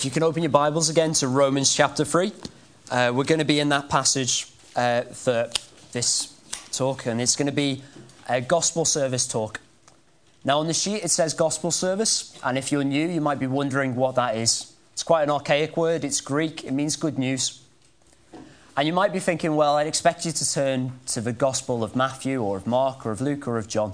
If 0.00 0.06
you 0.06 0.10
can 0.10 0.22
open 0.22 0.42
your 0.42 0.48
Bibles 0.48 0.88
again 0.88 1.12
to 1.12 1.28
Romans 1.28 1.74
chapter 1.74 2.06
3, 2.06 2.32
uh, 2.90 3.12
we're 3.14 3.24
going 3.24 3.38
to 3.38 3.44
be 3.44 3.60
in 3.60 3.68
that 3.68 3.90
passage 3.90 4.46
uh, 4.74 5.02
for 5.02 5.50
this 5.92 6.40
talk, 6.72 7.04
and 7.04 7.20
it's 7.20 7.36
going 7.36 7.48
to 7.48 7.52
be 7.52 7.82
a 8.26 8.40
gospel 8.40 8.86
service 8.86 9.28
talk. 9.28 9.60
Now, 10.42 10.60
on 10.60 10.68
the 10.68 10.72
sheet 10.72 11.04
it 11.04 11.10
says 11.10 11.34
gospel 11.34 11.70
service, 11.70 12.34
and 12.42 12.56
if 12.56 12.72
you're 12.72 12.82
new, 12.82 13.08
you 13.08 13.20
might 13.20 13.38
be 13.38 13.46
wondering 13.46 13.94
what 13.94 14.14
that 14.14 14.36
is. 14.36 14.72
It's 14.94 15.02
quite 15.02 15.24
an 15.24 15.30
archaic 15.30 15.76
word, 15.76 16.02
it's 16.02 16.22
Greek, 16.22 16.64
it 16.64 16.72
means 16.72 16.96
good 16.96 17.18
news. 17.18 17.62
And 18.78 18.86
you 18.86 18.94
might 18.94 19.12
be 19.12 19.20
thinking, 19.20 19.54
well, 19.54 19.76
I'd 19.76 19.86
expect 19.86 20.24
you 20.24 20.32
to 20.32 20.50
turn 20.50 20.92
to 21.08 21.20
the 21.20 21.34
gospel 21.34 21.84
of 21.84 21.94
Matthew, 21.94 22.42
or 22.42 22.56
of 22.56 22.66
Mark, 22.66 23.04
or 23.04 23.10
of 23.10 23.20
Luke, 23.20 23.46
or 23.46 23.58
of 23.58 23.68
John. 23.68 23.92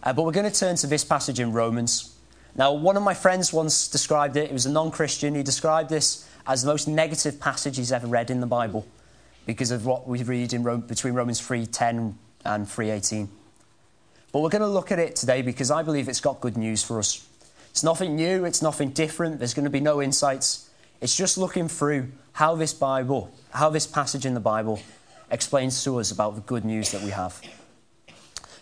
Uh, 0.00 0.12
but 0.12 0.24
we're 0.24 0.30
going 0.30 0.48
to 0.48 0.56
turn 0.56 0.76
to 0.76 0.86
this 0.86 1.02
passage 1.02 1.40
in 1.40 1.50
Romans. 1.50 2.14
Now, 2.58 2.72
one 2.72 2.96
of 2.96 3.04
my 3.04 3.14
friends 3.14 3.52
once 3.52 3.86
described 3.86 4.36
it, 4.36 4.48
he 4.48 4.52
was 4.52 4.66
a 4.66 4.72
non 4.72 4.90
Christian, 4.90 5.36
he 5.36 5.44
described 5.44 5.88
this 5.88 6.28
as 6.44 6.62
the 6.62 6.68
most 6.68 6.88
negative 6.88 7.38
passage 7.38 7.76
he's 7.76 7.92
ever 7.92 8.08
read 8.08 8.30
in 8.30 8.40
the 8.40 8.46
Bible 8.46 8.84
because 9.46 9.70
of 9.70 9.86
what 9.86 10.08
we 10.08 10.22
read 10.24 10.52
in 10.52 10.64
Rome, 10.64 10.80
between 10.80 11.14
Romans 11.14 11.40
3.10 11.40 12.14
and 12.44 12.66
3.18. 12.66 13.28
But 14.32 14.40
we're 14.40 14.48
going 14.48 14.62
to 14.62 14.68
look 14.68 14.90
at 14.90 14.98
it 14.98 15.14
today 15.14 15.40
because 15.40 15.70
I 15.70 15.82
believe 15.84 16.08
it's 16.08 16.20
got 16.20 16.40
good 16.40 16.56
news 16.56 16.82
for 16.82 16.98
us. 16.98 17.26
It's 17.70 17.84
nothing 17.84 18.16
new, 18.16 18.44
it's 18.44 18.60
nothing 18.60 18.90
different, 18.90 19.38
there's 19.38 19.54
going 19.54 19.64
to 19.64 19.70
be 19.70 19.80
no 19.80 20.02
insights. 20.02 20.68
It's 21.00 21.16
just 21.16 21.38
looking 21.38 21.68
through 21.68 22.10
how 22.32 22.56
this 22.56 22.74
Bible, 22.74 23.32
how 23.50 23.70
this 23.70 23.86
passage 23.86 24.26
in 24.26 24.34
the 24.34 24.40
Bible 24.40 24.80
explains 25.30 25.84
to 25.84 26.00
us 26.00 26.10
about 26.10 26.34
the 26.34 26.40
good 26.40 26.64
news 26.64 26.90
that 26.90 27.02
we 27.02 27.10
have. 27.10 27.40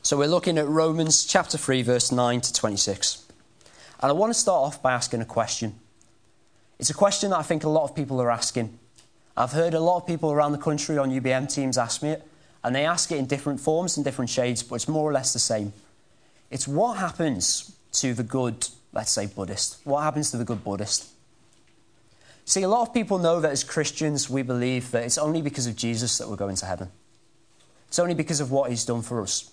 So 0.03 0.19
we're 0.19 0.29
looking 0.29 0.59
at 0.59 0.69
Romans 0.69 1.25
chapter 1.25 1.57
3, 1.57 1.83
verse 1.83 2.13
9 2.13 2.43
to 2.43 2.53
26. 2.53 3.26
And 4.01 4.11
I 4.11 4.13
want 4.13 4.33
to 4.33 4.39
start 4.39 4.63
off 4.63 4.83
by 4.83 4.93
asking 4.93 5.21
a 5.23 5.25
question. 5.25 5.75
It's 6.79 6.91
a 6.91 6.95
question 6.95 7.31
that 7.31 7.39
I 7.39 7.43
think 7.43 7.65
a 7.65 7.69
lot 7.69 7.85
of 7.85 7.95
people 7.95 8.21
are 8.21 8.31
asking. 8.31 8.79
I've 9.37 9.53
heard 9.53 9.75
a 9.75 9.81
lot 9.81 9.99
of 9.99 10.07
people 10.07 10.33
around 10.33 10.53
the 10.53 10.59
country 10.59 10.99
on 10.99 11.11
UBM 11.11 11.53
teams 11.53 11.79
ask 11.79 12.03
me 12.03 12.11
it, 12.11 12.27
and 12.63 12.75
they 12.75 12.85
ask 12.85 13.11
it 13.13 13.19
in 13.19 13.27
different 13.27 13.61
forms 13.61 13.97
and 13.97 14.05
different 14.05 14.31
shades, 14.31 14.63
but 14.63 14.77
it's 14.77 14.89
more 14.89 15.09
or 15.09 15.13
less 15.13 15.33
the 15.33 15.39
same. 15.39 15.73
It's 16.51 16.69
what 16.69 16.99
happens 16.99 17.77
to 17.93 18.13
the 18.13 18.23
good, 18.23 18.69
let's 18.93 19.11
say, 19.11 19.27
Buddhist? 19.27 19.79
What 19.85 20.03
happens 20.03 20.31
to 20.31 20.37
the 20.37 20.45
good 20.45 20.63
Buddhist? 20.63 21.09
See, 22.45 22.63
a 22.63 22.69
lot 22.69 22.83
of 22.83 22.95
people 22.95 23.19
know 23.19 23.41
that 23.41 23.51
as 23.51 23.65
Christians, 23.65 24.31
we 24.31 24.43
believe 24.43 24.91
that 24.93 25.03
it's 25.03 25.19
only 25.19 25.43
because 25.43 25.67
of 25.67 25.75
Jesus 25.75 26.19
that 26.19 26.29
we're 26.29 26.37
going 26.37 26.57
to 26.57 26.67
heaven. 26.67 26.91
It's 27.89 27.99
only 27.99 28.15
because 28.15 28.41
of 28.41 28.51
what 28.51 28.71
he's 28.71 28.85
done 28.85 29.03
for 29.03 29.21
us. 29.21 29.51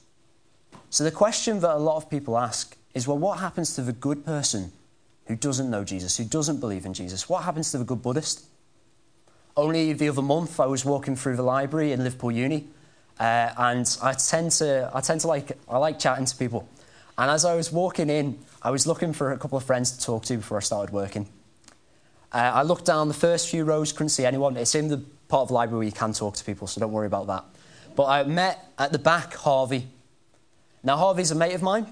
So 0.89 1.03
the 1.03 1.11
question 1.11 1.59
that 1.61 1.75
a 1.75 1.77
lot 1.77 1.97
of 1.97 2.09
people 2.09 2.37
ask 2.37 2.77
is 2.93 3.07
well, 3.07 3.17
what 3.17 3.39
happens 3.39 3.75
to 3.75 3.81
the 3.81 3.93
good 3.93 4.25
person 4.25 4.71
who 5.25 5.35
doesn't 5.35 5.69
know 5.69 5.83
Jesus, 5.83 6.17
who 6.17 6.25
doesn't 6.25 6.59
believe 6.59 6.85
in 6.85 6.93
Jesus? 6.93 7.27
What 7.27 7.43
happens 7.43 7.71
to 7.71 7.77
the 7.77 7.85
good 7.85 8.01
Buddhist? 8.01 8.45
Only 9.55 9.93
the 9.93 10.09
other 10.09 10.21
month, 10.21 10.59
I 10.59 10.65
was 10.65 10.83
walking 10.83 11.15
through 11.15 11.35
the 11.35 11.43
library 11.43 11.91
in 11.91 12.03
Liverpool 12.03 12.31
Uni, 12.31 12.67
uh, 13.19 13.51
and 13.57 13.97
I 14.01 14.13
tend 14.13 14.51
to, 14.53 14.89
I 14.93 15.01
tend 15.01 15.21
to 15.21 15.27
like, 15.27 15.57
I 15.69 15.77
like 15.77 15.99
chatting 15.99 16.25
to 16.25 16.35
people. 16.35 16.67
And 17.17 17.29
as 17.29 17.45
I 17.45 17.55
was 17.55 17.71
walking 17.71 18.09
in, 18.09 18.39
I 18.61 18.71
was 18.71 18.87
looking 18.87 19.13
for 19.13 19.31
a 19.31 19.37
couple 19.37 19.57
of 19.57 19.63
friends 19.63 19.91
to 19.91 20.03
talk 20.03 20.25
to 20.25 20.37
before 20.37 20.57
I 20.57 20.61
started 20.61 20.91
working. 20.91 21.27
Uh, 22.31 22.51
I 22.55 22.63
looked 22.63 22.85
down 22.85 23.07
the 23.07 23.13
first 23.13 23.49
few 23.49 23.63
rows, 23.63 23.91
couldn't 23.91 24.09
see 24.09 24.25
anyone. 24.25 24.57
It's 24.57 24.73
in 24.73 24.87
the 24.87 24.97
part 25.27 25.43
of 25.43 25.47
the 25.49 25.53
library 25.53 25.79
where 25.79 25.85
you 25.85 25.91
can 25.91 26.13
talk 26.13 26.35
to 26.35 26.43
people, 26.43 26.65
so 26.65 26.81
don't 26.81 26.91
worry 26.91 27.05
about 27.05 27.27
that. 27.27 27.45
But 27.95 28.05
I 28.05 28.23
met 28.23 28.71
at 28.79 28.91
the 28.91 28.97
back 28.97 29.35
Harvey. 29.35 29.87
Now, 30.83 30.97
Harvey's 30.97 31.29
a 31.29 31.35
mate 31.35 31.53
of 31.53 31.61
mine. 31.61 31.85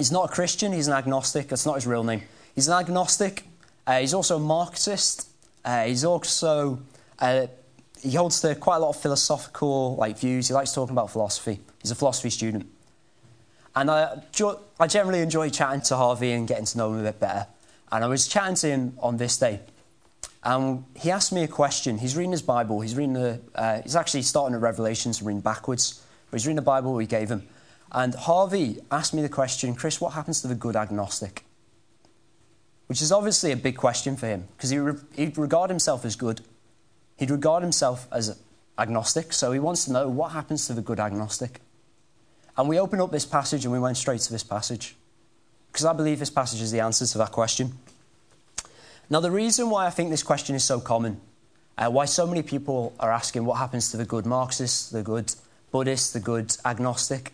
He's 0.00 0.10
not 0.10 0.30
a 0.30 0.32
Christian, 0.32 0.72
he's 0.72 0.86
an 0.86 0.94
agnostic. 0.94 1.48
That's 1.48 1.66
not 1.66 1.74
his 1.74 1.86
real 1.86 2.02
name. 2.02 2.22
He's 2.54 2.68
an 2.68 2.72
agnostic. 2.72 3.44
Uh, 3.86 4.00
he's 4.00 4.14
also 4.14 4.36
a 4.36 4.40
Marxist. 4.40 5.28
Uh, 5.62 5.84
he's 5.84 6.06
also, 6.06 6.80
uh, 7.18 7.48
he 8.00 8.12
holds 8.12 8.40
to 8.40 8.54
quite 8.54 8.76
a 8.76 8.78
lot 8.78 8.96
of 8.96 8.96
philosophical 8.96 9.96
like, 9.96 10.16
views. 10.16 10.48
He 10.48 10.54
likes 10.54 10.72
talking 10.72 10.94
about 10.94 11.10
philosophy. 11.10 11.60
He's 11.82 11.90
a 11.90 11.94
philosophy 11.94 12.30
student. 12.30 12.66
And 13.76 13.90
I, 13.90 14.22
I 14.80 14.86
generally 14.86 15.20
enjoy 15.20 15.50
chatting 15.50 15.82
to 15.82 15.96
Harvey 15.96 16.32
and 16.32 16.48
getting 16.48 16.64
to 16.64 16.78
know 16.78 16.94
him 16.94 17.00
a 17.00 17.02
bit 17.02 17.20
better. 17.20 17.46
And 17.92 18.02
I 18.02 18.06
was 18.06 18.26
chatting 18.26 18.54
to 18.54 18.68
him 18.68 18.96
on 19.00 19.18
this 19.18 19.36
day. 19.36 19.60
And 20.42 20.84
he 20.96 21.10
asked 21.10 21.30
me 21.30 21.42
a 21.42 21.48
question. 21.48 21.98
He's 21.98 22.16
reading 22.16 22.32
his 22.32 22.40
Bible. 22.40 22.80
He's 22.80 22.94
reading 22.94 23.12
the, 23.12 23.38
uh, 23.54 23.82
he's 23.82 23.96
actually 23.96 24.22
starting 24.22 24.54
at 24.54 24.62
Revelations 24.62 25.18
and 25.18 25.26
reading 25.26 25.42
backwards. 25.42 26.02
But 26.30 26.40
he's 26.40 26.46
reading 26.46 26.56
the 26.56 26.62
Bible 26.62 26.94
we 26.94 27.04
gave 27.04 27.30
him. 27.30 27.46
And 27.92 28.14
Harvey 28.14 28.78
asked 28.90 29.14
me 29.14 29.22
the 29.22 29.28
question, 29.28 29.74
Chris, 29.74 30.00
what 30.00 30.12
happens 30.12 30.40
to 30.42 30.48
the 30.48 30.54
good 30.54 30.76
agnostic? 30.76 31.44
Which 32.86 33.02
is 33.02 33.10
obviously 33.10 33.52
a 33.52 33.56
big 33.56 33.76
question 33.76 34.16
for 34.16 34.26
him 34.26 34.48
because 34.56 34.70
he 34.70 34.78
re- 34.78 34.94
he'd 35.14 35.38
regard 35.38 35.70
himself 35.70 36.04
as 36.04 36.16
good. 36.16 36.40
He'd 37.16 37.30
regard 37.30 37.62
himself 37.62 38.06
as 38.12 38.38
agnostic, 38.78 39.32
so 39.32 39.52
he 39.52 39.58
wants 39.58 39.84
to 39.84 39.92
know 39.92 40.08
what 40.08 40.32
happens 40.32 40.66
to 40.66 40.72
the 40.72 40.80
good 40.80 41.00
agnostic. 41.00 41.60
And 42.56 42.68
we 42.68 42.78
opened 42.78 43.02
up 43.02 43.10
this 43.10 43.26
passage 43.26 43.64
and 43.64 43.72
we 43.72 43.78
went 43.78 43.96
straight 43.96 44.20
to 44.22 44.32
this 44.32 44.42
passage 44.42 44.96
because 45.72 45.84
I 45.84 45.92
believe 45.92 46.18
this 46.18 46.30
passage 46.30 46.60
is 46.60 46.72
the 46.72 46.80
answer 46.80 47.06
to 47.06 47.18
that 47.18 47.32
question. 47.32 47.72
Now, 49.08 49.20
the 49.20 49.30
reason 49.30 49.70
why 49.70 49.86
I 49.86 49.90
think 49.90 50.10
this 50.10 50.22
question 50.22 50.54
is 50.54 50.64
so 50.64 50.80
common, 50.80 51.20
uh, 51.76 51.90
why 51.90 52.04
so 52.04 52.26
many 52.26 52.42
people 52.42 52.92
are 53.00 53.12
asking 53.12 53.44
what 53.44 53.58
happens 53.58 53.90
to 53.90 53.96
the 53.96 54.04
good 54.04 54.26
Marxist, 54.26 54.92
the 54.92 55.02
good 55.02 55.34
Buddhist, 55.72 56.12
the 56.12 56.20
good 56.20 56.56
agnostic, 56.64 57.32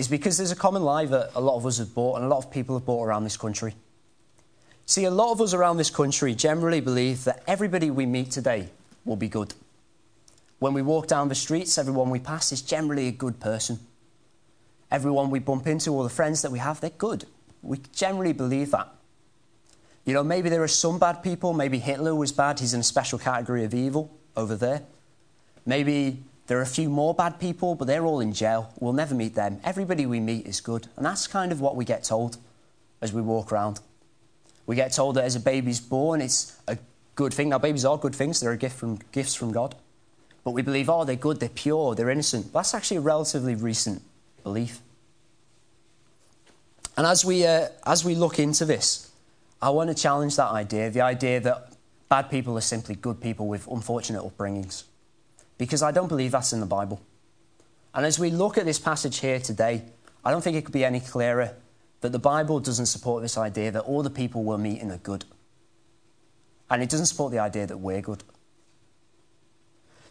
is 0.00 0.08
because 0.08 0.38
there's 0.38 0.50
a 0.50 0.56
common 0.56 0.82
lie 0.82 1.04
that 1.04 1.30
a 1.34 1.40
lot 1.42 1.56
of 1.56 1.66
us 1.66 1.76
have 1.76 1.94
bought 1.94 2.16
and 2.16 2.24
a 2.24 2.28
lot 2.28 2.38
of 2.38 2.50
people 2.50 2.74
have 2.74 2.86
bought 2.86 3.04
around 3.04 3.22
this 3.22 3.36
country. 3.36 3.74
See, 4.86 5.04
a 5.04 5.10
lot 5.10 5.30
of 5.30 5.42
us 5.42 5.52
around 5.52 5.76
this 5.76 5.90
country 5.90 6.34
generally 6.34 6.80
believe 6.80 7.24
that 7.24 7.42
everybody 7.46 7.90
we 7.90 8.06
meet 8.06 8.30
today 8.30 8.70
will 9.04 9.16
be 9.16 9.28
good. 9.28 9.52
When 10.58 10.72
we 10.72 10.80
walk 10.80 11.06
down 11.06 11.28
the 11.28 11.34
streets, 11.34 11.76
everyone 11.76 12.08
we 12.08 12.18
pass 12.18 12.50
is 12.50 12.62
generally 12.62 13.08
a 13.08 13.12
good 13.12 13.40
person. 13.40 13.78
Everyone 14.90 15.28
we 15.28 15.38
bump 15.38 15.66
into, 15.66 15.90
all 15.90 16.02
the 16.02 16.08
friends 16.08 16.40
that 16.40 16.50
we 16.50 16.60
have, 16.60 16.80
they're 16.80 16.88
good. 16.88 17.26
We 17.60 17.82
generally 17.92 18.32
believe 18.32 18.70
that. 18.70 18.88
You 20.06 20.14
know, 20.14 20.24
maybe 20.24 20.48
there 20.48 20.62
are 20.62 20.68
some 20.68 20.98
bad 20.98 21.22
people. 21.22 21.52
Maybe 21.52 21.78
Hitler 21.78 22.14
was 22.14 22.32
bad. 22.32 22.58
He's 22.58 22.72
in 22.72 22.80
a 22.80 22.84
special 22.84 23.18
category 23.18 23.64
of 23.64 23.74
evil 23.74 24.10
over 24.34 24.56
there. 24.56 24.80
Maybe 25.66 26.22
there 26.50 26.58
are 26.58 26.62
a 26.62 26.66
few 26.66 26.90
more 26.90 27.14
bad 27.14 27.38
people, 27.38 27.76
but 27.76 27.86
they're 27.86 28.04
all 28.04 28.18
in 28.18 28.32
jail. 28.32 28.74
We'll 28.80 28.92
never 28.92 29.14
meet 29.14 29.36
them. 29.36 29.60
Everybody 29.62 30.04
we 30.04 30.18
meet 30.18 30.48
is 30.48 30.60
good. 30.60 30.88
And 30.96 31.06
that's 31.06 31.28
kind 31.28 31.52
of 31.52 31.60
what 31.60 31.76
we 31.76 31.84
get 31.84 32.02
told 32.02 32.38
as 33.00 33.12
we 33.12 33.22
walk 33.22 33.52
around. 33.52 33.78
We 34.66 34.74
get 34.74 34.92
told 34.92 35.14
that 35.14 35.22
as 35.22 35.36
a 35.36 35.40
baby's 35.40 35.78
born, 35.78 36.20
it's 36.20 36.58
a 36.66 36.76
good 37.14 37.32
thing. 37.32 37.50
Now, 37.50 37.58
babies 37.58 37.84
are 37.84 37.96
good 37.96 38.16
things, 38.16 38.40
they're 38.40 38.50
a 38.50 38.56
gift 38.56 38.76
from, 38.76 38.98
gifts 39.12 39.36
from 39.36 39.52
God. 39.52 39.76
But 40.42 40.50
we 40.50 40.62
believe, 40.62 40.90
oh, 40.90 41.04
they're 41.04 41.14
good, 41.14 41.38
they're 41.38 41.50
pure, 41.50 41.94
they're 41.94 42.10
innocent. 42.10 42.52
That's 42.52 42.74
actually 42.74 42.96
a 42.96 43.02
relatively 43.02 43.54
recent 43.54 44.02
belief. 44.42 44.80
And 46.96 47.06
as 47.06 47.24
we, 47.24 47.46
uh, 47.46 47.68
as 47.86 48.04
we 48.04 48.16
look 48.16 48.40
into 48.40 48.64
this, 48.64 49.12
I 49.62 49.70
want 49.70 49.88
to 49.88 49.94
challenge 49.94 50.34
that 50.34 50.50
idea 50.50 50.90
the 50.90 51.02
idea 51.02 51.38
that 51.38 51.74
bad 52.08 52.28
people 52.28 52.58
are 52.58 52.60
simply 52.60 52.96
good 52.96 53.20
people 53.20 53.46
with 53.46 53.68
unfortunate 53.68 54.24
upbringings 54.24 54.82
because 55.60 55.82
I 55.82 55.90
don't 55.90 56.08
believe 56.08 56.30
that's 56.30 56.54
in 56.54 56.60
the 56.60 56.66
Bible. 56.66 57.02
And 57.92 58.06
as 58.06 58.18
we 58.18 58.30
look 58.30 58.56
at 58.56 58.64
this 58.64 58.78
passage 58.78 59.18
here 59.18 59.38
today, 59.38 59.82
I 60.24 60.30
don't 60.30 60.42
think 60.42 60.56
it 60.56 60.64
could 60.64 60.72
be 60.72 60.86
any 60.86 61.00
clearer 61.00 61.54
that 62.00 62.12
the 62.12 62.18
Bible 62.18 62.60
doesn't 62.60 62.86
support 62.86 63.20
this 63.20 63.36
idea 63.36 63.70
that 63.72 63.82
all 63.82 64.02
the 64.02 64.08
people 64.08 64.42
we're 64.42 64.56
meeting 64.56 64.90
are 64.90 64.96
good. 64.96 65.26
And 66.70 66.82
it 66.82 66.88
doesn't 66.88 67.06
support 67.06 67.30
the 67.30 67.40
idea 67.40 67.66
that 67.66 67.76
we're 67.76 68.00
good. 68.00 68.24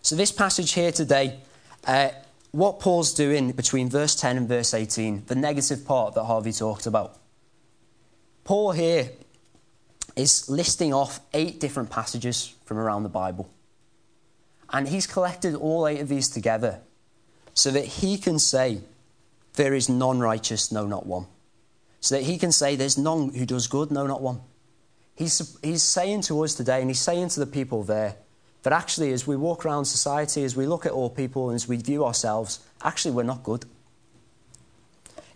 So, 0.04 0.16
this 0.16 0.32
passage 0.32 0.74
here 0.74 0.92
today, 0.92 1.40
uh, 1.88 2.10
what 2.52 2.80
Paul's 2.80 3.12
doing 3.12 3.52
between 3.54 3.90
verse 3.90 4.14
10 4.14 4.38
and 4.38 4.48
verse 4.48 4.76
18, 4.76 5.24
the 5.26 5.36
negative 5.36 5.84
part 5.84 6.14
that 6.14 6.26
Harvey 6.26 6.52
talked 6.52 6.86
about, 6.86 7.18
Paul 8.44 8.74
here 8.74 9.10
is 10.16 10.48
listing 10.48 10.94
off 10.94 11.22
eight 11.34 11.60
different 11.60 11.90
passages 11.90 12.54
from 12.66 12.78
around 12.78 13.02
the 13.02 13.10
Bible. 13.10 13.50
And 14.71 14.88
he's 14.88 15.07
collected 15.07 15.56
all 15.56 15.88
eight 15.88 16.00
of 16.00 16.10
these 16.10 16.30
together 16.30 16.81
so 17.54 17.71
that 17.71 17.86
he 17.86 18.18
can 18.18 18.39
say, 18.39 18.81
There 19.54 19.74
is 19.74 19.89
none 19.89 20.19
righteous, 20.19 20.71
no, 20.71 20.86
not 20.86 21.06
one. 21.06 21.25
So 22.01 22.16
that 22.16 22.24
he 22.24 22.38
can 22.38 22.51
say, 22.51 22.75
There's 22.75 22.98
none 22.98 23.33
who 23.33 23.45
does 23.45 23.68
good, 23.68 23.92
no, 23.92 24.06
not 24.07 24.21
one. 24.21 24.42
He's, 25.16 25.57
he's 25.62 25.83
saying 25.83 26.21
to 26.24 26.42
us 26.44 26.56
today, 26.56 26.80
and 26.80 26.89
he's 26.89 27.01
saying 27.01 27.30
to 27.30 27.39
the 27.39 27.45
people 27.45 27.83
there, 27.83 28.16
that 28.63 28.74
actually, 28.74 29.13
as 29.13 29.25
we 29.25 29.36
walk 29.36 29.66
around 29.66 29.86
society, 29.86 30.44
as 30.44 30.56
we 30.56 30.66
look 30.66 30.86
at 30.86 30.92
all 30.92 31.10
people, 31.10 31.50
and 31.50 31.56
as 31.56 31.68
we 31.68 31.77
view 31.77 32.06
ourselves, 32.06 32.60
actually, 32.83 33.12
we're 33.12 33.24
not 33.24 33.44
good. 33.44 33.66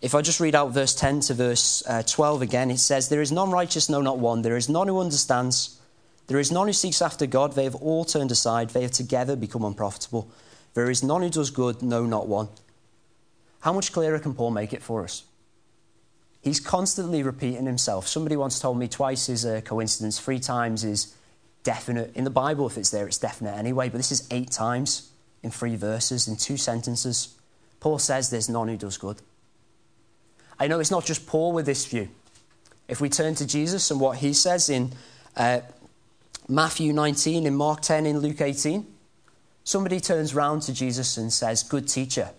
If 0.01 0.13
I 0.13 0.21
just 0.21 0.41
read 0.41 0.55
out 0.55 0.71
verse 0.71 0.93
10 0.93 1.21
to 1.21 1.33
verse 1.33 1.81
uh, 1.87 2.03
12 2.03 2.41
again, 2.41 2.69
it 2.69 2.79
says, 2.79 3.07
There 3.07 3.21
is 3.21 3.31
none 3.31 3.51
righteous, 3.51 3.89
no, 3.89 4.01
not 4.01 4.19
one. 4.19 4.41
There 4.41 4.57
is 4.57 4.67
none 4.67 4.87
who 4.87 4.99
understands. 4.99 5.79
There 6.27 6.39
is 6.39 6.51
none 6.51 6.67
who 6.67 6.73
seeks 6.73 7.01
after 7.01 7.25
God. 7.25 7.53
They 7.53 7.65
have 7.65 7.75
all 7.75 8.05
turned 8.05 8.31
aside. 8.31 8.69
They 8.69 8.81
have 8.81 8.91
together 8.91 9.35
become 9.35 9.65
unprofitable. 9.65 10.29
There 10.73 10.89
is 10.89 11.03
none 11.03 11.21
who 11.21 11.29
does 11.29 11.51
good, 11.51 11.81
no, 11.81 12.05
not 12.05 12.27
one. 12.27 12.47
How 13.61 13.73
much 13.73 13.91
clearer 13.93 14.19
can 14.19 14.33
Paul 14.33 14.51
make 14.51 14.73
it 14.73 14.81
for 14.81 15.03
us? 15.03 15.23
He's 16.41 16.59
constantly 16.59 17.23
repeating 17.23 17.65
himself. 17.65 18.07
Somebody 18.07 18.35
once 18.35 18.59
told 18.59 18.77
me 18.77 18.87
twice 18.87 19.29
is 19.29 19.45
a 19.45 19.61
coincidence, 19.61 20.19
three 20.19 20.39
times 20.39 20.83
is 20.83 21.15
definite. 21.63 22.13
In 22.15 22.25
the 22.25 22.29
Bible, 22.29 22.67
if 22.67 22.77
it's 22.77 22.89
there, 22.89 23.07
it's 23.07 23.17
definite 23.17 23.55
anyway, 23.55 23.87
but 23.87 23.97
this 23.97 24.11
is 24.11 24.27
eight 24.31 24.51
times 24.51 25.09
in 25.41 25.51
three 25.51 25.77
verses, 25.77 26.27
in 26.27 26.35
two 26.35 26.57
sentences. 26.57 27.35
Paul 27.79 27.99
says 27.99 28.29
there's 28.29 28.49
none 28.49 28.67
who 28.67 28.77
does 28.77 28.97
good. 28.97 29.17
I 30.59 30.67
know 30.67 30.79
it's 30.79 30.91
not 30.91 31.05
just 31.05 31.27
Paul 31.27 31.53
with 31.53 31.65
this 31.65 31.85
view. 31.85 32.09
If 32.87 32.99
we 32.99 33.09
turn 33.09 33.35
to 33.35 33.47
Jesus 33.47 33.89
and 33.91 33.99
what 33.99 34.17
he 34.17 34.33
says 34.33 34.69
in 34.69 34.91
uh, 35.37 35.61
Matthew 36.47 36.91
19, 36.91 37.45
in 37.45 37.55
Mark 37.55 37.81
10, 37.81 38.05
in 38.05 38.19
Luke 38.19 38.41
18, 38.41 38.85
somebody 39.63 39.99
turns 39.99 40.35
round 40.35 40.61
to 40.63 40.73
Jesus 40.73 41.17
and 41.17 41.31
says, 41.31 41.63
Good 41.63 41.87
teacher. 41.87 42.31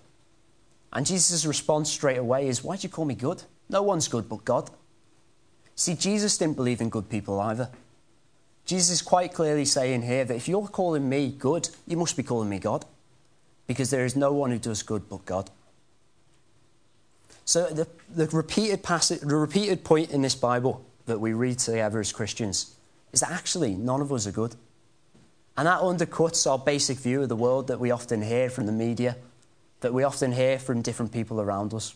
And 0.93 1.06
Jesus' 1.06 1.47
response 1.47 1.91
straight 1.91 2.19
away 2.19 2.49
is, 2.49 2.62
Why 2.62 2.77
do 2.77 2.83
you 2.83 2.89
call 2.89 3.05
me 3.05 3.15
good? 3.15 3.43
No 3.69 3.83
one's 3.83 4.09
good 4.09 4.29
but 4.29 4.45
God. 4.45 4.71
See, 5.75 5.95
Jesus 5.95 6.39
didn't 6.39 6.56
believe 6.56 6.81
in 6.81 6.91
good 6.91 7.09
people 7.09 7.41
either. 7.41 7.71
Jesus 8.65 8.91
is 8.91 9.03
quite 9.03 9.35
clearly 9.35 9.65
saying 9.65 10.03
here 10.03 10.25
that 10.25 10.37
if 10.37 10.49
you're 10.49 10.67
calling 10.69 11.09
me 11.09 11.35
good, 11.37 11.69
you 11.87 11.97
must 11.97 12.17
be 12.17 12.23
calling 12.23 12.49
me 12.49 12.59
God. 12.59 12.85
Because 13.67 13.91
there 13.91 14.05
is 14.05 14.15
no 14.15 14.33
one 14.33 14.51
who 14.51 14.59
does 14.59 14.83
good 14.83 15.09
but 15.09 15.25
God. 15.25 15.51
So 17.47 17.67
the, 17.67 17.87
the, 18.15 18.27
repeated 18.29 18.83
passage, 18.83 19.21
the 19.21 19.37
repeated 19.37 19.85
point 19.85 20.11
in 20.11 20.23
this 20.23 20.35
Bible 20.35 20.85
that 21.06 21.19
we 21.19 21.33
read 21.33 21.59
together 21.59 22.01
as 22.01 22.12
Christians 22.12 22.75
is 23.14 23.20
that 23.20 23.31
actually 23.31 23.75
none 23.75 24.00
of 24.00 24.12
us 24.12 24.26
are 24.26 24.32
good. 24.32 24.56
And 25.56 25.69
that 25.69 25.81
undercuts 25.81 26.50
our 26.50 26.58
basic 26.58 26.99
view 26.99 27.22
of 27.22 27.28
the 27.28 27.37
world 27.37 27.69
that 27.69 27.78
we 27.78 27.93
often 27.93 28.20
hear 28.20 28.50
from 28.50 28.66
the 28.66 28.72
media, 28.72 29.16
that 29.81 29.94
we 29.94 30.02
often 30.02 30.32
hear 30.32 30.58
from 30.58 30.82
different 30.82 31.12
people 31.12 31.40
around 31.40 31.72
us. 31.72 31.94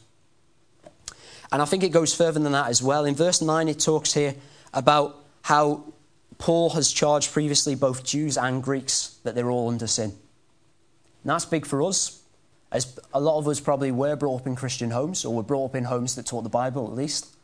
And 1.50 1.60
I 1.60 1.64
think 1.64 1.82
it 1.82 1.88
goes 1.88 2.14
further 2.14 2.38
than 2.38 2.52
that 2.52 2.68
as 2.68 2.82
well. 2.82 3.04
In 3.04 3.16
verse 3.16 3.42
9, 3.42 3.68
it 3.68 3.80
talks 3.80 4.14
here 4.14 4.36
about 4.72 5.16
how 5.42 5.92
Paul 6.38 6.70
has 6.70 6.92
charged 6.92 7.32
previously 7.32 7.74
both 7.74 8.04
Jews 8.04 8.38
and 8.38 8.62
Greeks 8.62 9.18
that 9.24 9.34
they're 9.34 9.50
all 9.50 9.68
under 9.68 9.88
sin. 9.88 10.10
And 10.10 11.30
that's 11.30 11.46
big 11.46 11.66
for 11.66 11.82
us, 11.82 12.22
as 12.70 12.96
a 13.12 13.20
lot 13.20 13.38
of 13.38 13.48
us 13.48 13.58
probably 13.58 13.90
were 13.90 14.14
brought 14.14 14.42
up 14.42 14.46
in 14.46 14.54
Christian 14.54 14.92
homes, 14.92 15.24
or 15.24 15.34
were 15.34 15.42
brought 15.42 15.70
up 15.70 15.74
in 15.74 15.84
homes 15.84 16.14
that 16.14 16.26
taught 16.26 16.44
the 16.44 16.48
Bible 16.48 16.86
at 16.86 16.94
least. 16.94 17.34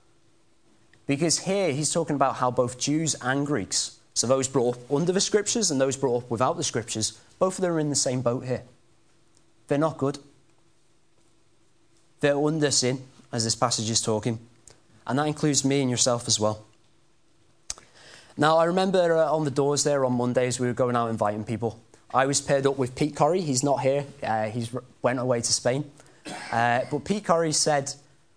Because 1.06 1.40
here 1.40 1.72
he's 1.72 1.92
talking 1.92 2.16
about 2.16 2.36
how 2.36 2.50
both 2.50 2.78
Jews 2.78 3.14
and 3.20 3.46
Greeks, 3.46 3.98
so 4.14 4.26
those 4.26 4.48
brought 4.48 4.76
up 4.76 4.92
under 4.92 5.12
the 5.12 5.20
scriptures 5.20 5.70
and 5.70 5.80
those 5.80 5.96
brought 5.96 6.24
up 6.24 6.30
without 6.30 6.56
the 6.56 6.64
scriptures, 6.64 7.20
both 7.38 7.58
of 7.58 7.62
them 7.62 7.72
are 7.72 7.80
in 7.80 7.90
the 7.90 7.96
same 7.96 8.22
boat 8.22 8.46
here. 8.46 8.62
They're 9.68 9.78
not 9.78 9.98
good. 9.98 10.18
They're 12.20 12.38
under 12.38 12.70
sin, 12.70 13.02
as 13.32 13.44
this 13.44 13.54
passage 13.54 13.90
is 13.90 14.00
talking. 14.00 14.38
And 15.06 15.18
that 15.18 15.26
includes 15.26 15.64
me 15.64 15.82
and 15.82 15.90
yourself 15.90 16.26
as 16.26 16.40
well. 16.40 16.64
Now, 18.36 18.56
I 18.56 18.64
remember 18.64 19.16
uh, 19.16 19.30
on 19.30 19.44
the 19.44 19.50
doors 19.50 19.84
there 19.84 20.04
on 20.04 20.14
Mondays, 20.14 20.58
we 20.58 20.66
were 20.66 20.72
going 20.72 20.96
out 20.96 21.10
inviting 21.10 21.44
people. 21.44 21.78
I 22.12 22.26
was 22.26 22.40
paired 22.40 22.66
up 22.66 22.78
with 22.78 22.94
Pete 22.94 23.14
Corrie. 23.14 23.40
He's 23.40 23.62
not 23.62 23.80
here. 23.80 24.06
Uh, 24.22 24.44
he's 24.44 24.70
went 25.02 25.18
away 25.18 25.40
to 25.40 25.52
Spain. 25.52 25.90
Uh, 26.50 26.80
but 26.90 27.04
Pete 27.04 27.24
Corrie 27.24 27.52
said 27.52 27.92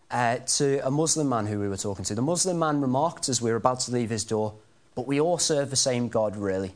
uh, 0.10 0.38
to 0.38 0.86
a 0.86 0.92
Muslim 0.92 1.30
man 1.30 1.46
who 1.46 1.60
we 1.60 1.68
were 1.68 1.78
talking 1.78 2.06
to, 2.06 2.16
the 2.16 2.22
Muslim 2.22 2.60
man 2.60 2.82
remarked 2.82 3.30
as 3.30 3.42
we 3.42 3.52
were 3.52 3.58
about 3.58 3.80
to 3.82 3.92
leave 3.92 4.10
his 4.10 4.24
door, 4.24 4.54
but 4.96 5.08
we 5.08 5.20
all 5.20 5.38
serve 5.38 5.70
the 5.70 5.76
same 5.76 6.08
God, 6.08 6.36
really. 6.36 6.74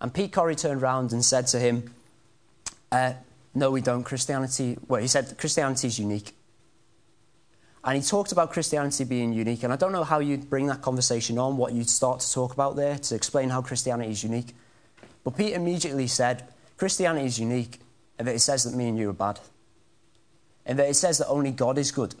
And 0.00 0.12
Pete 0.12 0.32
Corrie 0.32 0.54
turned 0.54 0.82
around 0.82 1.12
and 1.12 1.24
said 1.24 1.46
to 1.48 1.58
him, 1.58 1.94
uh, 2.92 3.14
no, 3.54 3.70
we 3.70 3.80
don't. 3.80 4.02
Christianity, 4.02 4.76
well, 4.88 5.00
he 5.00 5.08
said 5.08 5.36
Christianity 5.38 5.86
is 5.86 5.98
unique. 5.98 6.32
And 7.84 7.96
he 7.96 8.02
talked 8.02 8.32
about 8.32 8.52
Christianity 8.52 9.04
being 9.04 9.32
unique. 9.32 9.62
And 9.62 9.72
I 9.72 9.76
don't 9.76 9.92
know 9.92 10.04
how 10.04 10.18
you'd 10.18 10.48
bring 10.48 10.66
that 10.68 10.80
conversation 10.80 11.38
on, 11.38 11.56
what 11.56 11.72
you'd 11.72 11.90
start 11.90 12.20
to 12.20 12.32
talk 12.32 12.52
about 12.52 12.76
there 12.76 12.98
to 12.98 13.14
explain 13.14 13.50
how 13.50 13.62
Christianity 13.62 14.10
is 14.10 14.24
unique. 14.24 14.54
But 15.22 15.36
Pete 15.36 15.52
immediately 15.52 16.06
said, 16.06 16.44
Christianity 16.76 17.26
is 17.26 17.38
unique, 17.38 17.80
and 18.18 18.26
it 18.28 18.40
says 18.40 18.64
that 18.64 18.74
me 18.74 18.88
and 18.88 18.98
you 18.98 19.10
are 19.10 19.14
bad. 19.14 19.38
And 20.66 20.78
that 20.78 20.88
it 20.88 20.94
says 20.94 21.18
that 21.18 21.28
only 21.28 21.50
God 21.50 21.78
is 21.78 21.90
good. 21.90 22.14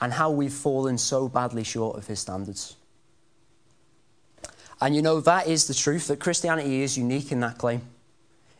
And 0.00 0.12
how 0.12 0.30
we've 0.30 0.52
fallen 0.52 0.98
so 0.98 1.28
badly 1.28 1.64
short 1.64 1.96
of 1.96 2.06
his 2.06 2.20
standards. 2.20 2.76
And 4.80 4.94
you 4.94 5.02
know, 5.02 5.20
that 5.20 5.48
is 5.48 5.66
the 5.66 5.74
truth, 5.74 6.06
that 6.06 6.20
Christianity 6.20 6.82
is 6.82 6.96
unique 6.96 7.32
in 7.32 7.40
that 7.40 7.58
claim. 7.58 7.82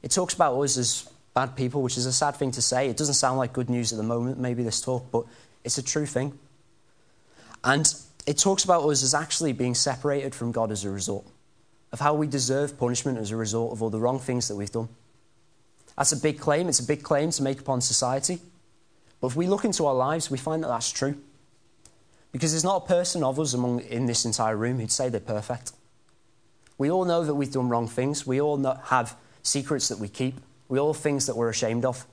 It 0.03 0.11
talks 0.11 0.35
about 0.35 0.59
us 0.61 0.77
as 0.77 1.09
bad 1.35 1.55
people, 1.55 1.83
which 1.83 1.97
is 1.97 2.07
a 2.07 2.13
sad 2.13 2.37
thing 2.37 2.51
to 2.53 2.63
say. 2.63 2.89
It 2.89 2.97
doesn't 2.97 3.15
sound 3.15 3.39
like 3.39 3.53
good 3.53 3.71
news 3.71 3.93
at 3.93 3.97
the 3.97 4.03
moment, 4.03 4.39
maybe 4.39 4.63
this 4.63 4.81
talk, 4.81 5.11
but 5.13 5.25
it's 5.65 5.79
a 5.79 5.83
true 5.83 6.07
thing. 6.07 6.37
And 7.63 7.93
it 8.27 8.39
talks 8.39 8.65
about 8.65 8.85
us 8.89 9.03
as 9.03 9.15
actually 9.15 9.53
being 9.53 9.75
separated 9.75 10.35
from 10.35 10.53
God 10.53 10.71
as 10.73 10.85
a 10.85 10.91
result 10.91 11.27
of 11.93 12.01
how 12.01 12.15
we 12.15 12.27
deserve 12.27 12.79
punishment 12.79 13.19
as 13.19 13.31
a 13.31 13.37
result 13.37 13.73
of 13.73 13.83
all 13.83 13.91
the 13.91 13.99
wrong 13.99 14.19
things 14.19 14.49
that 14.49 14.57
we've 14.57 14.71
done. 14.71 14.89
That's 15.97 16.13
a 16.13 16.17
big 16.17 16.39
claim. 16.39 16.69
It's 16.69 16.81
a 16.81 16.87
big 16.87 17.03
claim 17.03 17.31
to 17.31 17.43
make 17.43 17.61
upon 17.61 17.81
society. 17.81 18.41
But 19.21 19.29
if 19.29 19.37
we 19.37 19.47
look 19.47 19.65
into 19.65 19.87
our 19.87 19.95
lives, 19.95 20.31
we 20.31 20.39
find 20.39 20.63
that 20.63 20.69
that's 20.69 20.93
true. 20.93 21.17
Because 22.31 22.53
there's 22.53 22.65
not 22.65 22.85
a 22.85 22.87
person 22.87 23.23
of 23.23 23.41
us 23.41 23.55
among, 23.55 23.81
in 23.81 24.07
this 24.07 24.25
entire 24.25 24.57
room 24.57 24.79
who'd 24.79 24.91
say 24.91 25.09
they're 25.09 25.21
perfect. 25.21 25.73
We 26.77 26.91
all 26.91 27.05
know 27.05 27.25
that 27.25 27.35
we've 27.35 27.53
done 27.53 27.69
wrong 27.69 27.89
things. 27.89 28.27
We 28.27 28.41
all 28.41 28.63
have 28.85 29.17
secrets 29.43 29.89
that 29.89 29.99
we 29.99 30.09
keep. 30.09 30.41
We 30.69 30.79
all 30.79 30.93
have 30.93 31.03
things 31.03 31.27
that 31.27 31.37
we're 31.37 31.49
ashamed 31.49 31.85
of. 31.85 32.07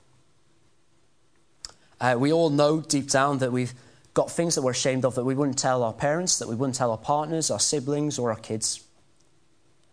Uh, 2.00 2.16
we 2.18 2.32
all 2.32 2.50
know 2.50 2.80
deep 2.80 3.08
down 3.08 3.38
that 3.38 3.52
we've 3.52 3.72
got 4.14 4.30
things 4.30 4.54
that 4.54 4.62
we're 4.62 4.72
ashamed 4.72 5.04
of 5.04 5.14
that 5.14 5.24
we 5.24 5.34
wouldn't 5.34 5.58
tell 5.58 5.82
our 5.82 5.92
parents, 5.92 6.38
that 6.38 6.48
we 6.48 6.54
wouldn't 6.54 6.74
tell 6.74 6.90
our 6.90 6.98
partners, 6.98 7.50
our 7.50 7.60
siblings, 7.60 8.18
or 8.18 8.30
our 8.30 8.38
kids. 8.38 8.82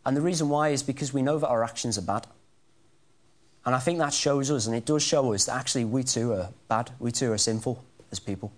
And 0.05 0.17
the 0.17 0.21
reason 0.21 0.49
why 0.49 0.69
is 0.69 0.81
because 0.81 1.13
we 1.13 1.21
know 1.21 1.37
that 1.39 1.47
our 1.47 1.63
actions 1.63 1.97
are 1.97 2.01
bad. 2.01 2.25
And 3.65 3.73
I 3.73 3.79
think 3.79 3.99
that 3.99 4.13
shows 4.13 4.51
us, 4.51 4.67
and 4.67 4.75
it 4.75 4.85
does 4.85 5.03
show 5.03 5.33
us, 5.33 5.45
that 5.45 5.55
actually 5.55 5.85
we 5.85 6.03
too 6.03 6.33
are 6.33 6.49
bad. 6.67 6.91
We 6.99 7.11
too 7.11 7.31
are 7.31 7.37
sinful 7.37 7.83
as 8.11 8.19
people. 8.19 8.51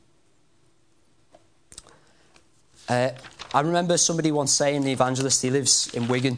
Uh, 2.89 3.11
I 3.53 3.61
remember 3.61 3.97
somebody 3.97 4.31
once 4.31 4.51
saying, 4.51 4.83
the 4.83 4.91
evangelist, 4.91 5.41
he 5.41 5.49
lives 5.49 5.93
in 5.93 6.07
Wigan, 6.07 6.37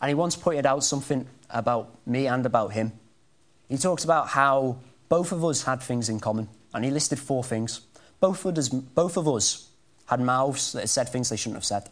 and 0.00 0.08
he 0.08 0.14
once 0.14 0.36
pointed 0.36 0.66
out 0.66 0.84
something 0.84 1.26
about 1.50 1.90
me 2.06 2.26
and 2.26 2.44
about 2.46 2.72
him. 2.72 2.92
He 3.68 3.76
talked 3.76 4.04
about 4.04 4.28
how 4.28 4.78
both 5.08 5.32
of 5.32 5.44
us 5.44 5.62
had 5.62 5.82
things 5.82 6.08
in 6.08 6.20
common, 6.20 6.48
and 6.72 6.84
he 6.84 6.90
listed 6.90 7.18
four 7.18 7.44
things. 7.44 7.80
Both 8.20 8.44
of 8.44 8.56
us, 8.56 8.68
both 8.68 9.16
of 9.16 9.28
us 9.28 9.68
had 10.06 10.20
mouths 10.20 10.72
that 10.72 10.80
had 10.80 10.88
said 10.88 11.08
things 11.10 11.28
they 11.28 11.36
shouldn't 11.36 11.56
have 11.56 11.64
said. 11.64 11.90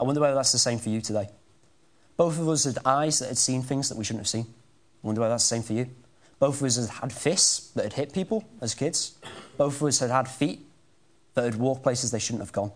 I 0.00 0.04
wonder 0.04 0.20
whether 0.20 0.34
that's 0.34 0.52
the 0.52 0.58
same 0.58 0.78
for 0.78 0.88
you 0.88 1.00
today. 1.00 1.28
Both 2.16 2.38
of 2.38 2.48
us 2.48 2.64
had 2.64 2.78
eyes 2.84 3.18
that 3.18 3.28
had 3.28 3.38
seen 3.38 3.62
things 3.62 3.88
that 3.90 3.98
we 3.98 4.04
shouldn't 4.04 4.22
have 4.22 4.28
seen. 4.28 4.46
I 5.02 5.06
wonder 5.06 5.20
whether 5.20 5.34
that's 5.34 5.48
the 5.48 5.56
same 5.56 5.62
for 5.62 5.72
you. 5.72 5.88
Both 6.38 6.60
of 6.60 6.66
us 6.66 6.76
had 6.76 6.88
had 7.00 7.12
fists 7.12 7.70
that 7.70 7.84
had 7.84 7.92
hit 7.94 8.12
people 8.12 8.44
as 8.60 8.74
kids. 8.74 9.16
Both 9.56 9.80
of 9.80 9.88
us 9.88 10.00
had 10.00 10.10
had 10.10 10.28
feet 10.28 10.66
that 11.34 11.44
had 11.44 11.56
walked 11.56 11.82
places 11.82 12.10
they 12.10 12.18
shouldn't 12.18 12.42
have 12.42 12.52
gone. 12.52 12.72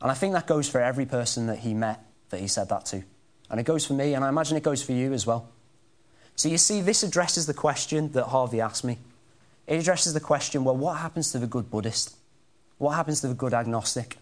And 0.00 0.10
I 0.10 0.14
think 0.14 0.34
that 0.34 0.46
goes 0.46 0.68
for 0.68 0.80
every 0.80 1.06
person 1.06 1.46
that 1.46 1.60
he 1.60 1.74
met 1.74 2.04
that 2.30 2.40
he 2.40 2.46
said 2.46 2.68
that 2.68 2.84
to. 2.86 3.02
And 3.50 3.60
it 3.60 3.64
goes 3.64 3.86
for 3.86 3.94
me, 3.94 4.14
and 4.14 4.24
I 4.24 4.28
imagine 4.28 4.56
it 4.56 4.62
goes 4.62 4.82
for 4.82 4.92
you 4.92 5.12
as 5.12 5.26
well. 5.26 5.48
So 6.36 6.48
you 6.48 6.58
see, 6.58 6.80
this 6.80 7.02
addresses 7.02 7.46
the 7.46 7.54
question 7.54 8.12
that 8.12 8.24
Harvey 8.24 8.60
asked 8.60 8.84
me. 8.84 8.98
It 9.66 9.78
addresses 9.78 10.12
the 10.12 10.20
question 10.20 10.64
well, 10.64 10.76
what 10.76 10.98
happens 10.98 11.32
to 11.32 11.38
the 11.38 11.46
good 11.46 11.70
Buddhist? 11.70 12.16
What 12.78 12.96
happens 12.96 13.20
to 13.20 13.28
the 13.28 13.34
good 13.34 13.54
agnostic? 13.54 14.18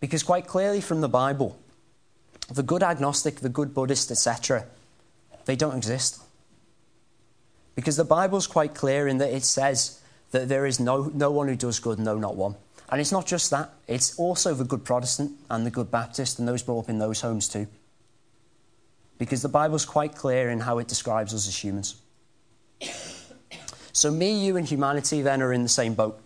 Because 0.00 0.22
quite 0.22 0.46
clearly 0.46 0.80
from 0.80 1.00
the 1.00 1.08
Bible, 1.08 1.58
the 2.52 2.62
good 2.62 2.82
agnostic, 2.82 3.36
the 3.36 3.48
good 3.48 3.72
Buddhist, 3.72 4.10
etc., 4.10 4.66
they 5.44 5.56
don't 5.56 5.76
exist. 5.76 6.23
Because 7.74 7.96
the 7.96 8.04
Bible's 8.04 8.46
quite 8.46 8.74
clear 8.74 9.08
in 9.08 9.18
that 9.18 9.32
it 9.32 9.44
says 9.44 10.00
that 10.30 10.48
there 10.48 10.66
is 10.66 10.78
no, 10.78 11.10
no 11.14 11.30
one 11.30 11.48
who 11.48 11.56
does 11.56 11.80
good, 11.80 11.98
no, 11.98 12.18
not 12.18 12.36
one. 12.36 12.54
And 12.88 13.00
it's 13.00 13.12
not 13.12 13.26
just 13.26 13.50
that, 13.50 13.72
it's 13.88 14.18
also 14.18 14.54
the 14.54 14.64
good 14.64 14.84
Protestant 14.84 15.32
and 15.50 15.66
the 15.66 15.70
good 15.70 15.90
Baptist 15.90 16.38
and 16.38 16.46
those 16.46 16.62
brought 16.62 16.84
up 16.84 16.88
in 16.90 16.98
those 16.98 17.20
homes 17.20 17.48
too 17.48 17.66
because 19.18 19.42
the 19.42 19.48
Bible's 19.48 19.84
quite 19.84 20.14
clear 20.14 20.50
in 20.50 20.60
how 20.60 20.78
it 20.78 20.88
describes 20.88 21.32
us 21.34 21.46
as 21.46 21.62
humans. 21.62 21.96
So, 23.92 24.10
me, 24.10 24.44
you, 24.44 24.56
and 24.56 24.66
humanity 24.66 25.22
then 25.22 25.40
are 25.40 25.52
in 25.52 25.62
the 25.62 25.68
same 25.68 25.94
boat. 25.94 26.20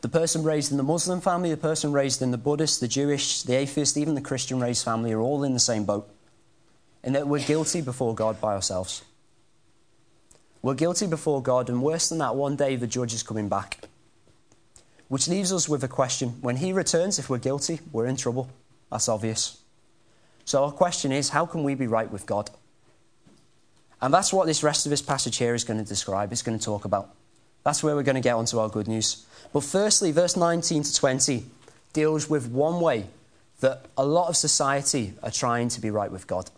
The 0.00 0.08
person 0.08 0.42
raised 0.42 0.72
in 0.72 0.78
the 0.78 0.82
Muslim 0.82 1.20
family, 1.20 1.50
the 1.50 1.56
person 1.56 1.92
raised 1.92 2.22
in 2.22 2.32
the 2.32 2.38
Buddhist, 2.38 2.80
the 2.80 2.88
Jewish, 2.88 3.42
the 3.42 3.54
atheist, 3.54 3.96
even 3.96 4.14
the 4.14 4.20
Christian 4.20 4.60
raised 4.60 4.84
family 4.84 5.12
are 5.12 5.20
all 5.20 5.44
in 5.44 5.54
the 5.54 5.60
same 5.60 5.84
boat. 5.84 6.10
In 7.04 7.12
that 7.12 7.28
we're 7.28 7.44
guilty 7.44 7.80
before 7.80 8.14
God 8.14 8.40
by 8.40 8.54
ourselves. 8.54 9.02
We're 10.62 10.74
guilty 10.74 11.08
before 11.08 11.42
God, 11.42 11.68
and 11.68 11.82
worse 11.82 12.08
than 12.08 12.18
that, 12.18 12.36
one 12.36 12.54
day 12.54 12.76
the 12.76 12.86
judge 12.86 13.12
is 13.12 13.24
coming 13.24 13.48
back. 13.48 13.80
Which 15.08 15.28
leaves 15.28 15.52
us 15.52 15.68
with 15.68 15.82
a 15.82 15.88
question. 15.88 16.36
When 16.40 16.56
he 16.56 16.72
returns, 16.72 17.18
if 17.18 17.28
we're 17.28 17.38
guilty, 17.38 17.80
we're 17.90 18.06
in 18.06 18.16
trouble. 18.16 18.48
That's 18.90 19.08
obvious. 19.08 19.60
So 20.44 20.64
our 20.64 20.72
question 20.72 21.12
is 21.12 21.30
how 21.30 21.46
can 21.46 21.64
we 21.64 21.74
be 21.74 21.86
right 21.86 22.10
with 22.10 22.26
God? 22.26 22.50
And 24.00 24.14
that's 24.14 24.32
what 24.32 24.46
this 24.46 24.62
rest 24.62 24.86
of 24.86 24.90
this 24.90 25.02
passage 25.02 25.36
here 25.36 25.54
is 25.54 25.64
going 25.64 25.78
to 25.78 25.84
describe, 25.84 26.32
it's 26.32 26.42
going 26.42 26.58
to 26.58 26.64
talk 26.64 26.84
about. 26.84 27.10
That's 27.64 27.82
where 27.82 27.94
we're 27.94 28.02
going 28.02 28.16
to 28.16 28.20
get 28.20 28.34
onto 28.34 28.58
our 28.58 28.68
good 28.68 28.88
news. 28.88 29.24
But 29.52 29.62
firstly, 29.62 30.10
verse 30.10 30.36
19 30.36 30.82
to 30.82 30.94
20 30.94 31.44
deals 31.92 32.28
with 32.28 32.48
one 32.48 32.80
way 32.80 33.06
that 33.60 33.86
a 33.96 34.04
lot 34.04 34.28
of 34.28 34.36
society 34.36 35.14
are 35.22 35.30
trying 35.30 35.68
to 35.68 35.80
be 35.80 35.90
right 35.90 36.10
with 36.10 36.26
God. 36.26 36.50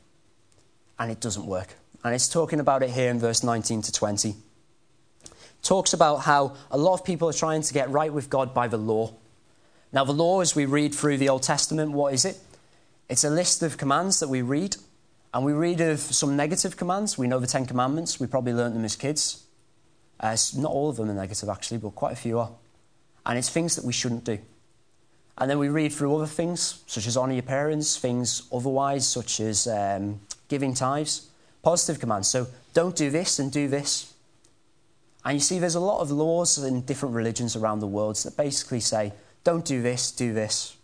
And 0.99 1.11
it 1.11 1.21
doesn't 1.21 1.47
work. 1.47 1.75
And 2.05 2.15
it's 2.15 2.29
talking 2.29 2.61
about 2.61 2.83
it 2.83 2.91
here 2.91 3.11
in 3.11 3.19
verse 3.19 3.43
19 3.43 3.83
to 3.83 3.93
20. 3.93 4.29
It 4.29 4.37
talks 5.63 5.95
about 5.95 6.19
how 6.19 6.55
a 6.71 6.77
lot 6.77 6.95
of 6.95 7.05
people 7.05 7.29
are 7.31 7.33
trying 7.33 7.63
to 7.63 7.73
get 7.73 7.91
right 7.91 8.13
with 8.13 8.29
God 8.29 8.53
by 8.53 8.69
the 8.69 8.77
law. 8.77 9.15
Now, 9.91 10.05
the 10.05 10.13
law, 10.13 10.41
as 10.41 10.55
we 10.55 10.67
read 10.67 10.95
through 10.95 11.17
the 11.17 11.31
Old 11.31 11.43
Testament, 11.43 11.93
what 11.93 12.13
is 12.13 12.25
it? 12.27 12.39
It's 13.09 13.25
a 13.25 13.31
list 13.31 13.63
of 13.63 13.79
commands 13.79 14.21
that 14.21 14.29
we 14.29 14.43
read. 14.43 14.77
And 15.33 15.45
we 15.45 15.53
read 15.53 15.81
of 15.81 15.99
some 15.99 16.37
negative 16.37 16.77
commands. 16.77 17.17
We 17.17 17.27
know 17.27 17.39
the 17.39 17.47
Ten 17.47 17.65
Commandments. 17.65 18.21
We 18.21 18.27
probably 18.27 18.53
learnt 18.53 18.75
them 18.75 18.85
as 18.85 18.97
kids. 18.97 19.45
Uh, 20.21 20.37
not 20.57 20.71
all 20.71 20.91
of 20.91 20.97
them 20.97 21.11
are 21.11 21.15
negative, 21.15 21.49
actually, 21.49 21.79
but 21.79 21.95
quite 21.95 22.13
a 22.13 22.17
few 22.17 22.39
are. 22.39 22.51
And 23.27 23.39
it's 23.39 23.49
things 23.49 23.77
that 23.77 23.85
we 23.85 23.93
shouldn't 23.93 24.25
do. 24.25 24.39
And 25.39 25.51
then 25.51 25.59
we 25.59 25.69
read 25.69 25.93
through 25.93 26.15
other 26.15 26.27
things, 26.27 26.85
such 26.87 27.07
as 27.07 27.17
honour 27.17 27.33
your 27.33 27.43
parents, 27.43 27.97
things 27.97 28.43
otherwise, 28.53 29.09
such 29.09 29.41
as 29.41 29.67
um, 29.67 30.21
giving 30.49 30.75
tithes, 30.75 31.29
positive 31.65 31.99
commands. 31.99 32.29
So 32.29 32.47
don't 32.75 32.95
do 32.95 33.11
this 33.11 33.39
and 33.39 33.51
do 33.51 33.67
this. 33.67 34.13
And 35.25 35.35
you 35.35 35.41
see, 35.41 35.59
there's 35.59 35.75
a 35.75 35.81
lot 35.81 36.01
of 36.01 36.11
laws 36.11 36.63
in 36.63 36.83
different 36.83 37.15
religions 37.15 37.57
around 37.57 37.81
the 37.81 37.87
world 37.87 38.17
that 38.17 38.37
basically 38.37 38.81
say, 38.81 39.13
don't 39.43 39.65
do 39.65 39.81
this, 39.81 40.13
do 40.13 40.35
this. 40.35 40.77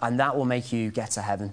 And 0.00 0.18
that 0.18 0.36
will 0.36 0.46
make 0.46 0.72
you 0.72 0.90
get 0.90 1.10
to 1.12 1.22
heaven. 1.22 1.52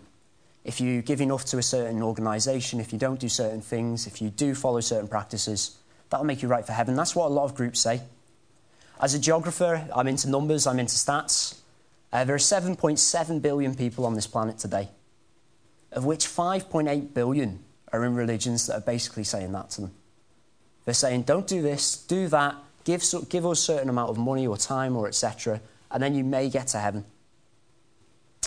If 0.64 0.80
you 0.80 1.02
give 1.02 1.22
enough 1.22 1.46
to 1.46 1.58
a 1.58 1.64
certain 1.64 2.02
organisation, 2.02 2.80
if 2.80 2.94
you 2.94 3.00
don't 3.00 3.20
do 3.20 3.28
certain 3.28 3.62
things, 3.62 4.08
if 4.08 4.22
you 4.22 4.30
do 4.30 4.56
follow 4.56 4.80
certain 4.80 5.08
practices, 5.08 5.78
that'll 6.10 6.26
make 6.26 6.42
you 6.42 6.48
right 6.48 6.66
for 6.66 6.74
heaven. 6.74 6.96
That's 6.96 7.16
what 7.16 7.28
a 7.28 7.34
lot 7.34 7.46
of 7.46 7.56
groups 7.56 7.80
say. 7.80 8.02
As 9.02 9.14
a 9.14 9.20
geographer, 9.20 9.88
I'm 9.94 10.08
into 10.08 10.30
numbers, 10.30 10.68
I'm 10.68 10.80
into 10.80 10.94
stats. 10.96 11.60
Uh, 12.14 12.24
there 12.24 12.36
are 12.36 12.40
7.7 12.40 13.42
billion 13.42 13.76
people 13.76 14.06
on 14.06 14.14
this 14.14 14.28
planet 14.28 14.58
today, 14.58 14.90
of 15.92 16.06
which 16.06 16.26
5.8 16.26 17.14
billion 17.14 17.64
are 17.92 18.06
in 18.06 18.16
religions 18.16 18.68
that 18.68 18.78
are 18.78 18.82
basically 18.82 19.24
saying 19.24 19.52
that 19.52 19.70
to 19.72 19.82
them. 19.82 19.92
They're 20.86 20.94
saying, 20.94 21.24
don't 21.24 21.48
do 21.48 21.62
this, 21.62 21.98
do 21.98 22.28
that, 22.30 22.56
give, 22.84 23.04
give 23.30 23.46
us 23.46 23.60
a 23.60 23.62
certain 23.62 23.90
amount 23.90 24.10
of 24.10 24.18
money 24.18 24.48
or 24.48 24.58
time 24.58 24.96
or 24.96 25.08
etc., 25.08 25.62
and 25.92 26.02
then 26.02 26.16
you 26.16 26.24
may 26.24 26.50
get 26.50 26.68
to 26.68 26.80
heaven. 26.80 27.06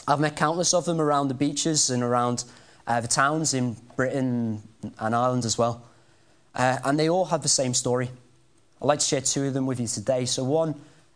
I've 0.08 0.20
met 0.20 0.36
countless 0.36 0.74
of 0.74 0.84
them 0.84 1.00
around 1.00 1.28
the 1.28 1.34
beaches 1.34 1.90
and 1.90 2.02
around 2.02 2.44
uh, 2.86 3.00
the 3.00 3.08
towns 3.08 3.54
in 3.54 3.76
Britain 3.96 4.62
and 4.98 5.14
Ireland 5.14 5.44
as 5.44 5.56
well. 5.56 5.82
Uh, 6.54 6.78
and 6.84 6.98
they 6.98 7.08
all 7.08 7.26
have 7.26 7.42
the 7.42 7.48
same 7.48 7.74
story. 7.74 8.10
I'd 8.80 8.86
like 8.86 8.98
to 8.98 9.04
share 9.04 9.20
two 9.20 9.46
of 9.46 9.54
them 9.54 9.66
with 9.66 9.80
you 9.80 9.86
today. 9.86 10.24
So, 10.24 10.44
one 10.44 10.74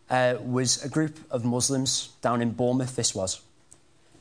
uh, 0.09 0.35
was 0.41 0.83
a 0.83 0.89
group 0.89 1.19
of 1.29 1.45
Muslims 1.45 2.09
down 2.21 2.41
in 2.41 2.51
Bournemouth, 2.51 2.95
this 2.95 3.13
was. 3.13 3.41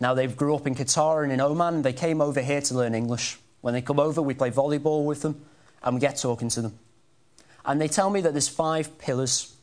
Now, 0.01 0.15
they 0.15 0.27
grew 0.27 0.55
up 0.55 0.67
in 0.67 0.75
Qatar 0.75 1.25
and 1.25 1.33
in 1.33 1.41
Oman. 1.41 1.83
They 1.83 1.93
came 1.93 2.21
over 2.21 2.41
here 2.41 2.61
to 2.61 2.75
learn 2.75 2.95
English. 2.95 3.39
When 3.61 3.75
they 3.75 3.83
come 3.83 3.99
over, 3.99 4.23
we 4.23 4.35
play 4.35 4.51
volleyball 4.51 5.05
with 5.05 5.23
them 5.23 5.45
and 5.83 5.95
we 5.95 6.01
get 6.01 6.17
talking 6.17 6.49
to 6.51 6.63
them. 6.63 6.79
And 7.65 7.81
they 7.81 7.89
tell 7.89 8.11
me 8.11 8.21
that 8.21 8.33
there's 8.33 8.49
five 8.49 8.99
pillars. 8.99 9.55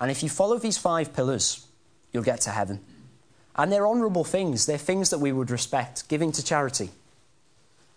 And 0.00 0.10
if 0.10 0.22
you 0.22 0.28
follow 0.28 0.58
these 0.58 0.78
five 0.78 1.12
pillars, 1.14 1.66
you'll 2.12 2.22
get 2.24 2.40
to 2.42 2.50
heaven. 2.50 2.80
And 3.54 3.70
they're 3.70 3.86
honourable 3.86 4.24
things. 4.24 4.66
They're 4.66 4.78
things 4.78 5.10
that 5.10 5.18
we 5.18 5.30
would 5.30 5.50
respect. 5.50 6.08
Giving 6.08 6.32
to 6.32 6.44
charity. 6.44 6.90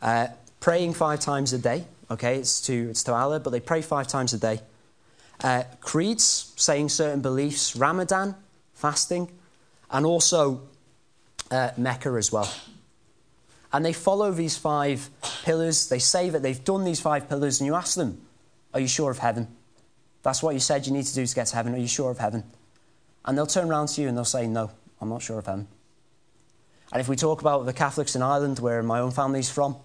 Uh, 0.01 0.27
praying 0.59 0.93
five 0.93 1.19
times 1.19 1.53
a 1.53 1.57
day. 1.57 1.85
Okay, 2.11 2.37
it's 2.37 2.61
to, 2.67 2.89
it's 2.89 3.03
to 3.03 3.13
Allah, 3.13 3.39
but 3.39 3.49
they 3.49 3.59
pray 3.59 3.81
five 3.81 4.07
times 4.07 4.33
a 4.33 4.37
day 4.37 4.59
uh, 5.43 5.63
creeds, 5.81 6.53
saying 6.55 6.89
certain 6.89 7.21
beliefs, 7.21 7.75
Ramadan, 7.75 8.35
fasting, 8.73 9.29
and 9.91 10.05
also 10.05 10.61
uh, 11.51 11.71
Mecca 11.77 12.09
as 12.09 12.31
well. 12.31 12.51
And 13.75 13.83
they 13.83 13.91
follow 13.91 14.31
these 14.31 14.55
five 14.55 15.09
pillars. 15.43 15.89
They 15.89 15.99
say 15.99 16.29
that 16.29 16.41
they've 16.41 16.63
done 16.63 16.85
these 16.85 17.01
five 17.01 17.27
pillars, 17.27 17.59
and 17.59 17.67
you 17.67 17.75
ask 17.75 17.97
them, 17.97 18.21
Are 18.73 18.79
you 18.79 18.87
sure 18.87 19.11
of 19.11 19.17
heaven? 19.17 19.49
That's 20.23 20.41
what 20.41 20.53
you 20.53 20.61
said 20.61 20.87
you 20.87 20.93
need 20.93 21.03
to 21.03 21.13
do 21.13 21.25
to 21.25 21.35
get 21.35 21.47
to 21.47 21.57
heaven. 21.57 21.75
Are 21.75 21.77
you 21.77 21.89
sure 21.89 22.09
of 22.09 22.17
heaven? 22.17 22.45
And 23.25 23.37
they'll 23.37 23.45
turn 23.45 23.69
around 23.69 23.87
to 23.87 24.01
you 24.01 24.07
and 24.07 24.15
they'll 24.15 24.23
say, 24.23 24.47
No, 24.47 24.71
I'm 25.01 25.09
not 25.09 25.21
sure 25.21 25.39
of 25.39 25.47
heaven. 25.47 25.67
And 26.93 27.01
if 27.01 27.09
we 27.09 27.17
talk 27.17 27.41
about 27.41 27.65
the 27.65 27.73
Catholics 27.73 28.15
in 28.15 28.21
Ireland, 28.21 28.59
where 28.59 28.81
my 28.81 29.01
own 29.01 29.11
family's 29.11 29.49
from, 29.49 29.75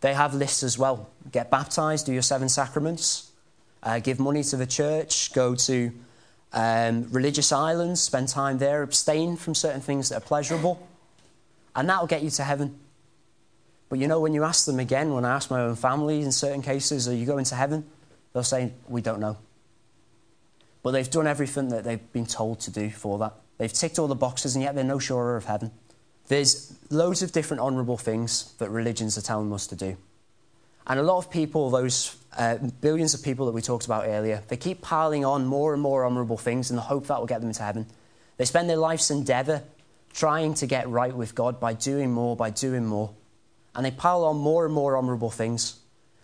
they 0.00 0.14
have 0.14 0.32
lists 0.32 0.62
as 0.62 0.78
well. 0.78 1.10
Get 1.32 1.50
baptized, 1.50 2.06
do 2.06 2.12
your 2.12 2.22
seven 2.22 2.48
sacraments, 2.48 3.32
uh, 3.82 3.98
give 3.98 4.20
money 4.20 4.44
to 4.44 4.56
the 4.56 4.66
church, 4.66 5.32
go 5.32 5.56
to 5.56 5.90
um, 6.52 7.08
religious 7.10 7.50
islands, 7.50 8.00
spend 8.00 8.28
time 8.28 8.58
there, 8.58 8.84
abstain 8.84 9.36
from 9.36 9.56
certain 9.56 9.80
things 9.80 10.10
that 10.10 10.18
are 10.18 10.24
pleasurable, 10.24 10.86
and 11.74 11.88
that'll 11.88 12.06
get 12.06 12.22
you 12.22 12.30
to 12.30 12.44
heaven. 12.44 12.78
But 13.94 14.00
you 14.00 14.08
know, 14.08 14.18
when 14.18 14.34
you 14.34 14.42
ask 14.42 14.66
them 14.66 14.80
again, 14.80 15.14
when 15.14 15.24
I 15.24 15.36
ask 15.36 15.52
my 15.52 15.60
own 15.60 15.76
family 15.76 16.20
in 16.22 16.32
certain 16.32 16.62
cases, 16.62 17.06
are 17.06 17.14
you 17.14 17.26
going 17.26 17.44
to 17.44 17.54
heaven? 17.54 17.84
They'll 18.32 18.42
say, 18.42 18.72
we 18.88 19.00
don't 19.00 19.20
know. 19.20 19.36
But 20.82 20.90
they've 20.90 21.08
done 21.08 21.28
everything 21.28 21.68
that 21.68 21.84
they've 21.84 22.12
been 22.12 22.26
told 22.26 22.58
to 22.62 22.72
do 22.72 22.90
for 22.90 23.18
that. 23.20 23.34
They've 23.56 23.72
ticked 23.72 24.00
all 24.00 24.08
the 24.08 24.16
boxes, 24.16 24.56
and 24.56 24.64
yet 24.64 24.74
they're 24.74 24.82
no 24.82 24.98
surer 24.98 25.36
of 25.36 25.44
heaven. 25.44 25.70
There's 26.26 26.76
loads 26.90 27.22
of 27.22 27.30
different 27.30 27.60
honourable 27.60 27.96
things 27.96 28.52
that 28.54 28.68
religions 28.68 29.16
are 29.16 29.22
telling 29.22 29.52
us 29.52 29.68
to 29.68 29.76
do. 29.76 29.96
And 30.88 30.98
a 30.98 31.04
lot 31.04 31.18
of 31.18 31.30
people, 31.30 31.70
those 31.70 32.16
uh, 32.36 32.56
billions 32.80 33.14
of 33.14 33.22
people 33.22 33.46
that 33.46 33.52
we 33.52 33.62
talked 33.62 33.84
about 33.84 34.08
earlier, 34.08 34.42
they 34.48 34.56
keep 34.56 34.82
piling 34.82 35.24
on 35.24 35.46
more 35.46 35.72
and 35.72 35.80
more 35.80 36.04
honourable 36.04 36.36
things 36.36 36.68
in 36.68 36.74
the 36.74 36.82
hope 36.82 37.06
that 37.06 37.20
will 37.20 37.28
get 37.28 37.42
them 37.42 37.50
into 37.50 37.62
heaven. 37.62 37.86
They 38.38 38.44
spend 38.44 38.68
their 38.68 38.76
life's 38.76 39.12
endeavour 39.12 39.62
trying 40.12 40.54
to 40.54 40.66
get 40.66 40.88
right 40.88 41.14
with 41.14 41.36
God 41.36 41.60
by 41.60 41.74
doing 41.74 42.10
more, 42.10 42.34
by 42.34 42.50
doing 42.50 42.86
more. 42.86 43.14
And 43.74 43.84
they 43.84 43.90
pile 43.90 44.24
on 44.24 44.36
more 44.36 44.64
and 44.64 44.74
more 44.74 44.96
honourable 44.96 45.30
things. 45.30 45.80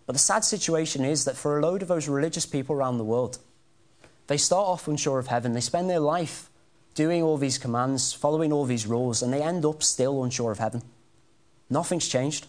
But 0.06 0.14
the 0.14 0.18
sad 0.18 0.44
situation 0.44 1.04
is 1.04 1.24
that 1.24 1.36
for 1.36 1.58
a 1.58 1.62
load 1.62 1.82
of 1.82 1.88
those 1.88 2.08
religious 2.08 2.46
people 2.46 2.74
around 2.76 2.98
the 2.98 3.04
world, 3.04 3.38
they 4.26 4.36
start 4.36 4.66
off 4.66 4.88
unsure 4.88 5.18
of 5.18 5.26
heaven. 5.26 5.52
They 5.52 5.60
spend 5.60 5.90
their 5.90 6.00
life 6.00 6.50
doing 6.94 7.22
all 7.22 7.36
these 7.36 7.58
commands, 7.58 8.12
following 8.12 8.52
all 8.52 8.64
these 8.64 8.86
rules, 8.86 9.22
and 9.22 9.32
they 9.32 9.42
end 9.42 9.64
up 9.64 9.82
still 9.82 10.22
unsure 10.22 10.52
of 10.52 10.58
heaven. 10.58 10.82
Nothing's 11.68 12.08
changed. 12.08 12.46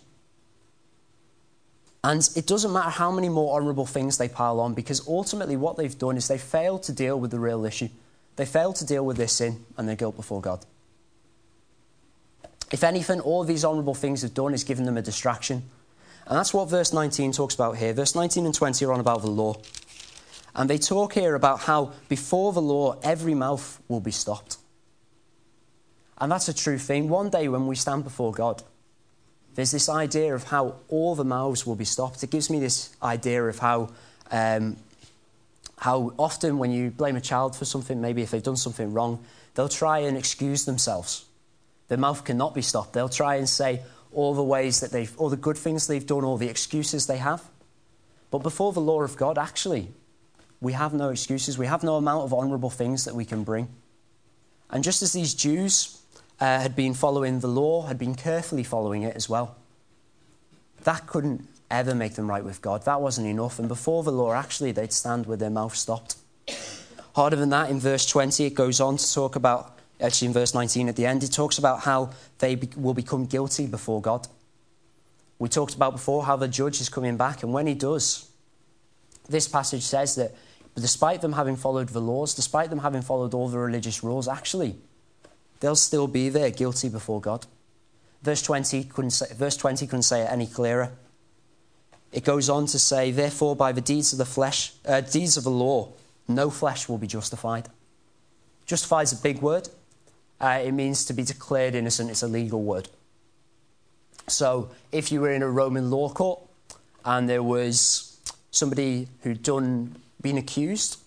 And 2.03 2.27
it 2.35 2.47
doesn't 2.47 2.73
matter 2.73 2.89
how 2.89 3.11
many 3.11 3.29
more 3.29 3.55
honourable 3.55 3.85
things 3.85 4.17
they 4.17 4.27
pile 4.27 4.59
on, 4.59 4.73
because 4.73 5.07
ultimately 5.07 5.55
what 5.55 5.77
they've 5.77 5.97
done 5.97 6.17
is 6.17 6.27
they 6.27 6.39
failed 6.39 6.83
to 6.83 6.91
deal 6.91 7.19
with 7.19 7.29
the 7.29 7.39
real 7.39 7.65
issue. 7.65 7.89
They 8.35 8.45
failed 8.45 8.77
to 8.77 8.85
deal 8.85 9.05
with 9.05 9.17
their 9.17 9.27
sin 9.27 9.65
and 9.77 9.87
their 9.87 9.95
guilt 9.95 10.15
before 10.15 10.41
God. 10.41 10.65
If 12.71 12.83
anything, 12.83 13.19
all 13.19 13.43
these 13.43 13.65
honourable 13.65 13.93
things 13.93 14.21
have 14.21 14.33
done 14.33 14.53
is 14.53 14.63
given 14.63 14.85
them 14.85 14.97
a 14.97 15.01
distraction. 15.01 15.63
And 16.25 16.37
that's 16.37 16.53
what 16.53 16.69
verse 16.69 16.93
19 16.93 17.33
talks 17.33 17.55
about 17.55 17.77
here. 17.77 17.93
Verse 17.93 18.15
19 18.15 18.45
and 18.45 18.55
20 18.55 18.85
are 18.85 18.93
on 18.93 18.99
about 18.99 19.21
the 19.21 19.29
law. 19.29 19.55
And 20.55 20.69
they 20.69 20.77
talk 20.77 21.13
here 21.13 21.35
about 21.35 21.61
how 21.61 21.93
before 22.09 22.53
the 22.53 22.61
law, 22.61 22.97
every 23.03 23.33
mouth 23.33 23.81
will 23.87 23.99
be 23.99 24.11
stopped. 24.11 24.57
And 26.17 26.31
that's 26.31 26.47
a 26.47 26.53
true 26.53 26.77
thing. 26.77 27.09
One 27.09 27.29
day 27.29 27.47
when 27.47 27.67
we 27.67 27.75
stand 27.75 28.03
before 28.03 28.31
God, 28.31 28.61
there's 29.55 29.71
this 29.71 29.89
idea 29.89 30.33
of 30.33 30.45
how 30.45 30.75
all 30.87 31.15
the 31.15 31.25
mouths 31.25 31.65
will 31.65 31.75
be 31.75 31.85
stopped. 31.85 32.23
It 32.23 32.29
gives 32.29 32.49
me 32.49 32.59
this 32.59 32.95
idea 33.01 33.43
of 33.43 33.59
how, 33.59 33.89
um, 34.29 34.77
how 35.77 36.13
often 36.17 36.57
when 36.57 36.71
you 36.71 36.91
blame 36.91 37.15
a 37.15 37.21
child 37.21 37.55
for 37.55 37.65
something, 37.65 37.99
maybe 37.99 38.21
if 38.21 38.31
they've 38.31 38.43
done 38.43 38.55
something 38.55 38.93
wrong, 38.93 39.23
they'll 39.55 39.67
try 39.67 39.99
and 39.99 40.17
excuse 40.17 40.65
themselves. 40.65 41.25
Their 41.91 41.97
mouth 41.97 42.23
cannot 42.23 42.55
be 42.55 42.61
stopped. 42.61 42.93
They'll 42.93 43.09
try 43.09 43.35
and 43.35 43.49
say 43.49 43.81
all 44.13 44.33
the 44.33 44.41
ways 44.41 44.79
that 44.79 44.91
they've, 44.91 45.13
all 45.17 45.27
the 45.27 45.35
good 45.35 45.57
things 45.57 45.87
they've 45.87 46.05
done, 46.05 46.23
all 46.23 46.37
the 46.37 46.47
excuses 46.47 47.05
they 47.05 47.17
have. 47.17 47.43
But 48.29 48.43
before 48.43 48.71
the 48.71 48.79
law 48.79 49.01
of 49.01 49.17
God, 49.17 49.37
actually, 49.37 49.89
we 50.61 50.71
have 50.71 50.93
no 50.93 51.09
excuses. 51.09 51.57
We 51.57 51.65
have 51.65 51.83
no 51.83 51.97
amount 51.97 52.23
of 52.23 52.33
honourable 52.33 52.69
things 52.69 53.03
that 53.03 53.13
we 53.13 53.25
can 53.25 53.43
bring. 53.43 53.67
And 54.69 54.85
just 54.85 55.01
as 55.01 55.11
these 55.11 55.33
Jews 55.33 56.01
uh, 56.39 56.61
had 56.61 56.77
been 56.77 56.93
following 56.93 57.41
the 57.41 57.49
law, 57.49 57.87
had 57.87 57.97
been 57.97 58.15
carefully 58.15 58.63
following 58.63 59.03
it 59.03 59.17
as 59.17 59.27
well. 59.27 59.57
That 60.85 61.07
couldn't 61.07 61.45
ever 61.69 61.93
make 61.93 62.13
them 62.13 62.29
right 62.29 62.45
with 62.45 62.61
God. 62.61 62.85
That 62.85 63.01
wasn't 63.01 63.27
enough. 63.27 63.59
And 63.59 63.67
before 63.67 64.03
the 64.03 64.13
law, 64.13 64.31
actually, 64.31 64.71
they'd 64.71 64.93
stand 64.93 65.25
with 65.25 65.41
their 65.41 65.49
mouth 65.49 65.75
stopped. 65.75 66.15
Harder 67.15 67.35
than 67.35 67.49
that, 67.49 67.69
in 67.69 67.81
verse 67.81 68.05
20, 68.05 68.45
it 68.45 68.53
goes 68.53 68.79
on 68.79 68.95
to 68.95 69.13
talk 69.13 69.35
about, 69.35 69.77
actually, 70.01 70.27
in 70.27 70.33
verse 70.33 70.53
19 70.53 70.89
at 70.89 70.95
the 70.95 71.05
end, 71.05 71.23
it 71.23 71.31
talks 71.31 71.57
about 71.57 71.81
how 71.81 72.11
they 72.39 72.55
be, 72.55 72.69
will 72.75 72.93
become 72.93 73.25
guilty 73.25 73.67
before 73.67 74.01
God. 74.01 74.27
We 75.39 75.49
talked 75.49 75.75
about 75.75 75.93
before 75.93 76.25
how 76.25 76.35
the 76.35 76.47
judge 76.47 76.81
is 76.81 76.89
coming 76.89 77.17
back, 77.17 77.43
and 77.43 77.53
when 77.53 77.67
he 77.67 77.73
does, 77.73 78.29
this 79.29 79.47
passage 79.47 79.83
says 79.83 80.15
that 80.15 80.35
despite 80.75 81.21
them 81.21 81.33
having 81.33 81.55
followed 81.55 81.89
the 81.89 82.01
laws, 82.01 82.33
despite 82.33 82.69
them 82.69 82.79
having 82.79 83.01
followed 83.01 83.33
all 83.33 83.49
the 83.49 83.57
religious 83.57 84.03
rules, 84.03 84.27
actually, 84.27 84.75
they'll 85.59 85.75
still 85.75 86.07
be 86.07 86.29
there 86.29 86.51
guilty 86.51 86.89
before 86.89 87.21
God. 87.21 87.45
Verse 88.21 88.41
20 88.41 88.83
couldn't 88.85 89.11
say, 89.11 89.33
verse 89.33 89.57
20 89.57 89.87
couldn't 89.87 90.03
say 90.03 90.21
it 90.21 90.29
any 90.29 90.47
clearer. 90.47 90.91
It 92.11 92.23
goes 92.23 92.49
on 92.49 92.65
to 92.67 92.77
say, 92.77 93.11
Therefore, 93.11 93.55
by 93.55 93.71
the 93.71 93.81
deeds 93.81 94.11
of 94.11 94.19
the 94.19 94.25
flesh, 94.25 94.73
uh, 94.85 95.01
deeds 95.01 95.37
of 95.37 95.43
the 95.43 95.49
law, 95.49 95.89
no 96.27 96.49
flesh 96.49 96.89
will 96.89 96.97
be 96.97 97.07
justified. 97.07 97.69
Justified 98.65 99.03
is 99.03 99.13
a 99.13 99.21
big 99.21 99.41
word. 99.41 99.69
Uh, 100.41 100.59
it 100.63 100.71
means 100.71 101.05
to 101.05 101.13
be 101.13 101.23
declared 101.23 101.75
innocent. 101.75 102.09
It's 102.09 102.23
a 102.23 102.27
legal 102.27 102.63
word. 102.63 102.89
So 104.27 104.71
if 104.91 105.11
you 105.11 105.21
were 105.21 105.31
in 105.31 105.43
a 105.43 105.49
Roman 105.49 105.91
law 105.91 106.09
court 106.09 106.41
and 107.05 107.29
there 107.29 107.43
was 107.43 108.17
somebody 108.49 109.07
who'd 109.21 109.43
done 109.43 109.95
been 110.19 110.37
accused, 110.37 110.97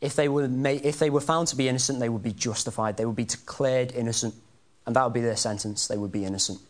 if 0.00 0.14
they 0.14 0.28
were 0.28 0.46
made, 0.46 0.84
if 0.84 0.98
they 0.98 1.08
were 1.08 1.20
found 1.20 1.48
to 1.48 1.56
be 1.56 1.68
innocent, 1.68 2.00
they 2.00 2.08
would 2.10 2.22
be 2.22 2.32
justified. 2.32 2.98
They 2.98 3.06
would 3.06 3.16
be 3.16 3.24
declared 3.24 3.92
innocent, 3.92 4.34
and 4.84 4.94
that 4.94 5.04
would 5.04 5.14
be 5.14 5.20
their 5.20 5.36
sentence. 5.36 5.88
They 5.88 5.96
would 5.96 6.12
be 6.12 6.24
innocent. 6.24 6.60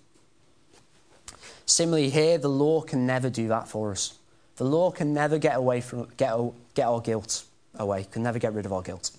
Similarly, 1.67 2.11
here 2.11 2.39
the 2.39 2.49
law 2.49 2.83
can 2.83 3.05
never 3.05 3.29
do 3.29 3.49
that 3.49 3.69
for 3.69 3.91
us. 3.91 4.17
The 4.57 4.65
law 4.65 4.93
can 4.93 5.13
never 5.13 5.39
get 5.39 5.57
away 5.57 5.81
from 5.81 6.09
get, 6.17 6.33
get 6.75 6.87
our 6.87 7.01
guilt 7.01 7.45
away. 7.75 8.07
Can 8.11 8.23
never 8.23 8.39
get 8.39 8.55
rid 8.55 8.65
of 8.65 8.73
our 8.73 8.83
guilt. 8.83 9.11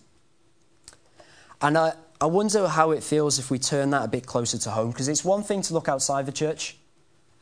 And 1.61 1.77
I, 1.77 1.93
I 2.19 2.25
wonder 2.25 2.67
how 2.67 2.91
it 2.91 3.03
feels 3.03 3.37
if 3.37 3.51
we 3.51 3.59
turn 3.59 3.91
that 3.91 4.03
a 4.03 4.07
bit 4.07 4.25
closer 4.25 4.57
to 4.57 4.71
home, 4.71 4.89
because 4.89 5.07
it's 5.07 5.23
one 5.23 5.43
thing 5.43 5.61
to 5.61 5.73
look 5.73 5.87
outside 5.87 6.25
the 6.25 6.31
church 6.31 6.75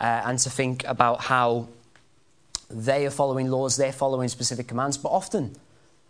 uh, 0.02 0.24
and 0.26 0.38
to 0.40 0.50
think 0.50 0.84
about 0.86 1.22
how 1.22 1.70
they 2.70 3.06
are 3.06 3.12
following 3.12 3.50
laws, 3.50 3.78
they're 3.78 3.94
following 3.94 4.28
specific 4.28 4.68
commands, 4.68 4.98
but 4.98 5.10
often, 5.10 5.56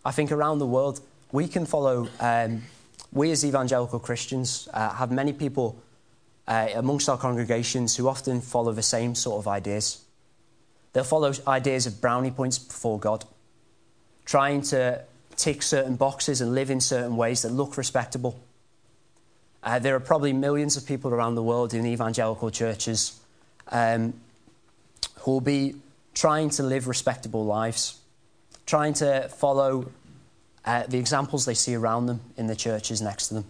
I 0.03 0.11
think 0.11 0.31
around 0.31 0.57
the 0.57 0.65
world, 0.65 0.99
we 1.31 1.47
can 1.47 1.67
follow, 1.67 2.07
um, 2.19 2.63
we 3.11 3.29
as 3.29 3.45
evangelical 3.45 3.99
Christians 3.99 4.67
uh, 4.73 4.89
have 4.95 5.11
many 5.11 5.31
people 5.31 5.79
uh, 6.47 6.69
amongst 6.73 7.07
our 7.07 7.17
congregations 7.17 7.95
who 7.95 8.07
often 8.07 8.41
follow 8.41 8.71
the 8.71 8.83
same 8.83 9.13
sort 9.13 9.39
of 9.39 9.47
ideas. 9.47 10.03
They'll 10.93 11.03
follow 11.03 11.33
ideas 11.47 11.85
of 11.85 12.01
brownie 12.01 12.31
points 12.31 12.57
before 12.57 12.99
God, 12.99 13.25
trying 14.25 14.63
to 14.63 15.03
tick 15.35 15.61
certain 15.61 15.97
boxes 15.97 16.41
and 16.41 16.55
live 16.55 16.71
in 16.71 16.79
certain 16.79 17.15
ways 17.15 17.43
that 17.43 17.49
look 17.49 17.77
respectable. 17.77 18.39
Uh, 19.65 19.79
there 19.79 19.95
are 19.95 19.99
probably 19.99 20.31
millions 20.31 20.77
of 20.77 20.85
people 20.85 21.11
around 21.11 21.33
the 21.33 21.41
world 21.41 21.73
in 21.73 21.87
evangelical 21.87 22.51
churches 22.51 23.19
um, 23.71 24.13
who 25.21 25.31
will 25.31 25.41
be 25.41 25.73
trying 26.13 26.51
to 26.51 26.61
live 26.61 26.87
respectable 26.87 27.43
lives, 27.45 27.99
trying 28.67 28.93
to 28.93 29.27
follow 29.29 29.91
uh, 30.65 30.83
the 30.87 30.99
examples 30.99 31.45
they 31.45 31.55
see 31.55 31.73
around 31.73 32.05
them 32.05 32.21
in 32.37 32.45
the 32.45 32.55
churches 32.55 33.01
next 33.01 33.29
to 33.29 33.33
them. 33.33 33.45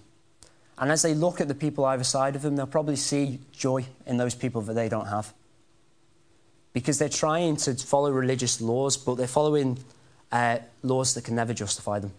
And 0.77 0.89
as 0.89 1.01
they 1.01 1.13
look 1.13 1.41
at 1.41 1.49
the 1.49 1.55
people 1.55 1.83
either 1.83 2.05
side 2.05 2.37
of 2.37 2.41
them, 2.41 2.55
they'll 2.55 2.65
probably 2.65 2.95
see 2.95 3.39
joy 3.51 3.85
in 4.05 4.15
those 4.15 4.35
people 4.35 4.61
that 4.61 4.73
they 4.73 4.87
don't 4.87 5.07
have. 5.07 5.33
Because 6.71 6.97
they're 6.97 7.09
trying 7.09 7.57
to 7.57 7.75
follow 7.75 8.11
religious 8.11 8.61
laws, 8.61 8.95
but 8.95 9.15
they're 9.15 9.27
following 9.27 9.79
uh, 10.31 10.59
laws 10.81 11.13
that 11.15 11.25
can 11.25 11.35
never 11.35 11.53
justify 11.53 11.99
them 11.99 12.13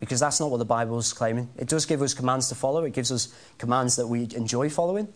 because 0.00 0.20
that's 0.20 0.40
not 0.40 0.50
what 0.50 0.58
the 0.58 0.64
Bible 0.64 0.98
is 0.98 1.12
claiming. 1.12 1.48
It 1.56 1.68
does 1.68 1.86
give 1.86 2.02
us 2.02 2.14
commands 2.14 2.48
to 2.50 2.54
follow, 2.54 2.84
it 2.84 2.92
gives 2.92 3.10
us 3.10 3.34
commands 3.58 3.96
that 3.96 4.06
we 4.06 4.28
enjoy 4.34 4.68
following, 4.68 5.08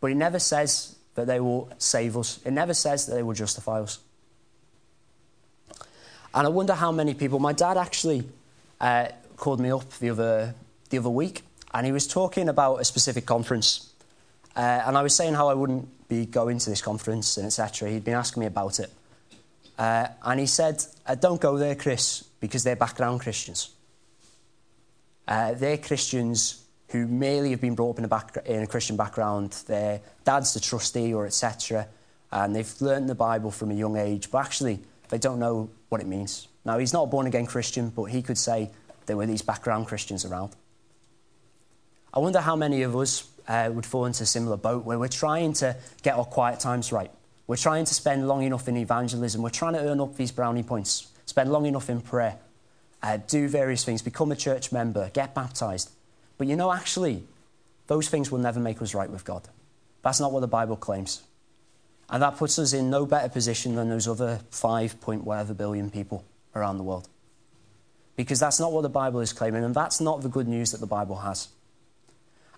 but 0.00 0.10
it 0.10 0.16
never 0.16 0.38
says 0.38 0.96
that 1.14 1.26
they 1.26 1.40
will 1.40 1.70
save 1.78 2.16
us, 2.16 2.40
it 2.44 2.52
never 2.52 2.74
says 2.74 3.06
that 3.06 3.14
they 3.14 3.22
will 3.22 3.34
justify 3.34 3.80
us. 3.80 3.98
And 6.34 6.46
I 6.46 6.50
wonder 6.50 6.74
how 6.74 6.92
many 6.92 7.14
people, 7.14 7.38
my 7.38 7.54
dad 7.54 7.78
actually 7.78 8.24
uh, 8.80 9.08
called 9.38 9.58
me 9.58 9.70
up 9.70 9.90
the 9.98 10.10
other, 10.10 10.54
the 10.90 10.98
other 10.98 11.08
week, 11.08 11.42
and 11.72 11.86
he 11.86 11.92
was 11.92 12.06
talking 12.06 12.48
about 12.48 12.76
a 12.76 12.84
specific 12.84 13.24
conference. 13.24 13.90
Uh, 14.54 14.82
and 14.86 14.98
I 14.98 15.02
was 15.02 15.14
saying 15.14 15.34
how 15.34 15.48
I 15.48 15.54
wouldn't 15.54 16.08
be 16.08 16.26
going 16.26 16.58
to 16.58 16.70
this 16.70 16.82
conference 16.82 17.36
and 17.36 17.46
etc. 17.46 17.90
He'd 17.90 18.04
been 18.04 18.14
asking 18.14 18.40
me 18.40 18.46
about 18.46 18.80
it. 18.80 18.90
Uh, 19.78 20.08
and 20.24 20.40
he 20.40 20.46
said, 20.46 20.84
uh, 21.06 21.14
Don't 21.14 21.40
go 21.40 21.56
there, 21.58 21.74
Chris, 21.74 22.22
because 22.40 22.64
they're 22.64 22.76
background 22.76 23.20
Christians. 23.20 23.70
Uh, 25.26 25.54
they're 25.54 25.78
Christians 25.78 26.64
who 26.90 27.06
merely 27.06 27.50
have 27.50 27.60
been 27.60 27.74
brought 27.74 27.90
up 27.90 27.98
in 27.98 28.04
a, 28.04 28.08
back, 28.08 28.36
in 28.46 28.62
a 28.62 28.66
Christian 28.66 28.96
background. 28.96 29.52
Their 29.66 30.00
dad's 30.24 30.54
the 30.54 30.60
trustee 30.60 31.12
or 31.12 31.26
etc. 31.26 31.88
And 32.30 32.54
they've 32.54 32.80
learned 32.80 33.08
the 33.08 33.14
Bible 33.14 33.50
from 33.50 33.70
a 33.70 33.74
young 33.74 33.96
age, 33.96 34.30
but 34.30 34.38
actually 34.38 34.80
they 35.08 35.18
don't 35.18 35.38
know 35.38 35.70
what 35.88 36.00
it 36.00 36.06
means. 36.06 36.48
Now, 36.64 36.78
he's 36.78 36.92
not 36.92 37.04
a 37.04 37.06
born 37.06 37.26
again 37.26 37.46
Christian, 37.46 37.90
but 37.90 38.04
he 38.04 38.22
could 38.22 38.38
say 38.38 38.70
there 39.06 39.16
were 39.16 39.26
these 39.26 39.42
background 39.42 39.86
Christians 39.86 40.24
around. 40.24 40.54
I 42.12 42.18
wonder 42.18 42.40
how 42.40 42.56
many 42.56 42.82
of 42.82 42.96
us 42.96 43.28
uh, 43.46 43.70
would 43.72 43.86
fall 43.86 44.06
into 44.06 44.22
a 44.22 44.26
similar 44.26 44.56
boat 44.56 44.84
where 44.84 44.98
we're 44.98 45.08
trying 45.08 45.52
to 45.54 45.76
get 46.02 46.16
our 46.16 46.24
quiet 46.24 46.60
times 46.60 46.92
right. 46.92 47.10
We're 47.46 47.56
trying 47.56 47.84
to 47.84 47.94
spend 47.94 48.26
long 48.26 48.42
enough 48.42 48.66
in 48.68 48.76
evangelism. 48.76 49.42
We're 49.42 49.50
trying 49.50 49.74
to 49.74 49.80
earn 49.80 50.00
up 50.00 50.16
these 50.16 50.32
brownie 50.32 50.64
points, 50.64 51.08
spend 51.26 51.52
long 51.52 51.66
enough 51.66 51.88
in 51.88 52.00
prayer 52.00 52.38
uh, 53.02 53.18
do 53.18 53.48
various 53.48 53.84
things, 53.84 54.02
become 54.02 54.32
a 54.32 54.36
church 54.36 54.72
member, 54.72 55.10
get 55.12 55.34
baptized. 55.34 55.90
But 56.38 56.46
you 56.46 56.56
know, 56.56 56.72
actually, 56.72 57.24
those 57.86 58.08
things 58.08 58.30
will 58.30 58.38
never 58.38 58.60
make 58.60 58.80
us 58.82 58.94
right 58.94 59.10
with 59.10 59.24
God. 59.24 59.48
That's 60.02 60.20
not 60.20 60.32
what 60.32 60.40
the 60.40 60.48
Bible 60.48 60.76
claims. 60.76 61.22
And 62.08 62.22
that 62.22 62.36
puts 62.36 62.58
us 62.58 62.72
in 62.72 62.90
no 62.90 63.06
better 63.06 63.28
position 63.28 63.74
than 63.74 63.88
those 63.88 64.06
other 64.06 64.40
five 64.50 65.00
point 65.00 65.24
whatever 65.24 65.54
billion 65.54 65.90
people 65.90 66.24
around 66.54 66.78
the 66.78 66.84
world. 66.84 67.08
Because 68.14 68.40
that's 68.40 68.60
not 68.60 68.72
what 68.72 68.82
the 68.82 68.88
Bible 68.88 69.20
is 69.20 69.32
claiming, 69.32 69.64
and 69.64 69.74
that's 69.74 70.00
not 70.00 70.22
the 70.22 70.28
good 70.28 70.48
news 70.48 70.72
that 70.72 70.80
the 70.80 70.86
Bible 70.86 71.16
has. 71.16 71.48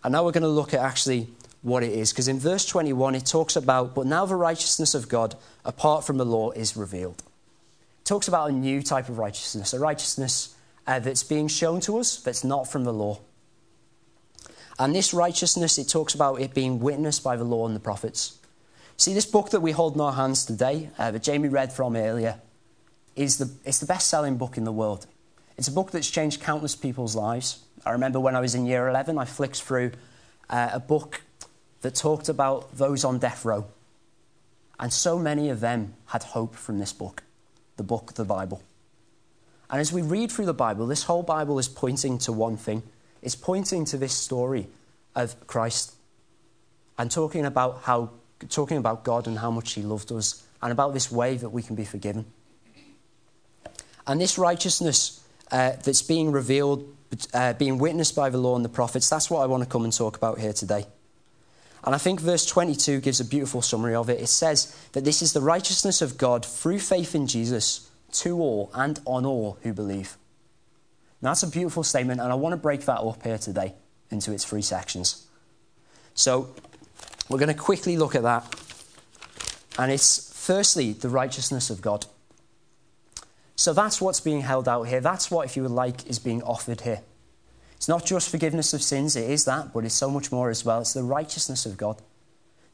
And 0.04 0.12
now 0.12 0.24
we're 0.24 0.32
going 0.32 0.42
to 0.42 0.48
look 0.48 0.74
at 0.74 0.80
actually 0.80 1.28
what 1.62 1.82
it 1.82 1.92
is, 1.92 2.12
because 2.12 2.28
in 2.28 2.38
verse 2.38 2.64
21 2.64 3.16
it 3.16 3.26
talks 3.26 3.56
about, 3.56 3.94
but 3.94 4.06
now 4.06 4.24
the 4.24 4.36
righteousness 4.36 4.94
of 4.94 5.08
God 5.08 5.34
apart 5.64 6.04
from 6.04 6.16
the 6.16 6.24
law 6.24 6.52
is 6.52 6.76
revealed 6.76 7.22
talks 8.08 8.26
about 8.26 8.48
a 8.48 8.52
new 8.52 8.82
type 8.82 9.08
of 9.10 9.18
righteousness, 9.18 9.74
a 9.74 9.78
righteousness 9.78 10.56
uh, 10.86 10.98
that's 10.98 11.22
being 11.22 11.46
shown 11.46 11.78
to 11.80 11.98
us 11.98 12.16
that's 12.16 12.42
not 12.42 12.66
from 12.66 12.84
the 12.84 12.92
law. 12.92 13.20
And 14.78 14.94
this 14.94 15.12
righteousness, 15.12 15.76
it 15.76 15.88
talks 15.88 16.14
about 16.14 16.40
it 16.40 16.54
being 16.54 16.80
witnessed 16.80 17.22
by 17.22 17.36
the 17.36 17.44
law 17.44 17.66
and 17.66 17.76
the 17.76 17.80
prophets. 17.80 18.38
See, 18.96 19.12
this 19.12 19.26
book 19.26 19.50
that 19.50 19.60
we 19.60 19.72
hold 19.72 19.94
in 19.94 20.00
our 20.00 20.14
hands 20.14 20.46
today, 20.46 20.88
uh, 20.98 21.10
that 21.10 21.22
Jamie 21.22 21.48
read 21.48 21.72
from 21.72 21.96
earlier, 21.96 22.40
is 23.14 23.36
the, 23.36 23.50
it's 23.64 23.78
the 23.78 23.86
best 23.86 24.08
selling 24.08 24.38
book 24.38 24.56
in 24.56 24.64
the 24.64 24.72
world. 24.72 25.06
It's 25.58 25.68
a 25.68 25.72
book 25.72 25.90
that's 25.90 26.08
changed 26.08 26.40
countless 26.40 26.74
people's 26.74 27.14
lives. 27.14 27.62
I 27.84 27.90
remember 27.90 28.18
when 28.18 28.34
I 28.34 28.40
was 28.40 28.54
in 28.54 28.64
year 28.64 28.88
11, 28.88 29.18
I 29.18 29.26
flicked 29.26 29.60
through 29.62 29.92
uh, 30.48 30.70
a 30.72 30.80
book 30.80 31.22
that 31.82 31.94
talked 31.94 32.28
about 32.28 32.76
those 32.76 33.04
on 33.04 33.18
death 33.18 33.44
row. 33.44 33.66
And 34.80 34.92
so 34.92 35.18
many 35.18 35.50
of 35.50 35.60
them 35.60 35.94
had 36.06 36.22
hope 36.22 36.54
from 36.54 36.78
this 36.78 36.92
book 36.92 37.22
the 37.78 37.82
book, 37.82 38.12
the 38.14 38.24
Bible. 38.24 38.62
And 39.70 39.80
as 39.80 39.92
we 39.92 40.02
read 40.02 40.30
through 40.30 40.46
the 40.46 40.54
Bible, 40.54 40.86
this 40.86 41.04
whole 41.04 41.22
Bible 41.22 41.58
is 41.58 41.68
pointing 41.68 42.18
to 42.18 42.32
one 42.32 42.58
thing 42.58 42.82
it's 43.22 43.34
pointing 43.34 43.84
to 43.86 43.96
this 43.96 44.12
story 44.12 44.68
of 45.14 45.46
Christ 45.46 45.94
and 46.98 47.10
talking 47.10 47.44
about, 47.44 47.82
how, 47.82 48.10
talking 48.48 48.76
about 48.76 49.04
God 49.04 49.26
and 49.26 49.38
how 49.38 49.50
much 49.50 49.72
He 49.72 49.82
loved 49.82 50.12
us 50.12 50.44
and 50.62 50.70
about 50.70 50.94
this 50.94 51.10
way 51.10 51.36
that 51.36 51.50
we 51.50 51.62
can 51.62 51.74
be 51.74 51.84
forgiven. 51.84 52.26
And 54.06 54.20
this 54.20 54.38
righteousness 54.38 55.20
uh, 55.50 55.72
that's 55.84 56.02
being 56.02 56.32
revealed, 56.32 56.96
uh, 57.34 57.54
being 57.54 57.78
witnessed 57.78 58.14
by 58.14 58.30
the 58.30 58.38
law 58.38 58.56
and 58.56 58.64
the 58.64 58.68
prophets, 58.68 59.08
that's 59.10 59.30
what 59.30 59.40
I 59.40 59.46
want 59.46 59.62
to 59.62 59.68
come 59.68 59.84
and 59.84 59.92
talk 59.92 60.16
about 60.16 60.38
here 60.38 60.52
today. 60.52 60.86
And 61.84 61.94
I 61.94 61.98
think 61.98 62.20
verse 62.20 62.44
22 62.44 63.00
gives 63.00 63.20
a 63.20 63.24
beautiful 63.24 63.62
summary 63.62 63.94
of 63.94 64.10
it. 64.10 64.20
It 64.20 64.26
says 64.26 64.76
that 64.92 65.04
this 65.04 65.22
is 65.22 65.32
the 65.32 65.40
righteousness 65.40 66.02
of 66.02 66.18
God 66.18 66.44
through 66.44 66.80
faith 66.80 67.14
in 67.14 67.26
Jesus 67.26 67.88
to 68.12 68.40
all 68.40 68.70
and 68.74 69.00
on 69.04 69.24
all 69.24 69.58
who 69.62 69.72
believe. 69.72 70.16
Now, 71.20 71.30
that's 71.30 71.42
a 71.42 71.50
beautiful 71.50 71.82
statement, 71.82 72.20
and 72.20 72.30
I 72.30 72.34
want 72.36 72.52
to 72.52 72.56
break 72.56 72.82
that 72.82 73.00
up 73.00 73.22
here 73.22 73.38
today 73.38 73.74
into 74.10 74.32
its 74.32 74.44
three 74.44 74.62
sections. 74.62 75.26
So, 76.14 76.54
we're 77.28 77.38
going 77.38 77.48
to 77.48 77.60
quickly 77.60 77.96
look 77.96 78.14
at 78.14 78.22
that. 78.22 78.54
And 79.78 79.92
it's 79.92 80.32
firstly 80.34 80.92
the 80.92 81.08
righteousness 81.08 81.70
of 81.70 81.80
God. 81.80 82.06
So, 83.56 83.72
that's 83.72 84.00
what's 84.00 84.20
being 84.20 84.42
held 84.42 84.68
out 84.68 84.84
here. 84.84 85.00
That's 85.00 85.30
what, 85.30 85.46
if 85.46 85.56
you 85.56 85.62
would 85.62 85.72
like, 85.72 86.06
is 86.06 86.18
being 86.18 86.42
offered 86.42 86.82
here. 86.82 87.02
It's 87.78 87.88
not 87.88 88.04
just 88.04 88.28
forgiveness 88.28 88.74
of 88.74 88.82
sins, 88.82 89.14
it 89.14 89.30
is 89.30 89.44
that, 89.44 89.72
but 89.72 89.84
it's 89.84 89.94
so 89.94 90.10
much 90.10 90.32
more 90.32 90.50
as 90.50 90.64
well. 90.64 90.80
It's 90.80 90.94
the 90.94 91.04
righteousness 91.04 91.64
of 91.64 91.76
God. 91.76 92.02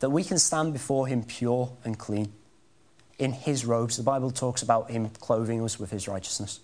That 0.01 0.09
we 0.09 0.25
can 0.25 0.39
stand 0.39 0.73
before 0.73 1.07
Him 1.07 1.23
pure 1.23 1.71
and 1.85 1.99
clean 1.99 2.33
in 3.19 3.33
His 3.33 3.67
robes. 3.67 3.99
The 3.99 4.03
Bible 4.03 4.31
talks 4.31 4.63
about 4.63 4.91
Him 4.91 5.11
clothing 5.11 5.63
us 5.63 5.79
with 5.79 5.91
His 5.91 6.09
righteousness. 6.09 6.61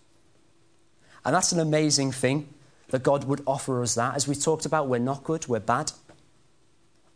And 1.22 1.34
that's 1.34 1.52
an 1.52 1.60
amazing 1.60 2.12
thing 2.12 2.48
that 2.88 3.02
God 3.02 3.24
would 3.24 3.42
offer 3.46 3.82
us 3.82 3.94
that. 3.96 4.16
As 4.16 4.26
we 4.26 4.34
talked 4.34 4.64
about, 4.64 4.88
we're 4.88 4.98
not 4.98 5.22
good, 5.22 5.46
we're 5.46 5.60
bad. 5.60 5.92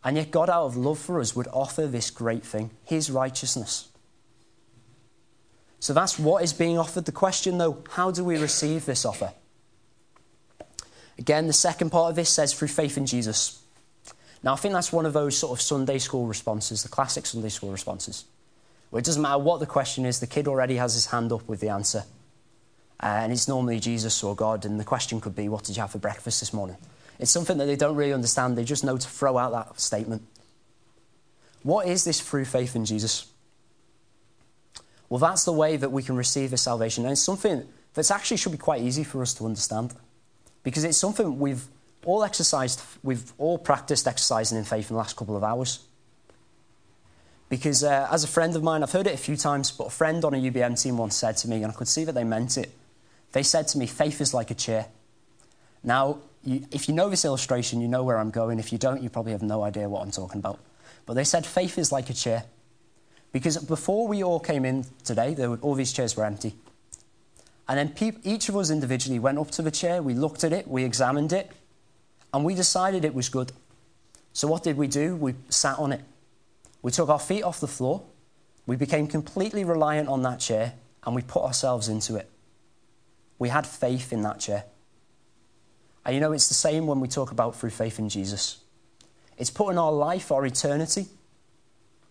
And 0.03 0.17
yet, 0.17 0.29
God, 0.29 0.47
out 0.47 0.65
of 0.65 0.77
love 0.77 0.99
for 0.99 1.19
us, 1.19 1.35
would 1.35 1.47
offer 1.47 1.87
this 1.87 2.11
great 2.11 2.45
thing 2.45 2.69
His 2.83 3.09
righteousness. 3.09 3.89
So 5.79 5.91
that's 5.91 6.19
what 6.19 6.43
is 6.43 6.53
being 6.53 6.77
offered. 6.77 7.05
The 7.05 7.11
question, 7.11 7.57
though, 7.57 7.83
how 7.89 8.11
do 8.11 8.23
we 8.23 8.37
receive 8.37 8.85
this 8.85 9.05
offer? 9.05 9.33
Again, 11.17 11.47
the 11.47 11.53
second 11.53 11.91
part 11.91 12.09
of 12.09 12.15
this 12.15 12.29
says 12.29 12.53
through 12.53 12.67
faith 12.67 12.97
in 12.97 13.05
Jesus. 13.05 13.61
Now, 14.43 14.53
I 14.53 14.57
think 14.57 14.73
that's 14.73 14.91
one 14.91 15.05
of 15.05 15.13
those 15.13 15.37
sort 15.37 15.57
of 15.57 15.61
Sunday 15.61 15.97
school 15.97 16.27
responses, 16.27 16.83
the 16.83 16.89
classic 16.89 17.25
Sunday 17.25 17.49
school 17.49 17.71
responses, 17.71 18.25
where 18.89 18.99
it 18.99 19.05
doesn't 19.05 19.21
matter 19.21 19.39
what 19.39 19.59
the 19.59 19.65
question 19.65 20.05
is, 20.05 20.19
the 20.19 20.27
kid 20.27 20.47
already 20.47 20.75
has 20.75 20.93
his 20.93 21.07
hand 21.07 21.31
up 21.31 21.47
with 21.47 21.61
the 21.61 21.69
answer. 21.69 22.03
Uh, 23.01 23.07
and 23.07 23.31
it's 23.31 23.47
normally 23.47 23.79
Jesus 23.79 24.23
or 24.23 24.35
God, 24.35 24.65
and 24.65 24.79
the 24.79 24.83
question 24.83 25.19
could 25.19 25.35
be, 25.35 25.49
What 25.49 25.63
did 25.63 25.75
you 25.75 25.81
have 25.81 25.91
for 25.91 25.97
breakfast 25.97 26.39
this 26.39 26.53
morning? 26.53 26.77
It's 27.17 27.31
something 27.31 27.57
that 27.57 27.65
they 27.65 27.75
don't 27.75 27.95
really 27.95 28.13
understand. 28.13 28.57
They 28.57 28.63
just 28.63 28.83
know 28.83 28.97
to 28.97 29.07
throw 29.07 29.37
out 29.37 29.51
that 29.51 29.79
statement. 29.79 30.21
What 31.63 31.87
is 31.87 32.03
this 32.03 32.21
through 32.21 32.45
faith 32.45 32.75
in 32.75 32.85
Jesus? 32.85 33.25
Well, 35.09 35.19
that's 35.19 35.45
the 35.45 35.53
way 35.53 35.77
that 35.77 35.91
we 35.91 36.03
can 36.03 36.15
receive 36.15 36.51
this 36.51 36.61
salvation. 36.61 37.05
And 37.05 37.13
it's 37.13 37.21
something 37.21 37.65
that 37.93 38.11
actually 38.11 38.37
should 38.37 38.51
be 38.51 38.57
quite 38.57 38.81
easy 38.81 39.03
for 39.03 39.21
us 39.21 39.33
to 39.35 39.45
understand 39.45 39.93
because 40.65 40.83
it's 40.83 40.97
something 40.97 41.39
we've 41.39 41.63
all 42.05 42.23
exercised, 42.23 42.81
we've 43.03 43.31
all 43.37 43.57
practiced 43.57 44.07
exercising 44.07 44.57
in 44.57 44.65
faith 44.65 44.89
in 44.89 44.95
the 44.95 44.97
last 44.97 45.15
couple 45.15 45.37
of 45.37 45.43
hours. 45.43 45.79
Because 47.49 47.83
uh, 47.83 48.09
as 48.11 48.23
a 48.23 48.27
friend 48.27 48.55
of 48.55 48.63
mine, 48.63 48.81
I've 48.81 48.91
heard 48.91 49.05
it 49.05 49.13
a 49.13 49.17
few 49.17 49.37
times, 49.37 49.71
but 49.71 49.87
a 49.87 49.91
friend 49.91 50.25
on 50.25 50.33
a 50.33 50.37
UBM 50.37 50.81
team 50.81 50.97
once 50.97 51.15
said 51.15 51.37
to 51.37 51.47
me, 51.47 51.57
and 51.57 51.67
I 51.67 51.71
could 51.71 51.87
see 51.87 52.03
that 52.03 52.13
they 52.13 52.23
meant 52.23 52.57
it. 52.57 52.71
They 53.31 53.43
said 53.43 53.67
to 53.69 53.77
me, 53.77 53.85
faith 53.85 54.19
is 54.19 54.33
like 54.33 54.49
a 54.49 54.55
chair. 54.55 54.87
Now, 55.83 56.17
you, 56.43 56.65
if 56.71 56.89
you 56.89 56.95
know 56.95 57.09
this 57.09 57.25
illustration, 57.25 57.79
you 57.79 57.87
know 57.87 58.03
where 58.03 58.17
I'm 58.17 58.31
going. 58.31 58.57
If 58.57 58.71
you 58.71 58.79
don't, 58.79 59.03
you 59.03 59.09
probably 59.11 59.33
have 59.33 59.43
no 59.43 59.61
idea 59.61 59.87
what 59.87 60.01
I'm 60.01 60.11
talking 60.11 60.39
about. 60.39 60.59
But 61.05 61.13
they 61.13 61.23
said 61.23 61.45
faith 61.45 61.77
is 61.77 61.91
like 61.91 62.09
a 62.09 62.13
chair. 62.13 62.43
Because 63.31 63.57
before 63.57 64.07
we 64.07 64.23
all 64.23 64.39
came 64.39 64.65
in 64.65 64.85
today, 65.03 65.35
were, 65.35 65.57
all 65.57 65.75
these 65.75 65.93
chairs 65.93 66.17
were 66.17 66.25
empty. 66.25 66.55
And 67.67 67.79
then 67.79 68.19
each 68.23 68.49
of 68.49 68.55
us 68.55 68.69
individually 68.69 69.19
went 69.19 69.39
up 69.39 69.49
to 69.51 69.61
the 69.61 69.71
chair, 69.71 70.01
we 70.01 70.13
looked 70.13 70.43
at 70.43 70.53
it, 70.53 70.67
we 70.67 70.83
examined 70.83 71.33
it, 71.33 71.51
and 72.33 72.45
we 72.45 72.53
decided 72.53 73.03
it 73.03 73.15
was 73.15 73.29
good. 73.29 73.51
So 74.33 74.47
what 74.47 74.63
did 74.63 74.77
we 74.77 74.87
do? 74.87 75.15
We 75.15 75.33
sat 75.49 75.79
on 75.79 75.91
it. 75.91 76.01
We 76.81 76.91
took 76.91 77.09
our 77.09 77.19
feet 77.19 77.43
off 77.43 77.59
the 77.59 77.67
floor, 77.67 78.03
we 78.67 78.75
became 78.75 79.07
completely 79.07 79.63
reliant 79.63 80.09
on 80.09 80.21
that 80.23 80.39
chair, 80.39 80.73
and 81.05 81.15
we 81.15 81.21
put 81.21 81.43
ourselves 81.43 81.87
into 81.87 82.15
it. 82.15 82.29
We 83.37 83.49
had 83.49 83.65
faith 83.65 84.13
in 84.13 84.21
that 84.23 84.39
chair. 84.39 84.65
And 86.05 86.13
you 86.13 86.21
know, 86.21 86.31
it's 86.31 86.47
the 86.47 86.53
same 86.53 86.85
when 86.87 86.99
we 86.99 87.07
talk 87.07 87.31
about 87.31 87.55
through 87.55 87.71
faith 87.71 87.99
in 87.99 88.09
Jesus. 88.09 88.57
It's 89.37 89.49
putting 89.49 89.77
our 89.77 89.91
life, 89.91 90.31
our 90.31 90.45
eternity, 90.45 91.07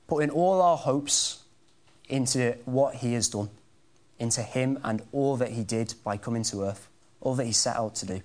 putting 0.06 0.30
all 0.30 0.60
our 0.60 0.76
hopes 0.76 1.42
into 2.08 2.56
what 2.64 2.96
He 2.96 3.14
has 3.14 3.28
done, 3.28 3.48
into 4.18 4.42
Him 4.42 4.78
and 4.84 5.02
all 5.12 5.36
that 5.36 5.50
He 5.50 5.64
did 5.64 5.94
by 6.04 6.16
coming 6.16 6.42
to 6.44 6.62
earth, 6.62 6.88
all 7.20 7.34
that 7.34 7.44
He 7.46 7.52
set 7.52 7.76
out 7.76 7.94
to 7.96 8.06
do. 8.06 8.20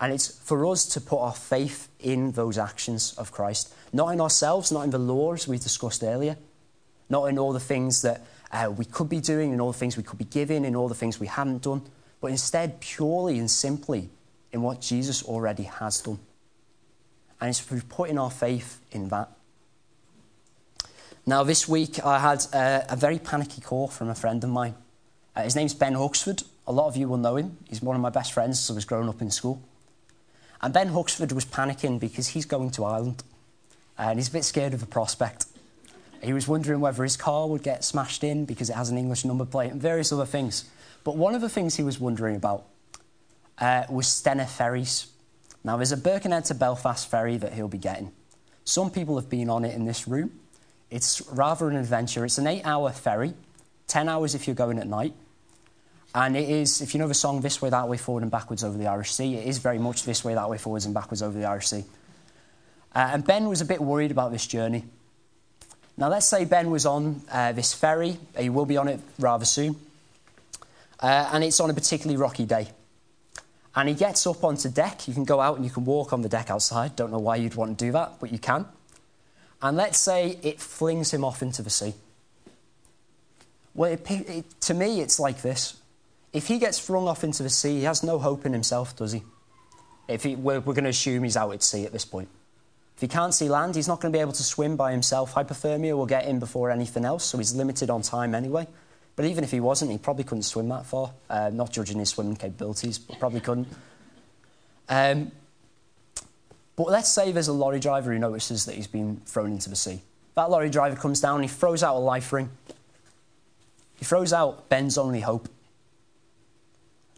And 0.00 0.12
it's 0.12 0.36
for 0.38 0.66
us 0.66 0.84
to 0.86 1.00
put 1.00 1.20
our 1.20 1.34
faith 1.34 1.88
in 2.00 2.32
those 2.32 2.58
actions 2.58 3.14
of 3.16 3.30
Christ, 3.30 3.72
not 3.92 4.08
in 4.08 4.20
ourselves, 4.20 4.72
not 4.72 4.82
in 4.82 4.90
the 4.90 4.98
laws 4.98 5.46
we 5.46 5.58
discussed 5.58 6.02
earlier, 6.02 6.36
not 7.08 7.26
in 7.26 7.38
all 7.38 7.52
the 7.52 7.60
things 7.60 8.02
that 8.02 8.22
uh, 8.50 8.70
we 8.76 8.84
could 8.84 9.08
be 9.08 9.20
doing, 9.20 9.52
in 9.52 9.60
all 9.60 9.72
the 9.72 9.78
things 9.78 9.96
we 9.96 10.02
could 10.02 10.18
be 10.18 10.24
giving, 10.24 10.64
in 10.64 10.74
all 10.74 10.88
the 10.88 10.94
things 10.94 11.20
we 11.20 11.28
haven't 11.28 11.62
done, 11.62 11.82
but 12.20 12.28
instead 12.32 12.80
purely 12.80 13.38
and 13.38 13.50
simply 13.50 14.10
in 14.52 14.62
what 14.62 14.80
Jesus 14.80 15.22
already 15.22 15.64
has 15.64 16.00
done. 16.00 16.18
And 17.40 17.50
it's 17.50 17.60
through 17.60 17.82
putting 17.82 18.18
our 18.18 18.30
faith 18.30 18.80
in 18.92 19.08
that. 19.08 19.30
Now, 21.24 21.44
this 21.44 21.68
week 21.68 22.04
I 22.04 22.18
had 22.18 22.44
a, 22.52 22.94
a 22.94 22.96
very 22.96 23.20
panicky 23.20 23.60
call 23.60 23.86
from 23.86 24.08
a 24.08 24.14
friend 24.14 24.42
of 24.42 24.50
mine. 24.50 24.74
Uh, 25.36 25.42
his 25.42 25.54
name's 25.54 25.72
Ben 25.72 25.94
Huxford. 25.94 26.42
A 26.66 26.72
lot 26.72 26.88
of 26.88 26.96
you 26.96 27.06
will 27.06 27.16
know 27.16 27.36
him. 27.36 27.58
He's 27.68 27.80
one 27.80 27.94
of 27.94 28.02
my 28.02 28.10
best 28.10 28.32
friends 28.32 28.58
since 28.58 28.70
I 28.70 28.74
was 28.74 28.84
growing 28.84 29.08
up 29.08 29.22
in 29.22 29.30
school. 29.30 29.62
And 30.60 30.74
Ben 30.74 30.88
Huxford 30.88 31.30
was 31.30 31.44
panicking 31.44 32.00
because 32.00 32.28
he's 32.28 32.44
going 32.44 32.70
to 32.72 32.84
Ireland 32.84 33.22
and 33.96 34.18
he's 34.18 34.28
a 34.28 34.32
bit 34.32 34.44
scared 34.44 34.74
of 34.74 34.80
the 34.80 34.86
prospect. 34.86 35.46
He 36.24 36.32
was 36.32 36.48
wondering 36.48 36.80
whether 36.80 37.04
his 37.04 37.16
car 37.16 37.48
would 37.48 37.62
get 37.62 37.84
smashed 37.84 38.24
in 38.24 38.44
because 38.44 38.68
it 38.68 38.74
has 38.74 38.90
an 38.90 38.98
English 38.98 39.24
number 39.24 39.44
plate 39.44 39.70
and 39.70 39.80
various 39.80 40.10
other 40.12 40.26
things. 40.26 40.64
But 41.04 41.16
one 41.16 41.36
of 41.36 41.40
the 41.40 41.48
things 41.48 41.76
he 41.76 41.84
was 41.84 42.00
wondering 42.00 42.34
about 42.34 42.64
uh, 43.58 43.84
was 43.88 44.06
Stena 44.06 44.48
ferries. 44.48 45.06
Now, 45.62 45.76
there's 45.76 45.92
a 45.92 45.96
Birkenhead 45.96 46.46
to 46.46 46.54
Belfast 46.54 47.08
ferry 47.08 47.36
that 47.36 47.52
he'll 47.52 47.68
be 47.68 47.78
getting. 47.78 48.10
Some 48.64 48.90
people 48.90 49.14
have 49.16 49.30
been 49.30 49.48
on 49.48 49.64
it 49.64 49.74
in 49.74 49.84
this 49.84 50.08
room. 50.08 50.32
It's 50.92 51.22
rather 51.32 51.70
an 51.70 51.76
adventure. 51.76 52.22
It's 52.26 52.36
an 52.36 52.46
eight 52.46 52.66
hour 52.66 52.90
ferry, 52.90 53.32
10 53.86 54.10
hours 54.10 54.34
if 54.34 54.46
you're 54.46 54.54
going 54.54 54.78
at 54.78 54.86
night. 54.86 55.14
And 56.14 56.36
it 56.36 56.50
is, 56.50 56.82
if 56.82 56.92
you 56.92 57.00
know 57.00 57.08
the 57.08 57.14
song 57.14 57.40
This 57.40 57.62
Way, 57.62 57.70
That 57.70 57.88
Way, 57.88 57.96
Forward 57.96 58.22
and 58.22 58.30
Backwards 58.30 58.62
Over 58.62 58.76
the 58.76 58.86
Irish 58.86 59.10
Sea, 59.10 59.36
it 59.36 59.48
is 59.48 59.56
very 59.56 59.78
much 59.78 60.04
this 60.04 60.22
way, 60.22 60.34
that 60.34 60.50
way, 60.50 60.58
forwards 60.58 60.84
and 60.84 60.92
backwards 60.92 61.22
over 61.22 61.38
the 61.38 61.46
Irish 61.46 61.68
Sea. 61.68 61.84
Uh, 62.94 63.08
and 63.14 63.24
Ben 63.24 63.48
was 63.48 63.62
a 63.62 63.64
bit 63.64 63.80
worried 63.80 64.10
about 64.10 64.32
this 64.32 64.46
journey. 64.46 64.84
Now, 65.96 66.08
let's 66.10 66.28
say 66.28 66.44
Ben 66.44 66.70
was 66.70 66.84
on 66.84 67.22
uh, 67.32 67.52
this 67.52 67.72
ferry, 67.72 68.18
he 68.38 68.50
will 68.50 68.66
be 68.66 68.76
on 68.76 68.88
it 68.88 69.00
rather 69.18 69.46
soon, 69.46 69.76
uh, 71.00 71.30
and 71.32 71.42
it's 71.42 71.58
on 71.58 71.70
a 71.70 71.74
particularly 71.74 72.18
rocky 72.20 72.44
day. 72.44 72.68
And 73.74 73.88
he 73.88 73.94
gets 73.94 74.26
up 74.26 74.44
onto 74.44 74.68
deck. 74.68 75.08
You 75.08 75.14
can 75.14 75.24
go 75.24 75.40
out 75.40 75.56
and 75.56 75.64
you 75.64 75.70
can 75.70 75.86
walk 75.86 76.12
on 76.12 76.20
the 76.20 76.28
deck 76.28 76.50
outside. 76.50 76.94
Don't 76.96 77.10
know 77.10 77.18
why 77.18 77.36
you'd 77.36 77.54
want 77.54 77.78
to 77.78 77.84
do 77.86 77.92
that, 77.92 78.20
but 78.20 78.30
you 78.30 78.38
can. 78.38 78.66
And 79.62 79.76
let's 79.76 79.98
say 79.98 80.38
it 80.42 80.60
flings 80.60 81.14
him 81.14 81.24
off 81.24 81.40
into 81.40 81.62
the 81.62 81.70
sea. 81.70 81.94
Well, 83.74 83.92
it, 83.92 84.10
it, 84.10 84.60
to 84.62 84.74
me, 84.74 85.00
it's 85.00 85.18
like 85.20 85.40
this. 85.40 85.76
If 86.32 86.48
he 86.48 86.58
gets 86.58 86.78
flung 86.78 87.06
off 87.06 87.24
into 87.24 87.42
the 87.42 87.50
sea, 87.50 87.78
he 87.78 87.82
has 87.84 88.02
no 88.02 88.18
hope 88.18 88.44
in 88.44 88.52
himself, 88.52 88.96
does 88.96 89.12
he? 89.12 89.22
If 90.08 90.24
he, 90.24 90.34
we're, 90.34 90.60
we're 90.60 90.74
going 90.74 90.84
to 90.84 90.90
assume 90.90 91.22
he's 91.22 91.36
out 91.36 91.52
at 91.52 91.62
sea 91.62 91.84
at 91.84 91.92
this 91.92 92.04
point. 92.04 92.28
If 92.96 93.00
he 93.00 93.08
can't 93.08 93.32
see 93.32 93.48
land, 93.48 93.76
he's 93.76 93.88
not 93.88 94.00
going 94.00 94.12
to 94.12 94.16
be 94.16 94.20
able 94.20 94.32
to 94.32 94.42
swim 94.42 94.76
by 94.76 94.92
himself. 94.92 95.34
Hypothermia 95.34 95.96
will 95.96 96.06
get 96.06 96.24
him 96.24 96.38
before 96.38 96.70
anything 96.70 97.04
else, 97.04 97.24
so 97.24 97.38
he's 97.38 97.54
limited 97.54 97.88
on 97.88 98.02
time 98.02 98.34
anyway. 98.34 98.66
But 99.14 99.26
even 99.26 99.44
if 99.44 99.50
he 99.50 99.60
wasn't, 99.60 99.90
he 99.90 99.98
probably 99.98 100.24
couldn't 100.24 100.42
swim 100.42 100.68
that 100.68 100.86
far. 100.86 101.12
Uh, 101.30 101.50
not 101.52 101.70
judging 101.70 101.98
his 101.98 102.10
swimming 102.10 102.36
capabilities, 102.36 102.98
but 102.98 103.18
probably 103.18 103.40
couldn't. 103.40 103.68
Um, 104.88 105.32
but 106.76 106.88
let's 106.88 107.08
say 107.08 107.32
there's 107.32 107.48
a 107.48 107.52
lorry 107.52 107.80
driver 107.80 108.12
who 108.12 108.18
notices 108.18 108.64
that 108.66 108.74
he's 108.74 108.86
been 108.86 109.16
thrown 109.26 109.52
into 109.52 109.68
the 109.68 109.76
sea. 109.76 110.00
That 110.34 110.50
lorry 110.50 110.70
driver 110.70 110.96
comes 110.96 111.20
down, 111.20 111.42
he 111.42 111.48
throws 111.48 111.82
out 111.82 111.96
a 111.96 111.98
life 111.98 112.32
ring. 112.32 112.50
He 113.98 114.04
throws 114.04 114.32
out 114.32 114.68
Ben's 114.68 114.98
only 114.98 115.20
hope. 115.20 115.48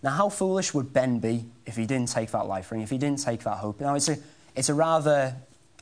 Now, 0.02 0.10
how 0.10 0.28
foolish 0.28 0.74
would 0.74 0.92
Ben 0.92 1.18
be 1.18 1.46
if 1.64 1.76
he 1.76 1.86
didn't 1.86 2.10
take 2.10 2.30
that 2.32 2.46
life 2.46 2.70
ring, 2.70 2.82
if 2.82 2.90
he 2.90 2.98
didn't 2.98 3.22
take 3.24 3.42
that 3.44 3.58
hope? 3.58 3.80
Now, 3.80 3.94
it's 3.94 4.08
a, 4.08 4.18
it's 4.54 4.68
a 4.68 4.74
rather 4.74 5.34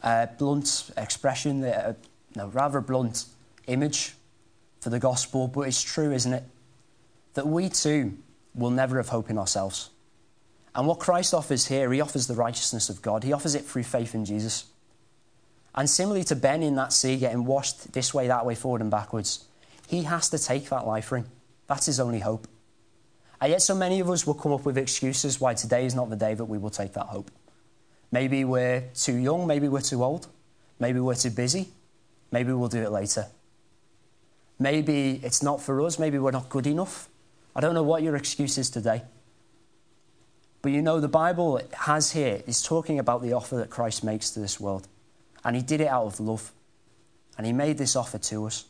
uh, 0.02 0.26
blunt 0.38 0.90
expression, 0.96 1.64
uh, 1.64 1.94
no, 2.36 2.48
rather 2.48 2.80
blunt 2.80 3.24
image 3.66 4.14
for 4.80 4.90
the 4.90 5.00
gospel, 5.00 5.48
but 5.48 5.62
it's 5.62 5.82
true, 5.82 6.12
isn't 6.12 6.32
it? 6.32 6.44
That 7.34 7.48
we 7.48 7.68
too 7.68 8.16
will 8.54 8.70
never 8.70 8.96
have 8.98 9.08
hope 9.08 9.30
in 9.30 9.38
ourselves. 9.38 9.90
And 10.74 10.86
what 10.86 10.98
Christ 10.98 11.34
offers 11.34 11.66
here, 11.66 11.92
he 11.92 12.00
offers 12.00 12.26
the 12.26 12.34
righteousness 12.34 12.88
of 12.88 13.02
God. 13.02 13.24
He 13.24 13.32
offers 13.32 13.54
it 13.54 13.64
through 13.64 13.82
faith 13.82 14.14
in 14.14 14.24
Jesus. 14.24 14.64
And 15.74 15.88
similarly 15.88 16.24
to 16.24 16.36
Ben 16.36 16.62
in 16.62 16.76
that 16.76 16.92
sea, 16.92 17.16
getting 17.16 17.44
washed 17.44 17.92
this 17.92 18.12
way, 18.14 18.26
that 18.28 18.46
way, 18.46 18.54
forward 18.54 18.80
and 18.80 18.90
backwards, 18.90 19.44
he 19.86 20.02
has 20.04 20.28
to 20.30 20.38
take 20.38 20.68
that 20.70 20.86
life 20.86 21.12
ring. 21.12 21.26
That's 21.66 21.86
his 21.86 22.00
only 22.00 22.20
hope. 22.20 22.46
And 23.40 23.50
yet, 23.50 23.62
so 23.62 23.74
many 23.74 24.00
of 24.00 24.08
us 24.08 24.26
will 24.26 24.34
come 24.34 24.52
up 24.52 24.64
with 24.64 24.78
excuses 24.78 25.40
why 25.40 25.54
today 25.54 25.84
is 25.84 25.94
not 25.94 26.10
the 26.10 26.16
day 26.16 26.34
that 26.34 26.44
we 26.44 26.58
will 26.58 26.70
take 26.70 26.92
that 26.94 27.06
hope. 27.06 27.30
Maybe 28.10 28.44
we're 28.44 28.84
too 28.94 29.16
young, 29.16 29.46
maybe 29.46 29.68
we're 29.68 29.80
too 29.80 30.04
old, 30.04 30.28
maybe 30.78 31.00
we're 31.00 31.14
too 31.14 31.30
busy, 31.30 31.68
maybe 32.30 32.52
we'll 32.52 32.68
do 32.68 32.82
it 32.82 32.92
later. 32.92 33.26
Maybe 34.62 35.20
it's 35.24 35.42
not 35.42 35.60
for 35.60 35.80
us. 35.80 35.98
Maybe 35.98 36.18
we're 36.20 36.30
not 36.30 36.48
good 36.48 36.68
enough. 36.68 37.08
I 37.56 37.60
don't 37.60 37.74
know 37.74 37.82
what 37.82 38.02
your 38.02 38.14
excuse 38.14 38.58
is 38.58 38.70
today. 38.70 39.02
But 40.62 40.70
you 40.70 40.80
know, 40.80 41.00
the 41.00 41.08
Bible 41.08 41.60
has 41.72 42.12
here 42.12 42.42
is 42.46 42.62
talking 42.62 43.00
about 43.00 43.20
the 43.20 43.32
offer 43.32 43.56
that 43.56 43.68
Christ 43.68 44.04
makes 44.04 44.30
to 44.30 44.40
this 44.40 44.60
world. 44.60 44.86
And 45.44 45.56
he 45.56 45.62
did 45.62 45.80
it 45.80 45.88
out 45.88 46.06
of 46.06 46.20
love. 46.20 46.52
And 47.36 47.46
he 47.46 47.52
made 47.52 47.78
this 47.78 47.96
offer 47.96 48.18
to 48.18 48.46
us. 48.46 48.64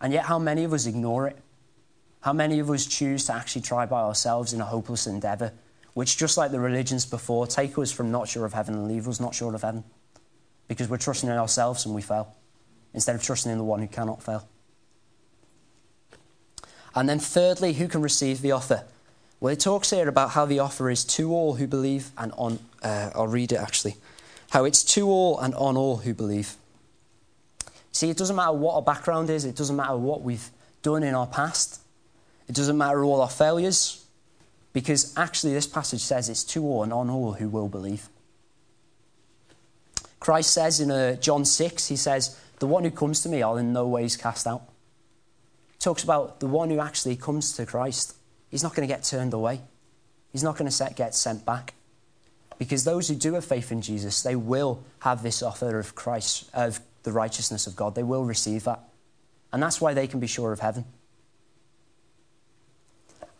And 0.00 0.12
yet, 0.12 0.24
how 0.24 0.38
many 0.38 0.64
of 0.64 0.72
us 0.72 0.86
ignore 0.86 1.28
it? 1.28 1.38
How 2.22 2.32
many 2.32 2.58
of 2.58 2.70
us 2.70 2.86
choose 2.86 3.26
to 3.26 3.34
actually 3.34 3.62
try 3.62 3.86
by 3.86 4.00
ourselves 4.00 4.52
in 4.52 4.60
a 4.60 4.64
hopeless 4.64 5.06
endeavour, 5.06 5.52
which, 5.94 6.16
just 6.16 6.36
like 6.36 6.50
the 6.50 6.60
religions 6.60 7.06
before, 7.06 7.46
take 7.46 7.78
us 7.78 7.92
from 7.92 8.10
not 8.10 8.28
sure 8.28 8.44
of 8.44 8.52
heaven 8.52 8.74
and 8.74 8.88
leave 8.88 9.06
us 9.06 9.20
not 9.20 9.34
sure 9.34 9.54
of 9.54 9.62
heaven? 9.62 9.84
Because 10.68 10.88
we're 10.88 10.96
trusting 10.96 11.28
in 11.28 11.36
ourselves 11.36 11.86
and 11.86 11.94
we 11.94 12.02
fail, 12.02 12.34
instead 12.94 13.14
of 13.14 13.22
trusting 13.22 13.52
in 13.52 13.58
the 13.58 13.64
one 13.64 13.80
who 13.80 13.88
cannot 13.88 14.22
fail. 14.22 14.48
And 16.94 17.08
then, 17.08 17.20
thirdly, 17.20 17.74
who 17.74 17.86
can 17.86 18.02
receive 18.02 18.42
the 18.42 18.52
offer? 18.52 18.84
Well, 19.40 19.52
it 19.52 19.60
talks 19.60 19.90
here 19.90 20.08
about 20.08 20.30
how 20.30 20.44
the 20.44 20.58
offer 20.58 20.90
is 20.90 21.04
to 21.04 21.32
all 21.32 21.54
who 21.54 21.66
believe 21.66 22.10
and 22.18 22.32
on. 22.36 22.58
Uh, 22.82 23.10
I'll 23.14 23.26
read 23.26 23.52
it 23.52 23.56
actually. 23.56 23.96
How 24.50 24.64
it's 24.64 24.84
to 24.94 25.08
all 25.08 25.38
and 25.40 25.54
on 25.54 25.76
all 25.76 25.98
who 25.98 26.12
believe. 26.12 26.56
See, 27.92 28.10
it 28.10 28.16
doesn't 28.16 28.36
matter 28.36 28.52
what 28.52 28.74
our 28.74 28.82
background 28.82 29.30
is, 29.30 29.44
it 29.44 29.56
doesn't 29.56 29.76
matter 29.76 29.96
what 29.96 30.22
we've 30.22 30.50
done 30.82 31.02
in 31.02 31.14
our 31.14 31.26
past, 31.26 31.80
it 32.48 32.54
doesn't 32.54 32.78
matter 32.78 33.02
all 33.04 33.20
our 33.20 33.30
failures, 33.30 34.04
because 34.72 35.16
actually, 35.16 35.52
this 35.52 35.66
passage 35.66 36.00
says 36.00 36.28
it's 36.28 36.44
to 36.44 36.62
all 36.62 36.82
and 36.82 36.92
on 36.92 37.10
all 37.10 37.32
who 37.32 37.48
will 37.48 37.68
believe. 37.68 38.08
Christ 40.20 40.52
says 40.52 40.80
in 40.80 40.90
uh, 40.90 41.16
John 41.16 41.44
6, 41.44 41.88
he 41.88 41.96
says, 41.96 42.38
The 42.58 42.66
one 42.66 42.84
who 42.84 42.90
comes 42.90 43.22
to 43.22 43.28
me, 43.28 43.42
I'll 43.42 43.56
in 43.56 43.72
no 43.72 43.88
ways 43.88 44.16
cast 44.16 44.46
out 44.46 44.70
talks 45.80 46.04
about 46.04 46.40
the 46.40 46.46
one 46.46 46.70
who 46.70 46.78
actually 46.78 47.16
comes 47.16 47.54
to 47.54 47.66
Christ. 47.66 48.14
He's 48.50 48.62
not 48.62 48.74
going 48.74 48.86
to 48.86 48.92
get 48.92 49.04
turned 49.04 49.32
away. 49.32 49.60
He's 50.32 50.42
not 50.42 50.56
going 50.56 50.70
to 50.70 50.92
get 50.94 51.14
sent 51.14 51.44
back. 51.44 51.74
Because 52.58 52.84
those 52.84 53.08
who 53.08 53.14
do 53.14 53.34
have 53.34 53.44
faith 53.44 53.72
in 53.72 53.80
Jesus, 53.80 54.22
they 54.22 54.36
will 54.36 54.82
have 55.00 55.22
this 55.22 55.42
offer 55.42 55.78
of 55.78 55.94
Christ, 55.94 56.50
of 56.52 56.80
the 57.04 57.12
righteousness 57.12 57.66
of 57.66 57.74
God. 57.74 57.94
They 57.94 58.02
will 58.02 58.24
receive 58.24 58.64
that. 58.64 58.80
And 59.52 59.62
that's 59.62 59.80
why 59.80 59.94
they 59.94 60.06
can 60.06 60.20
be 60.20 60.26
sure 60.26 60.52
of 60.52 60.60
heaven. 60.60 60.84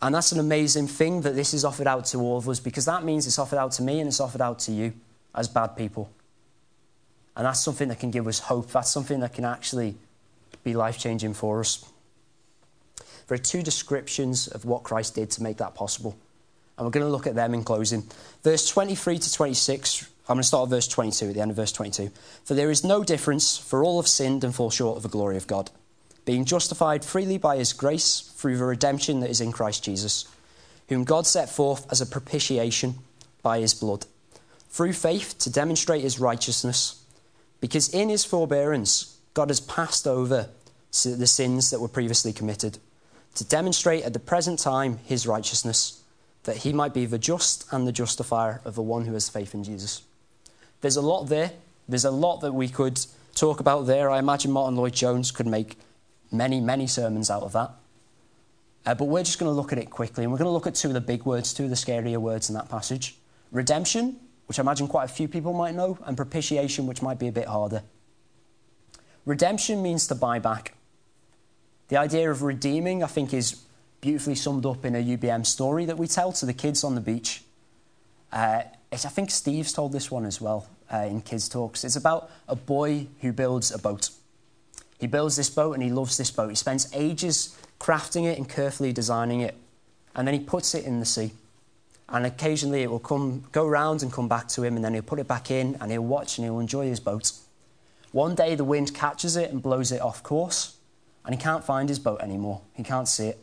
And 0.01 0.15
that's 0.15 0.31
an 0.31 0.39
amazing 0.39 0.87
thing 0.87 1.21
that 1.21 1.35
this 1.35 1.53
is 1.53 1.63
offered 1.63 1.85
out 1.85 2.05
to 2.05 2.17
all 2.17 2.37
of 2.37 2.49
us 2.49 2.59
because 2.59 2.85
that 2.85 3.03
means 3.03 3.27
it's 3.27 3.37
offered 3.37 3.59
out 3.59 3.71
to 3.73 3.83
me 3.83 3.99
and 3.99 4.07
it's 4.07 4.19
offered 4.19 4.41
out 4.41 4.57
to 4.59 4.71
you 4.71 4.93
as 5.35 5.47
bad 5.47 5.77
people. 5.77 6.09
And 7.35 7.45
that's 7.45 7.59
something 7.59 7.87
that 7.89 7.99
can 7.99 8.09
give 8.11 8.27
us 8.27 8.39
hope. 8.39 8.71
That's 8.71 8.89
something 8.89 9.19
that 9.19 9.33
can 9.33 9.45
actually 9.45 9.95
be 10.63 10.73
life 10.73 10.97
changing 10.97 11.35
for 11.35 11.59
us. 11.59 11.85
There 13.31 13.37
are 13.37 13.41
two 13.41 13.63
descriptions 13.63 14.49
of 14.49 14.65
what 14.65 14.83
Christ 14.83 15.15
did 15.15 15.31
to 15.31 15.41
make 15.41 15.55
that 15.59 15.73
possible. 15.73 16.17
And 16.77 16.85
we're 16.85 16.91
going 16.91 17.05
to 17.05 17.09
look 17.09 17.27
at 17.27 17.33
them 17.33 17.53
in 17.53 17.63
closing. 17.63 18.03
Verse 18.43 18.67
23 18.67 19.19
to 19.19 19.31
26, 19.31 20.09
I'm 20.27 20.35
going 20.35 20.41
to 20.41 20.47
start 20.47 20.63
at 20.63 20.71
verse 20.71 20.89
22, 20.89 21.29
at 21.29 21.33
the 21.35 21.39
end 21.39 21.49
of 21.49 21.55
verse 21.55 21.71
22. 21.71 22.11
For 22.43 22.55
there 22.55 22.69
is 22.69 22.83
no 22.83 23.05
difference, 23.05 23.57
for 23.57 23.85
all 23.85 24.01
have 24.01 24.09
sinned 24.09 24.43
and 24.43 24.53
fall 24.53 24.69
short 24.69 24.97
of 24.97 25.03
the 25.03 25.07
glory 25.07 25.37
of 25.37 25.47
God, 25.47 25.71
being 26.25 26.43
justified 26.43 27.05
freely 27.05 27.37
by 27.37 27.55
his 27.55 27.71
grace 27.71 28.19
through 28.19 28.57
the 28.57 28.65
redemption 28.65 29.21
that 29.21 29.29
is 29.29 29.39
in 29.39 29.53
Christ 29.53 29.85
Jesus, 29.85 30.25
whom 30.89 31.05
God 31.05 31.25
set 31.25 31.49
forth 31.49 31.89
as 31.89 32.01
a 32.01 32.05
propitiation 32.05 32.95
by 33.41 33.59
his 33.59 33.73
blood, 33.73 34.07
through 34.67 34.91
faith 34.91 35.37
to 35.39 35.49
demonstrate 35.49 36.01
his 36.01 36.19
righteousness, 36.19 37.01
because 37.61 37.93
in 37.93 38.09
his 38.09 38.25
forbearance 38.25 39.17
God 39.33 39.47
has 39.47 39.61
passed 39.61 40.05
over 40.05 40.49
the 40.91 41.27
sins 41.27 41.69
that 41.69 41.79
were 41.79 41.87
previously 41.87 42.33
committed, 42.33 42.77
to 43.35 43.43
demonstrate 43.43 44.03
at 44.03 44.13
the 44.13 44.19
present 44.19 44.59
time 44.59 44.99
his 45.05 45.25
righteousness 45.25 46.03
that 46.43 46.57
he 46.57 46.73
might 46.73 46.93
be 46.93 47.05
the 47.05 47.17
just 47.17 47.71
and 47.71 47.87
the 47.87 47.91
justifier 47.91 48.61
of 48.65 48.75
the 48.75 48.81
one 48.81 49.05
who 49.05 49.13
has 49.13 49.29
faith 49.29 49.53
in 49.53 49.63
Jesus. 49.63 50.01
There's 50.81 50.95
a 50.95 51.01
lot 51.01 51.25
there. 51.25 51.51
There's 51.87 52.05
a 52.05 52.11
lot 52.11 52.41
that 52.41 52.53
we 52.53 52.67
could 52.67 52.99
talk 53.35 53.59
about 53.59 53.85
there. 53.85 54.09
I 54.09 54.19
imagine 54.19 54.51
Martyn 54.51 54.75
Lloyd-Jones 54.75 55.31
could 55.31 55.47
make 55.47 55.77
many, 56.31 56.59
many 56.59 56.87
sermons 56.87 57.29
out 57.29 57.43
of 57.43 57.53
that. 57.53 57.71
Uh, 58.85 58.95
but 58.95 59.05
we're 59.05 59.23
just 59.23 59.37
going 59.37 59.49
to 59.49 59.53
look 59.53 59.71
at 59.71 59.77
it 59.77 59.91
quickly, 59.91 60.23
and 60.23 60.31
we're 60.31 60.39
going 60.39 60.47
to 60.47 60.51
look 60.51 60.65
at 60.65 60.73
two 60.73 60.87
of 60.87 60.95
the 60.95 61.01
big 61.01 61.23
words, 61.23 61.53
two 61.53 61.65
of 61.65 61.69
the 61.69 61.75
scarier 61.75 62.17
words 62.17 62.49
in 62.49 62.55
that 62.55 62.69
passage 62.69 63.15
redemption, 63.51 64.17
which 64.47 64.57
I 64.57 64.61
imagine 64.61 64.87
quite 64.87 65.05
a 65.05 65.13
few 65.13 65.27
people 65.27 65.53
might 65.53 65.75
know, 65.75 65.99
and 66.05 66.17
propitiation, 66.17 66.87
which 66.87 67.01
might 67.01 67.19
be 67.19 67.27
a 67.27 67.31
bit 67.31 67.47
harder. 67.47 67.83
Redemption 69.25 69.83
means 69.83 70.07
to 70.07 70.15
buy 70.15 70.39
back. 70.39 70.73
The 71.91 71.97
idea 71.97 72.31
of 72.31 72.41
redeeming, 72.41 73.03
I 73.03 73.07
think, 73.07 73.33
is 73.33 73.63
beautifully 73.99 74.35
summed 74.35 74.65
up 74.65 74.85
in 74.85 74.95
a 74.95 75.17
UBM 75.17 75.45
story 75.45 75.83
that 75.83 75.97
we 75.97 76.07
tell 76.07 76.31
to 76.31 76.45
the 76.45 76.53
kids 76.53 76.85
on 76.85 76.95
the 76.95 77.01
beach. 77.01 77.43
Uh, 78.31 78.61
I 78.93 78.95
think 78.95 79.29
Steve's 79.29 79.73
told 79.73 79.91
this 79.91 80.09
one 80.09 80.23
as 80.23 80.39
well 80.39 80.69
uh, 80.89 80.99
in 80.99 81.19
Kids 81.19 81.49
Talks. 81.49 81.83
It's 81.83 81.97
about 81.97 82.31
a 82.47 82.55
boy 82.55 83.07
who 83.19 83.33
builds 83.33 83.71
a 83.71 83.77
boat. 83.77 84.09
He 85.01 85.07
builds 85.07 85.35
this 85.35 85.49
boat 85.49 85.73
and 85.73 85.83
he 85.83 85.89
loves 85.89 86.15
this 86.15 86.31
boat. 86.31 86.47
He 86.47 86.55
spends 86.55 86.89
ages 86.93 87.57
crafting 87.77 88.23
it 88.23 88.37
and 88.37 88.47
carefully 88.47 88.93
designing 88.93 89.41
it. 89.41 89.55
And 90.15 90.25
then 90.25 90.33
he 90.33 90.39
puts 90.39 90.73
it 90.73 90.85
in 90.85 91.01
the 91.01 91.05
sea. 91.05 91.33
And 92.07 92.25
occasionally 92.25 92.83
it 92.83 92.89
will 92.89 92.99
come, 92.99 93.43
go 93.51 93.67
round 93.67 94.01
and 94.01 94.13
come 94.13 94.29
back 94.29 94.47
to 94.49 94.63
him, 94.63 94.77
and 94.77 94.85
then 94.85 94.93
he'll 94.93 95.03
put 95.03 95.19
it 95.19 95.27
back 95.27 95.51
in 95.51 95.75
and 95.81 95.91
he'll 95.91 96.05
watch 96.05 96.37
and 96.37 96.45
he'll 96.45 96.61
enjoy 96.61 96.87
his 96.87 97.01
boat. 97.01 97.33
One 98.13 98.33
day 98.33 98.55
the 98.55 98.63
wind 98.63 98.93
catches 98.93 99.35
it 99.35 99.51
and 99.51 99.61
blows 99.61 99.91
it 99.91 99.99
off 99.99 100.23
course, 100.23 100.77
and 101.25 101.35
he 101.35 101.41
can't 101.41 101.63
find 101.63 101.89
his 101.89 101.99
boat 101.99 102.21
anymore. 102.21 102.61
He 102.73 102.83
can't 102.83 103.07
see 103.07 103.27
it. 103.27 103.39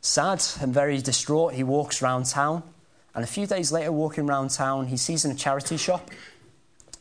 Sad 0.00 0.42
and 0.60 0.72
very 0.72 1.00
distraught, 1.00 1.54
he 1.54 1.62
walks 1.62 2.00
round 2.02 2.26
town. 2.26 2.62
And 3.14 3.24
a 3.24 3.26
few 3.26 3.46
days 3.46 3.72
later, 3.72 3.90
walking 3.90 4.26
round 4.26 4.50
town, 4.50 4.86
he 4.86 4.96
sees 4.96 5.24
in 5.24 5.30
a 5.30 5.34
charity 5.34 5.76
shop 5.76 6.10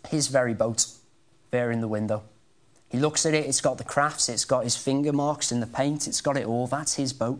his 0.09 0.27
very 0.27 0.53
boat 0.53 0.87
there 1.51 1.71
in 1.71 1.81
the 1.81 1.87
window. 1.87 2.23
He 2.89 2.99
looks 2.99 3.25
at 3.25 3.33
it, 3.33 3.45
it's 3.45 3.61
got 3.61 3.77
the 3.77 3.83
crafts, 3.83 4.29
it's 4.29 4.45
got 4.45 4.63
his 4.63 4.75
finger 4.75 5.11
marks 5.11 5.51
in 5.51 5.59
the 5.59 5.67
paint, 5.67 6.07
it's 6.07 6.21
got 6.21 6.37
it 6.37 6.45
all. 6.45 6.67
That's 6.67 6.95
his 6.95 7.13
boat. 7.13 7.39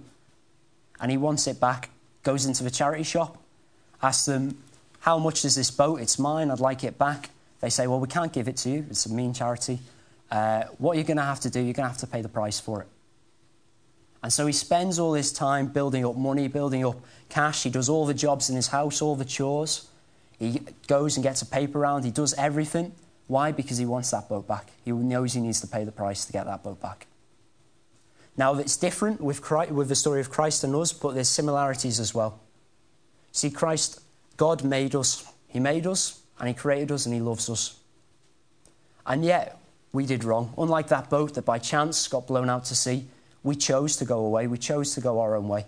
And 1.00 1.10
he 1.10 1.18
wants 1.18 1.48
it 1.48 1.60
back. 1.60 1.90
Goes 2.24 2.46
into 2.46 2.64
the 2.64 2.72
charity 2.72 3.04
shop, 3.04 3.38
asks 4.04 4.26
them, 4.26 4.62
How 5.00 5.18
much 5.18 5.46
is 5.46 5.56
this 5.56 5.72
boat? 5.72 6.02
It's 6.02 6.20
mine, 6.20 6.52
I'd 6.52 6.60
like 6.60 6.84
it 6.84 6.98
back. 6.98 7.30
They 7.62 7.70
say, 7.70 7.88
Well, 7.88 8.00
we 8.00 8.08
can't 8.08 8.34
give 8.34 8.50
it 8.50 8.58
to 8.58 8.70
you, 8.70 8.86
it's 8.90 9.06
a 9.06 9.14
mean 9.14 9.34
charity. 9.34 9.80
Uh, 10.30 10.64
what 10.78 10.98
you're 10.98 11.06
going 11.06 11.18
to 11.18 11.24
have 11.24 11.40
to 11.42 11.50
do, 11.50 11.60
you're 11.60 11.74
going 11.74 11.86
to 11.86 11.90
have 11.90 11.98
to 11.98 12.08
pay 12.08 12.22
the 12.22 12.30
price 12.30 12.60
for 12.60 12.82
it. 12.82 12.88
And 14.24 14.34
so 14.34 14.46
he 14.46 14.54
spends 14.54 15.00
all 15.00 15.14
his 15.14 15.32
time 15.32 15.68
building 15.68 16.06
up 16.06 16.16
money, 16.16 16.48
building 16.48 16.86
up 16.86 16.98
cash. 17.30 17.64
He 17.64 17.70
does 17.70 17.88
all 17.88 18.06
the 18.06 18.14
jobs 18.14 18.50
in 18.50 18.56
his 18.56 18.68
house, 18.68 19.02
all 19.02 19.16
the 19.16 19.26
chores. 19.26 19.88
He 20.40 20.62
goes 20.88 21.18
and 21.18 21.24
gets 21.24 21.42
a 21.42 21.46
paper 21.46 21.80
round. 21.80 22.04
He 22.04 22.12
does 22.12 22.34
everything. 22.34 22.94
Why? 23.28 23.52
Because 23.52 23.78
he 23.78 23.86
wants 23.86 24.12
that 24.12 24.30
boat 24.30 24.48
back. 24.48 24.72
He 24.84 24.92
knows 24.92 25.34
he 25.34 25.42
needs 25.42 25.62
to 25.62 25.68
pay 25.68 25.84
the 25.84 25.92
price 25.92 26.26
to 26.26 26.34
get 26.34 26.46
that 26.46 26.64
boat 26.64 26.82
back. 26.82 27.08
Now, 28.38 28.56
it's 28.56 28.78
different 28.78 29.20
with, 29.20 29.42
Christ, 29.42 29.72
with 29.72 29.90
the 29.90 29.96
story 29.96 30.22
of 30.22 30.30
Christ 30.30 30.64
and 30.64 30.76
us, 30.76 30.94
but 30.94 31.16
there's 31.16 31.30
similarities 31.30 32.00
as 32.00 32.14
well. 32.14 32.40
See, 33.32 33.50
Christ, 33.50 34.02
God 34.38 34.64
made 34.64 34.96
us. 34.96 35.26
He 35.48 35.60
made 35.60 35.88
us, 35.88 36.22
and 36.40 36.48
He 36.48 36.54
created 36.54 36.92
us, 36.92 37.06
and 37.06 37.16
He 37.16 37.22
loves 37.22 37.50
us. 37.50 37.80
And 39.06 39.26
yet, 39.26 39.60
we 39.94 40.06
did 40.06 40.24
wrong. 40.24 40.54
Unlike 40.58 40.90
that 40.90 41.10
boat 41.10 41.34
that 41.36 41.46
by 41.46 41.60
chance 41.60 42.08
got 42.08 42.28
blown 42.28 42.50
out 42.50 42.66
to 42.66 42.76
sea, 42.76 43.06
we 43.44 43.56
chose 43.56 43.98
to 43.98 44.06
go 44.06 44.20
away. 44.20 44.48
We 44.48 44.58
chose 44.58 44.94
to 44.96 45.02
go 45.02 45.20
our 45.20 45.36
own 45.36 45.48
way. 45.48 45.66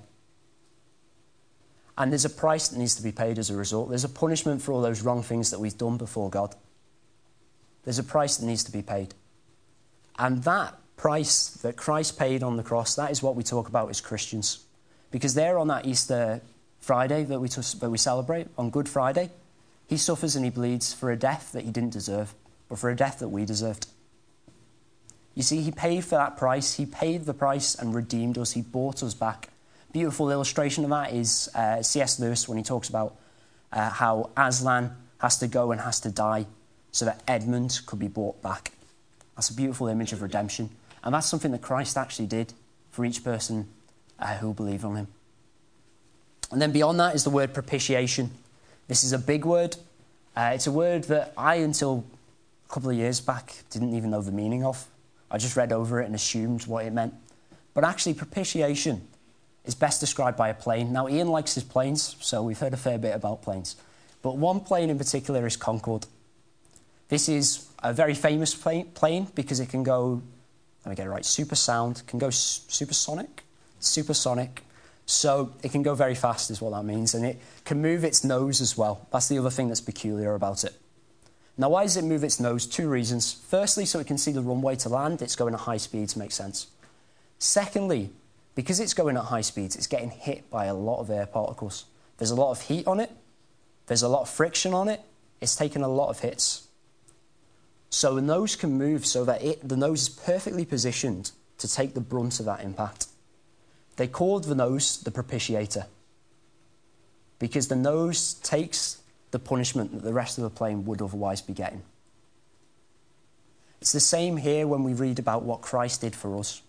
And 1.98 2.12
there's 2.12 2.26
a 2.26 2.30
price 2.30 2.70
that 2.70 2.78
needs 2.78 2.96
to 2.96 3.04
be 3.04 3.12
paid 3.12 3.38
as 3.38 3.50
a 3.50 3.56
result. 3.56 3.90
There's 3.90 4.06
a 4.06 4.10
punishment 4.10 4.62
for 4.62 4.72
all 4.72 4.82
those 4.82 5.02
wrong 5.02 5.22
things 5.22 5.52
that 5.52 5.60
we've 5.60 5.78
done 5.78 5.98
before 5.98 6.30
God. 6.30 6.56
There's 7.84 8.00
a 8.00 8.04
price 8.04 8.38
that 8.38 8.46
needs 8.46 8.64
to 8.66 8.72
be 8.72 8.82
paid. 8.82 9.14
And 10.18 10.44
that 10.44 10.76
price 10.96 11.50
that 11.62 11.76
Christ 11.76 12.18
paid 12.18 12.44
on 12.44 12.58
the 12.58 12.64
cross, 12.64 12.96
that 12.96 13.12
is 13.12 13.24
what 13.24 13.36
we 13.36 13.44
talk 13.44 13.68
about 13.68 13.90
as 13.90 14.02
Christians. 14.02 14.66
Because 15.12 15.34
there 15.34 15.58
on 15.58 15.68
that 15.68 15.86
Easter 15.86 16.42
Friday 16.80 17.24
that 17.24 17.40
we, 17.40 17.48
that 17.48 17.90
we 17.90 17.98
celebrate, 17.98 18.48
on 18.58 18.70
Good 18.70 18.88
Friday, 18.88 19.30
he 19.88 19.98
suffers 19.98 20.36
and 20.36 20.46
he 20.46 20.52
bleeds 20.52 20.94
for 20.94 21.12
a 21.12 21.18
death 21.18 21.52
that 21.54 21.66
he 21.66 21.72
didn't 21.72 21.92
deserve, 21.92 22.34
but 22.68 22.78
for 22.80 22.90
a 22.90 22.96
death 22.96 23.20
that 23.20 23.30
we 23.30 23.44
deserved. 23.44 23.88
You 25.40 25.44
see, 25.44 25.62
he 25.62 25.72
paid 25.72 26.04
for 26.04 26.16
that 26.16 26.36
price. 26.36 26.74
He 26.74 26.86
paid 26.86 27.24
the 27.24 27.34
price 27.34 27.74
and 27.74 27.96
redeemed 27.96 28.38
us. 28.38 28.52
He 28.52 28.62
bought 28.62 29.02
us 29.02 29.14
back. 29.14 29.48
Beautiful 29.94 30.30
illustration 30.32 30.84
of 30.84 30.90
that 30.90 31.14
is 31.14 31.50
uh, 31.56 31.82
C.S. 31.82 32.20
Lewis 32.20 32.50
when 32.50 32.58
he 32.58 32.64
talks 32.66 32.90
about 32.90 33.16
uh, 33.72 33.90
how 33.90 34.32
Aslan 34.36 34.94
has 35.20 35.38
to 35.40 35.48
go 35.48 35.72
and 35.72 35.80
has 35.80 36.02
to 36.02 36.10
die 36.10 36.46
so 36.92 37.06
that 37.06 37.24
Edmund 37.26 37.80
could 37.86 38.00
be 38.00 38.10
bought 38.10 38.42
back. 38.42 38.74
That's 39.38 39.50
a 39.50 39.54
beautiful 39.54 39.88
image 39.88 40.12
of 40.12 40.22
redemption. 40.22 40.72
And 41.06 41.16
that's 41.16 41.28
something 41.28 41.54
that 41.54 41.62
Christ 41.62 41.98
actually 41.98 42.28
did 42.28 42.52
for 42.92 43.06
each 43.06 43.24
person 43.24 43.70
uh, 44.20 44.36
who 44.40 44.54
believed 44.54 44.84
on 44.84 44.98
him. 44.98 45.08
And 46.52 46.62
then 46.62 46.74
beyond 46.74 47.00
that 47.00 47.16
is 47.16 47.24
the 47.24 47.30
word 47.30 47.54
propitiation. 47.54 48.32
This 48.90 49.06
is 49.06 49.14
a 49.14 49.18
big 49.18 49.46
word. 49.46 49.78
Uh, 50.36 50.52
it's 50.54 50.68
a 50.68 50.72
word 50.74 51.06
that 51.06 51.32
I, 51.38 51.56
until 51.56 52.04
a 52.70 52.74
couple 52.74 52.90
of 52.90 52.98
years 52.98 53.22
back, 53.22 53.64
didn't 53.70 53.96
even 53.96 54.10
know 54.10 54.22
the 54.22 54.34
meaning 54.34 54.66
of. 54.66 54.86
I 55.32 55.38
just 55.38 55.56
read 55.56 55.72
over 55.72 56.02
it 56.02 56.06
and 56.06 56.16
assumed 56.16 56.66
what 56.66 56.86
it 56.86 56.94
meant. 56.94 57.14
But 57.74 57.84
actually, 57.84 58.16
propitiation 58.16 59.08
is 59.66 59.76
best 59.76 60.00
described 60.00 60.38
by 60.38 60.50
a 60.50 60.54
plane. 60.54 60.92
Now, 60.92 61.08
Ian 61.08 61.28
likes 61.28 61.54
his 61.54 61.64
planes, 61.64 62.16
so 62.20 62.42
we've 62.42 62.58
heard 62.58 62.74
a 62.74 62.78
fair 62.78 62.98
bit 62.98 63.16
about 63.16 63.42
planes. 63.42 63.76
But 64.22 64.38
one 64.38 64.60
plane 64.60 64.90
in 64.90 64.98
particular 64.98 65.46
is 65.46 65.56
Concorde. 65.56 66.06
This 67.10 67.30
is 67.30 67.68
a 67.82 67.94
very 67.94 68.14
famous 68.14 68.54
plane 68.54 69.28
because 69.36 69.60
it 69.60 69.70
can 69.70 69.84
go, 69.84 70.22
let 70.86 70.90
me 70.90 70.96
get 70.96 71.06
it 71.06 71.10
right, 71.10 71.26
super 71.26 71.56
sound, 71.56 72.04
can 72.08 72.20
go 72.20 72.30
supersonic, 72.30 73.44
supersonic. 73.80 74.64
So 75.06 75.54
it 75.64 75.72
can 75.72 75.82
go 75.82 75.96
very 75.96 76.14
fast, 76.14 76.52
is 76.52 76.62
what 76.62 76.72
that 76.72 76.84
means. 76.84 77.16
And 77.16 77.26
it 77.26 77.40
can 77.66 77.82
move 77.82 78.04
its 78.04 78.24
nose 78.24 78.62
as 78.62 78.78
well. 78.78 79.08
That's 79.12 79.28
the 79.28 79.40
other 79.40 79.50
thing 79.50 79.68
that's 79.68 79.82
peculiar 79.82 80.36
about 80.36 80.64
it. 80.64 80.74
Now, 81.60 81.68
why 81.68 81.84
does 81.84 81.98
it 81.98 82.06
move 82.06 82.24
its 82.24 82.40
nose? 82.40 82.66
Two 82.66 82.88
reasons. 82.88 83.34
Firstly, 83.34 83.84
so 83.84 84.00
it 84.00 84.08
can 84.08 84.18
see 84.18 84.32
the 84.32 84.42
runway 84.42 84.78
to 84.78 84.88
land, 84.88 85.22
it's 85.22 85.36
going 85.36 85.54
at 85.54 85.60
high 85.60 85.76
speeds, 85.76 86.16
makes 86.16 86.36
sense. 86.36 86.68
Secondly, 87.38 88.12
because 88.56 88.80
it's 88.80 88.94
going 88.94 89.18
at 89.18 89.26
high 89.26 89.42
speeds, 89.42 89.76
it's 89.76 89.86
getting 89.86 90.10
hit 90.10 90.50
by 90.50 90.66
a 90.66 90.74
lot 90.74 91.02
of 91.02 91.10
air 91.10 91.26
particles. 91.26 91.84
There's 92.18 92.32
a 92.32 92.36
lot 92.36 92.52
of 92.52 92.62
heat 92.62 92.88
on 92.88 93.02
it, 93.02 93.12
there's 93.88 94.04
a 94.04 94.08
lot 94.08 94.22
of 94.22 94.30
friction 94.30 94.74
on 94.74 94.88
it, 94.88 95.02
it's 95.42 95.58
taking 95.58 95.82
a 95.82 95.90
lot 95.90 96.08
of 96.08 96.22
hits. 96.22 96.70
So 97.90 98.16
the 98.16 98.22
nose 98.22 98.56
can 98.56 98.78
move 98.78 99.06
so 99.06 99.26
that 99.26 99.44
it, 99.44 99.68
the 99.68 99.76
nose 99.76 100.04
is 100.04 100.10
perfectly 100.10 100.64
positioned 100.64 101.32
to 101.58 101.68
take 101.68 101.94
the 101.94 102.00
brunt 102.00 102.40
of 102.40 102.46
that 102.46 102.64
impact. 102.64 103.08
They 103.98 104.08
called 104.08 104.46
the 104.46 104.56
nose 104.56 105.02
the 105.02 105.12
propitiator 105.12 105.88
because 107.38 107.68
the 107.68 107.76
nose 107.76 108.36
takes 108.36 109.02
the 109.32 109.40
punishment 109.40 109.92
that 109.94 110.04
the 110.04 110.14
rest 110.14 110.38
of 110.38 110.44
the 110.44 110.50
plane 110.50 110.86
would 110.86 111.02
otherwise 111.02 111.42
be 111.42 111.54
getting. 111.54 111.84
It's 113.82 113.92
the 113.92 114.00
same 114.00 114.38
here 114.38 114.68
when 114.68 114.84
we 114.84 114.94
read 114.94 115.20
about 115.20 115.44
what 115.44 115.62
Christ 115.62 116.02
did 116.02 116.16
for 116.16 116.38
us. 116.38 116.62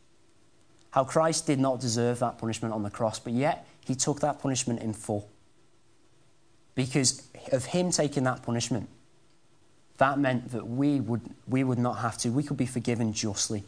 how 0.90 1.04
Christ 1.04 1.46
did 1.46 1.58
not 1.58 1.80
deserve 1.80 2.18
that 2.18 2.38
punishment 2.38 2.74
on 2.74 2.82
the 2.82 2.90
cross, 2.90 3.18
but 3.18 3.32
yet 3.32 3.66
he 3.86 3.94
took 3.94 4.20
that 4.20 4.40
punishment 4.40 4.80
in 4.80 4.92
full. 4.92 5.28
Because 6.74 7.22
of 7.52 7.66
him 7.66 7.90
taking 7.90 8.24
that 8.24 8.42
punishment, 8.42 8.88
that 9.98 10.18
meant 10.18 10.50
that 10.52 10.66
we 10.66 11.00
would, 11.00 11.22
we 11.46 11.62
would 11.62 11.78
not 11.78 11.98
have 11.98 12.18
to, 12.18 12.30
we 12.30 12.42
could 12.42 12.56
be 12.56 12.66
forgiven 12.66 13.12
justly. 13.12 13.64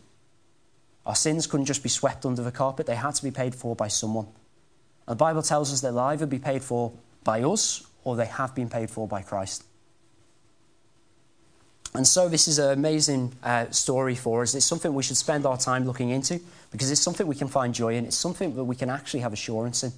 Our 1.05 1.14
sins 1.14 1.46
couldn't 1.46 1.66
just 1.66 1.83
be 1.83 1.88
swept 1.88 2.24
under 2.24 2.42
the 2.42 2.52
carpet, 2.52 2.87
they 2.87 2.94
had 2.94 3.14
to 3.14 3.22
be 3.22 3.31
paid 3.31 3.55
for 3.55 3.76
by 3.76 3.88
someone. 3.88 4.26
And 5.07 5.16
the 5.16 5.16
Bible 5.16 5.42
tells 5.42 5.72
us 5.72 5.81
they'll 5.81 5.98
either 5.98 6.26
be 6.26 6.38
paid 6.38 6.62
for 6.62 6.92
by 7.24 7.42
us 7.42 7.87
or 8.05 8.17
they 8.17 8.27
have 8.27 8.55
been 8.55 8.69
paid 8.69 8.91
for 8.91 9.07
by 9.07 9.23
Christ. 9.23 9.65
And 11.95 12.07
so, 12.07 12.29
this 12.29 12.49
is 12.49 12.59
an 12.59 12.71
amazing 12.71 13.35
uh, 13.43 13.69
story 13.71 14.15
for 14.15 14.43
us. 14.43 14.55
It's 14.55 14.65
something 14.65 14.95
we 14.95 15.03
should 15.03 15.19
spend 15.19 15.45
our 15.45 15.59
time 15.59 15.85
looking 15.85 16.09
into 16.09 16.41
because 16.71 16.91
it's 16.91 17.03
something 17.03 17.27
we 17.27 17.35
can 17.35 17.49
find 17.49 17.75
joy 17.75 17.97
in. 17.97 18.07
It's 18.07 18.17
something 18.17 18.55
that 18.57 18.65
we 18.65 18.77
can 18.77 18.88
actually 18.88 19.21
have 19.21 19.35
assurance 19.35 19.83
in 19.85 19.93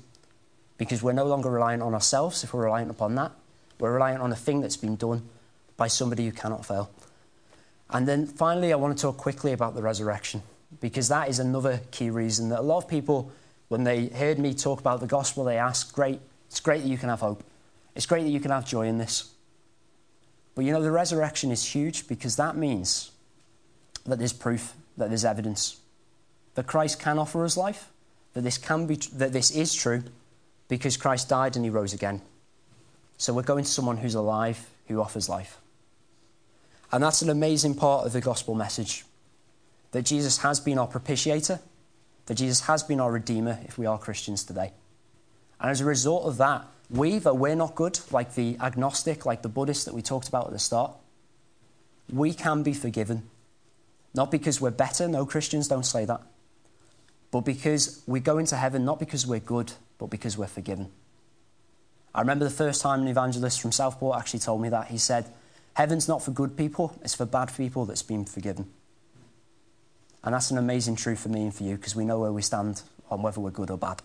because 0.77 1.05
we're 1.05 1.13
no 1.13 1.25
longer 1.25 1.51
reliant 1.51 1.83
on 1.83 1.95
ourselves 1.95 2.43
if 2.43 2.53
we're 2.53 2.65
reliant 2.65 2.91
upon 2.91 3.15
that. 3.15 3.31
We're 3.79 3.93
reliant 3.93 4.23
on 4.23 4.33
a 4.33 4.37
thing 4.37 4.61
that's 4.61 4.77
been 4.77 4.97
done 4.97 5.23
by 5.77 5.87
somebody 5.87 6.25
who 6.25 6.33
cannot 6.33 6.67
fail. 6.67 6.91
And 7.91 8.09
then 8.09 8.27
finally, 8.27 8.73
I 8.73 8.77
want 8.77 8.97
to 8.97 9.03
talk 9.03 9.17
quickly 9.17 9.53
about 9.53 9.77
the 9.77 9.83
resurrection 9.83 10.43
because 10.81 11.09
that 11.09 11.29
is 11.29 11.39
another 11.39 11.81
key 11.93 12.11
reason 12.11 12.49
that 12.49 12.59
a 12.61 12.63
lot 12.63 12.79
of 12.79 12.89
people, 12.89 13.31
when 13.69 13.85
they 13.85 14.07
heard 14.07 14.41
me 14.41 14.53
talk 14.53 14.81
about 14.81 14.99
the 14.99 15.07
gospel, 15.07 15.45
they 15.45 15.59
ask, 15.59 15.95
Great, 15.95 16.21
it's 16.49 16.61
great 16.61 16.83
that 16.83 16.89
you 16.89 16.99
can 16.99 17.09
have 17.09 17.21
hope. 17.21 17.45
It's 17.95 18.07
great 18.07 18.25
that 18.25 18.31
you 18.31 18.41
can 18.41 18.51
have 18.51 18.67
joy 18.67 18.87
in 18.87 18.99
this. 18.99 19.33
But 20.55 20.65
you 20.65 20.73
know, 20.73 20.83
the 20.83 20.91
resurrection 20.91 21.51
is 21.51 21.65
huge 21.65 22.07
because 22.07 22.37
that 22.37 22.57
means 22.57 23.11
that 24.07 24.19
there's 24.19 24.33
proof, 24.33 24.75
that 24.97 25.09
there's 25.09 25.25
evidence, 25.25 25.81
that 26.55 26.67
Christ 26.67 27.01
can 27.01 27.19
offer 27.19 27.45
us 27.45 27.57
life, 27.57 27.91
that 28.35 28.43
this, 28.43 28.59
can 28.59 28.87
be, 28.87 28.97
that 29.15 29.33
this 29.33 29.51
is 29.51 29.75
true 29.75 30.03
because 30.69 30.97
Christ 30.97 31.29
died 31.29 31.57
and 31.57 31.65
he 31.65 31.71
rose 31.71 31.93
again. 31.93 32.21
So 33.17 33.33
we're 33.33 33.43
going 33.43 33.65
to 33.65 33.71
someone 33.71 33.97
who's 33.97 34.15
alive, 34.15 34.69
who 34.89 35.01
offers 35.01 35.29
life. 35.29 35.59
And 36.93 37.03
that's 37.03 37.23
an 37.23 37.31
amazing 37.31 37.75
part 37.75 38.07
of 38.07 38.13
the 38.13 38.21
gospel 38.21 38.55
message 38.55 39.05
that 39.93 40.03
Jesus 40.03 40.39
has 40.39 40.59
been 40.61 40.79
our 40.79 40.89
propitiator, 40.89 41.61
that 42.27 42.35
Jesus 42.35 42.63
has 42.63 42.83
been 42.83 43.01
our 43.01 43.13
redeemer 43.13 43.59
if 43.65 43.79
we 43.79 43.87
are 43.87 43.99
Christians 43.99 44.45
today. 44.45 44.73
And 45.61 45.71
as 45.71 45.81
a 45.81 45.85
result 45.85 46.25
of 46.25 46.37
that, 46.39 46.67
we, 46.95 47.19
though 47.19 47.35
we're 47.35 47.57
not 47.57 47.75
good, 47.75 47.99
like 48.13 48.35
the 48.35 48.57
agnostic, 48.61 49.27
like 49.27 49.43
the 49.43 49.49
Buddhist 49.49 49.85
that 49.87 49.95
we 49.95 50.03
talked 50.03 50.29
about 50.29 50.47
at 50.47 50.53
the 50.53 50.59
start, 50.59 50.93
we 52.13 52.33
can 52.33 52.63
be 52.63 52.73
forgiven. 52.73 53.29
Not 54.15 54.31
because 54.31 54.61
we're 54.61 54.71
better, 54.71 55.09
no 55.09 55.27
Christians 55.27 55.67
don't 55.67 55.85
say 55.85 56.05
that, 56.05 56.23
but 57.33 57.41
because 57.41 58.03
we 58.07 58.21
go 58.21 58.39
into 58.39 58.57
heaven 58.57 58.85
not 58.85 59.01
because 59.01 59.27
we're 59.27 59.41
good, 59.41 59.73
but 59.99 60.07
because 60.07 60.39
we're 60.39 60.47
forgiven. 60.47 60.93
I 62.15 62.21
remember 62.21 62.45
the 62.45 62.51
first 62.51 62.81
time 62.81 63.03
an 63.03 63.09
evangelist 63.09 63.61
from 63.61 63.73
Southport 63.73 64.17
actually 64.17 64.41
told 64.41 64.63
me 64.63 64.69
that. 64.69 64.87
He 64.87 64.99
said, 64.99 65.27
Heaven's 65.75 66.07
not 66.07 66.23
for 66.23 66.31
good 66.31 66.57
people, 66.57 66.97
it's 67.03 67.17
for 67.17 67.27
bad 67.27 67.53
people 67.57 67.87
that's 67.87 68.05
been 68.05 68.25
forgiven. 68.25 68.71
And 70.23 70.33
that's 70.33 70.53
an 70.53 70.59
amazing 70.59 70.95
truth 70.95 71.19
for 71.19 71.29
me 71.29 71.43
and 71.43 71.55
for 71.55 71.65
you 71.65 71.75
because 71.75 71.97
we 71.97 72.05
know 72.05 72.21
where 72.21 72.33
we 72.33 72.41
stand 72.41 72.83
on 73.11 73.23
whether 73.23 73.41
we're 73.41 73.51
good 73.51 73.71
or 73.71 73.77
bad. 73.77 74.01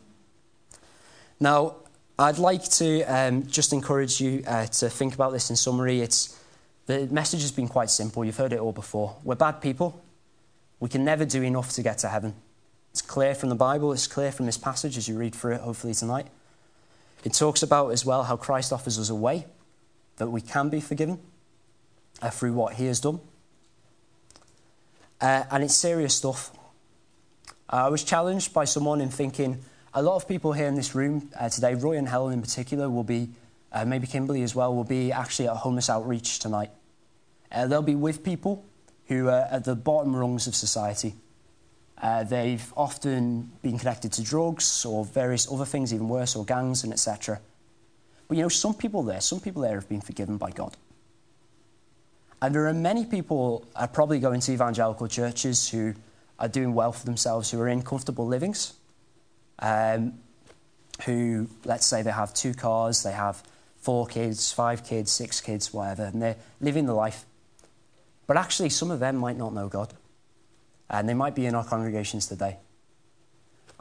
Now, 1.40 1.76
I'd 2.20 2.38
like 2.38 2.66
to 2.72 3.04
um, 3.04 3.48
just 3.48 3.72
encourage 3.72 4.20
you 4.20 4.44
uh, 4.46 4.66
to 4.66 4.90
think 4.90 5.14
about 5.14 5.32
this 5.32 5.50
in 5.50 5.56
summary. 5.56 6.02
It's, 6.02 6.38
the 6.86 7.08
message 7.08 7.40
has 7.44 7.54
been 7.54 7.70
quite 7.70 7.90
simple. 7.90 8.26
You've 8.26 8.36
heard 8.36 8.52
it 8.52 8.60
all 8.60 8.74
before. 8.74 9.16
We're 9.24 9.36
bad 9.36 9.62
people. 9.62 10.04
We 10.82 10.90
can 10.90 11.06
never 11.06 11.24
do 11.24 11.42
enough 11.42 11.72
to 11.76 11.82
get 11.82 12.00
to 12.00 12.10
heaven. 12.10 12.34
It's 12.92 13.02
clear 13.02 13.36
from 13.36 13.48
the 13.48 13.56
Bible, 13.56 13.94
it's 13.94 14.06
clear 14.06 14.34
from 14.34 14.48
this 14.48 14.58
passage 14.58 14.98
as 14.98 15.08
you 15.08 15.18
read 15.18 15.34
through 15.34 15.54
it, 15.54 15.62
hopefully, 15.62 15.94
tonight. 15.94 16.28
It 17.24 17.32
talks 17.32 17.64
about 17.64 17.92
as 17.92 18.06
well 18.06 18.24
how 18.24 18.36
Christ 18.36 18.74
offers 18.74 19.00
us 19.00 19.10
a 19.10 19.16
way 19.16 19.46
that 20.18 20.28
we 20.28 20.42
can 20.42 20.68
be 20.68 20.82
forgiven 20.82 21.20
uh, 22.22 22.32
through 22.32 22.52
what 22.52 22.74
he 22.74 22.88
has 22.88 23.00
done. 23.00 23.22
Uh, 25.22 25.44
and 25.52 25.64
it's 25.64 25.76
serious 25.76 26.18
stuff. 26.18 26.52
I 27.70 27.88
was 27.88 28.04
challenged 28.04 28.54
by 28.54 28.66
someone 28.66 29.00
in 29.00 29.08
thinking, 29.08 29.60
a 29.94 30.02
lot 30.02 30.16
of 30.16 30.28
people 30.28 30.54
here 30.54 30.68
in 30.68 30.76
this 30.76 30.94
room 30.94 31.30
uh, 31.40 31.50
today, 31.50 31.74
Roy 31.74 31.98
and 31.98 32.08
Helen 32.08 32.34
in 32.34 32.42
particular, 32.42 32.90
will 32.90 33.04
be, 33.04 33.30
uh, 33.72 33.86
maybe 33.86 34.08
Kimberly 34.08 34.44
as 34.44 34.54
well, 34.54 34.76
will 34.76 34.84
be 34.84 35.12
actually 35.12 35.48
at 35.48 35.58
homeless 35.58 35.90
outreach 35.90 36.40
tonight. 36.40 36.72
Uh, 37.52 37.66
they'll 37.68 37.82
be 37.82 37.96
with 37.96 38.24
people 38.24 38.66
who 39.08 39.28
are 39.28 39.48
at 39.50 39.64
the 39.64 39.76
bottom 39.76 40.16
rungs 40.16 40.46
of 40.46 40.56
society. 40.56 41.16
Uh, 42.02 42.24
they've 42.24 42.72
often 42.78 43.52
been 43.62 43.80
connected 43.80 44.14
to 44.14 44.24
drugs 44.24 44.86
or 44.86 45.04
various 45.04 45.52
other 45.52 45.66
things, 45.66 45.94
even 45.94 46.08
worse, 46.08 46.36
or 46.36 46.46
gangs 46.46 46.84
and 46.84 46.94
etc. 46.94 47.40
But 48.28 48.38
you 48.38 48.44
know, 48.44 48.50
some 48.50 48.76
people 48.76 49.02
there, 49.04 49.22
some 49.22 49.40
people 49.40 49.64
there 49.64 49.76
have 49.76 49.90
been 49.90 50.02
forgiven 50.02 50.38
by 50.38 50.52
God. 50.52 50.78
And 52.42 52.56
there 52.56 52.68
are 52.68 52.74
many 52.74 53.06
people 53.06 53.66
uh, 53.76 53.88
probably 53.88 54.20
going 54.20 54.40
to 54.42 54.52
evangelical 54.54 55.08
churches 55.08 55.68
who 55.68 55.96
are 56.38 56.48
doing 56.48 56.74
well 56.74 56.94
for 56.94 57.06
themselves, 57.06 57.52
who 57.52 57.60
are 57.60 57.68
in 57.68 57.82
comfortable 57.82 58.26
livings 58.26 58.79
um, 59.60 60.14
who, 61.06 61.48
let's 61.66 61.86
say, 61.86 62.02
they 62.02 62.12
have 62.12 62.34
two 62.34 62.54
cars, 62.54 63.04
they 63.04 63.12
have 63.12 63.44
four 63.78 64.08
kids, 64.08 64.52
five 64.52 64.86
kids, 64.86 65.12
six 65.12 65.42
kids, 65.42 65.74
whatever, 65.74 66.06
and 66.06 66.22
they're 66.22 66.38
living 66.60 66.86
the 66.86 66.94
life. 66.94 67.26
But 68.28 68.38
actually, 68.38 68.70
some 68.70 68.92
of 68.92 69.00
them 69.00 69.16
might 69.16 69.38
not 69.38 69.54
know 69.54 69.68
God, 69.68 69.94
and 70.90 71.08
they 71.08 71.14
might 71.14 71.36
be 71.36 71.46
in 71.46 71.56
our 71.56 71.66
congregations 71.66 72.28
today. 72.28 72.58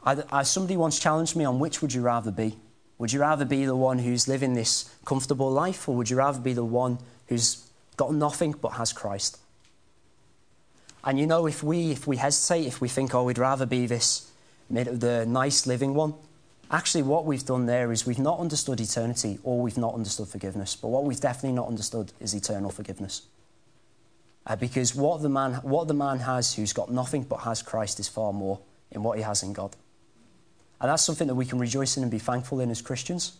I, 0.03 0.23
I, 0.31 0.43
somebody 0.43 0.77
once 0.77 0.99
challenged 0.99 1.35
me 1.35 1.45
on 1.45 1.59
which 1.59 1.81
would 1.81 1.93
you 1.93 2.01
rather 2.01 2.31
be? 2.31 2.57
Would 2.97 3.13
you 3.13 3.21
rather 3.21 3.45
be 3.45 3.65
the 3.65 3.75
one 3.75 3.99
who's 3.99 4.27
living 4.27 4.53
this 4.53 4.93
comfortable 5.05 5.51
life, 5.51 5.87
or 5.87 5.95
would 5.95 6.09
you 6.09 6.17
rather 6.17 6.39
be 6.39 6.53
the 6.53 6.65
one 6.65 6.99
who's 7.27 7.65
got 7.97 8.13
nothing 8.13 8.53
but 8.53 8.69
has 8.69 8.93
Christ? 8.93 9.37
And 11.03 11.19
you 11.19 11.27
know, 11.27 11.45
if 11.45 11.63
we, 11.63 11.91
if 11.91 12.07
we 12.07 12.17
hesitate, 12.17 12.65
if 12.65 12.81
we 12.81 12.89
think, 12.89 13.15
oh, 13.15 13.23
we'd 13.23 13.37
rather 13.37 13.65
be 13.65 13.85
this 13.85 14.28
the 14.69 15.25
nice 15.27 15.65
living 15.65 15.93
one. 15.93 16.13
Actually, 16.71 17.01
what 17.03 17.25
we've 17.25 17.45
done 17.45 17.65
there 17.65 17.91
is 17.91 18.05
we've 18.05 18.19
not 18.19 18.39
understood 18.39 18.79
eternity 18.79 19.39
or 19.43 19.59
we've 19.59 19.77
not 19.77 19.95
understood 19.95 20.27
forgiveness. 20.27 20.75
But 20.75 20.89
what 20.89 21.03
we've 21.03 21.19
definitely 21.19 21.53
not 21.55 21.67
understood 21.67 22.11
is 22.19 22.35
eternal 22.35 22.69
forgiveness. 22.69 23.23
Uh, 24.45 24.55
because 24.55 24.95
what 24.95 25.21
the, 25.21 25.29
man, 25.29 25.53
what 25.55 25.87
the 25.87 25.93
man 25.93 26.19
has 26.19 26.53
who's 26.53 26.73
got 26.73 26.91
nothing 26.91 27.23
but 27.23 27.37
has 27.37 27.61
Christ 27.61 27.99
is 27.99 28.07
far 28.07 28.33
more 28.33 28.59
in 28.91 29.03
what 29.03 29.17
he 29.17 29.23
has 29.23 29.41
in 29.41 29.53
God. 29.53 29.75
And 30.79 30.89
that's 30.89 31.03
something 31.03 31.27
that 31.27 31.35
we 31.35 31.45
can 31.45 31.59
rejoice 31.59 31.97
in 31.97 32.03
and 32.03 32.11
be 32.11 32.19
thankful 32.19 32.59
in 32.59 32.69
as 32.69 32.81
Christians. 32.81 33.33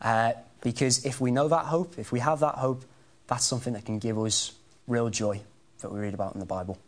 Uh, 0.00 0.32
because 0.62 1.04
if 1.04 1.20
we 1.20 1.30
know 1.30 1.48
that 1.48 1.66
hope, 1.66 1.98
if 1.98 2.10
we 2.10 2.20
have 2.20 2.40
that 2.40 2.56
hope, 2.56 2.84
that's 3.26 3.44
something 3.44 3.74
that 3.74 3.84
can 3.84 3.98
give 3.98 4.18
us 4.18 4.52
real 4.88 5.10
joy 5.10 5.40
that 5.80 5.92
we 5.92 6.00
read 6.00 6.14
about 6.14 6.34
in 6.34 6.40
the 6.40 6.46
Bible. 6.46 6.78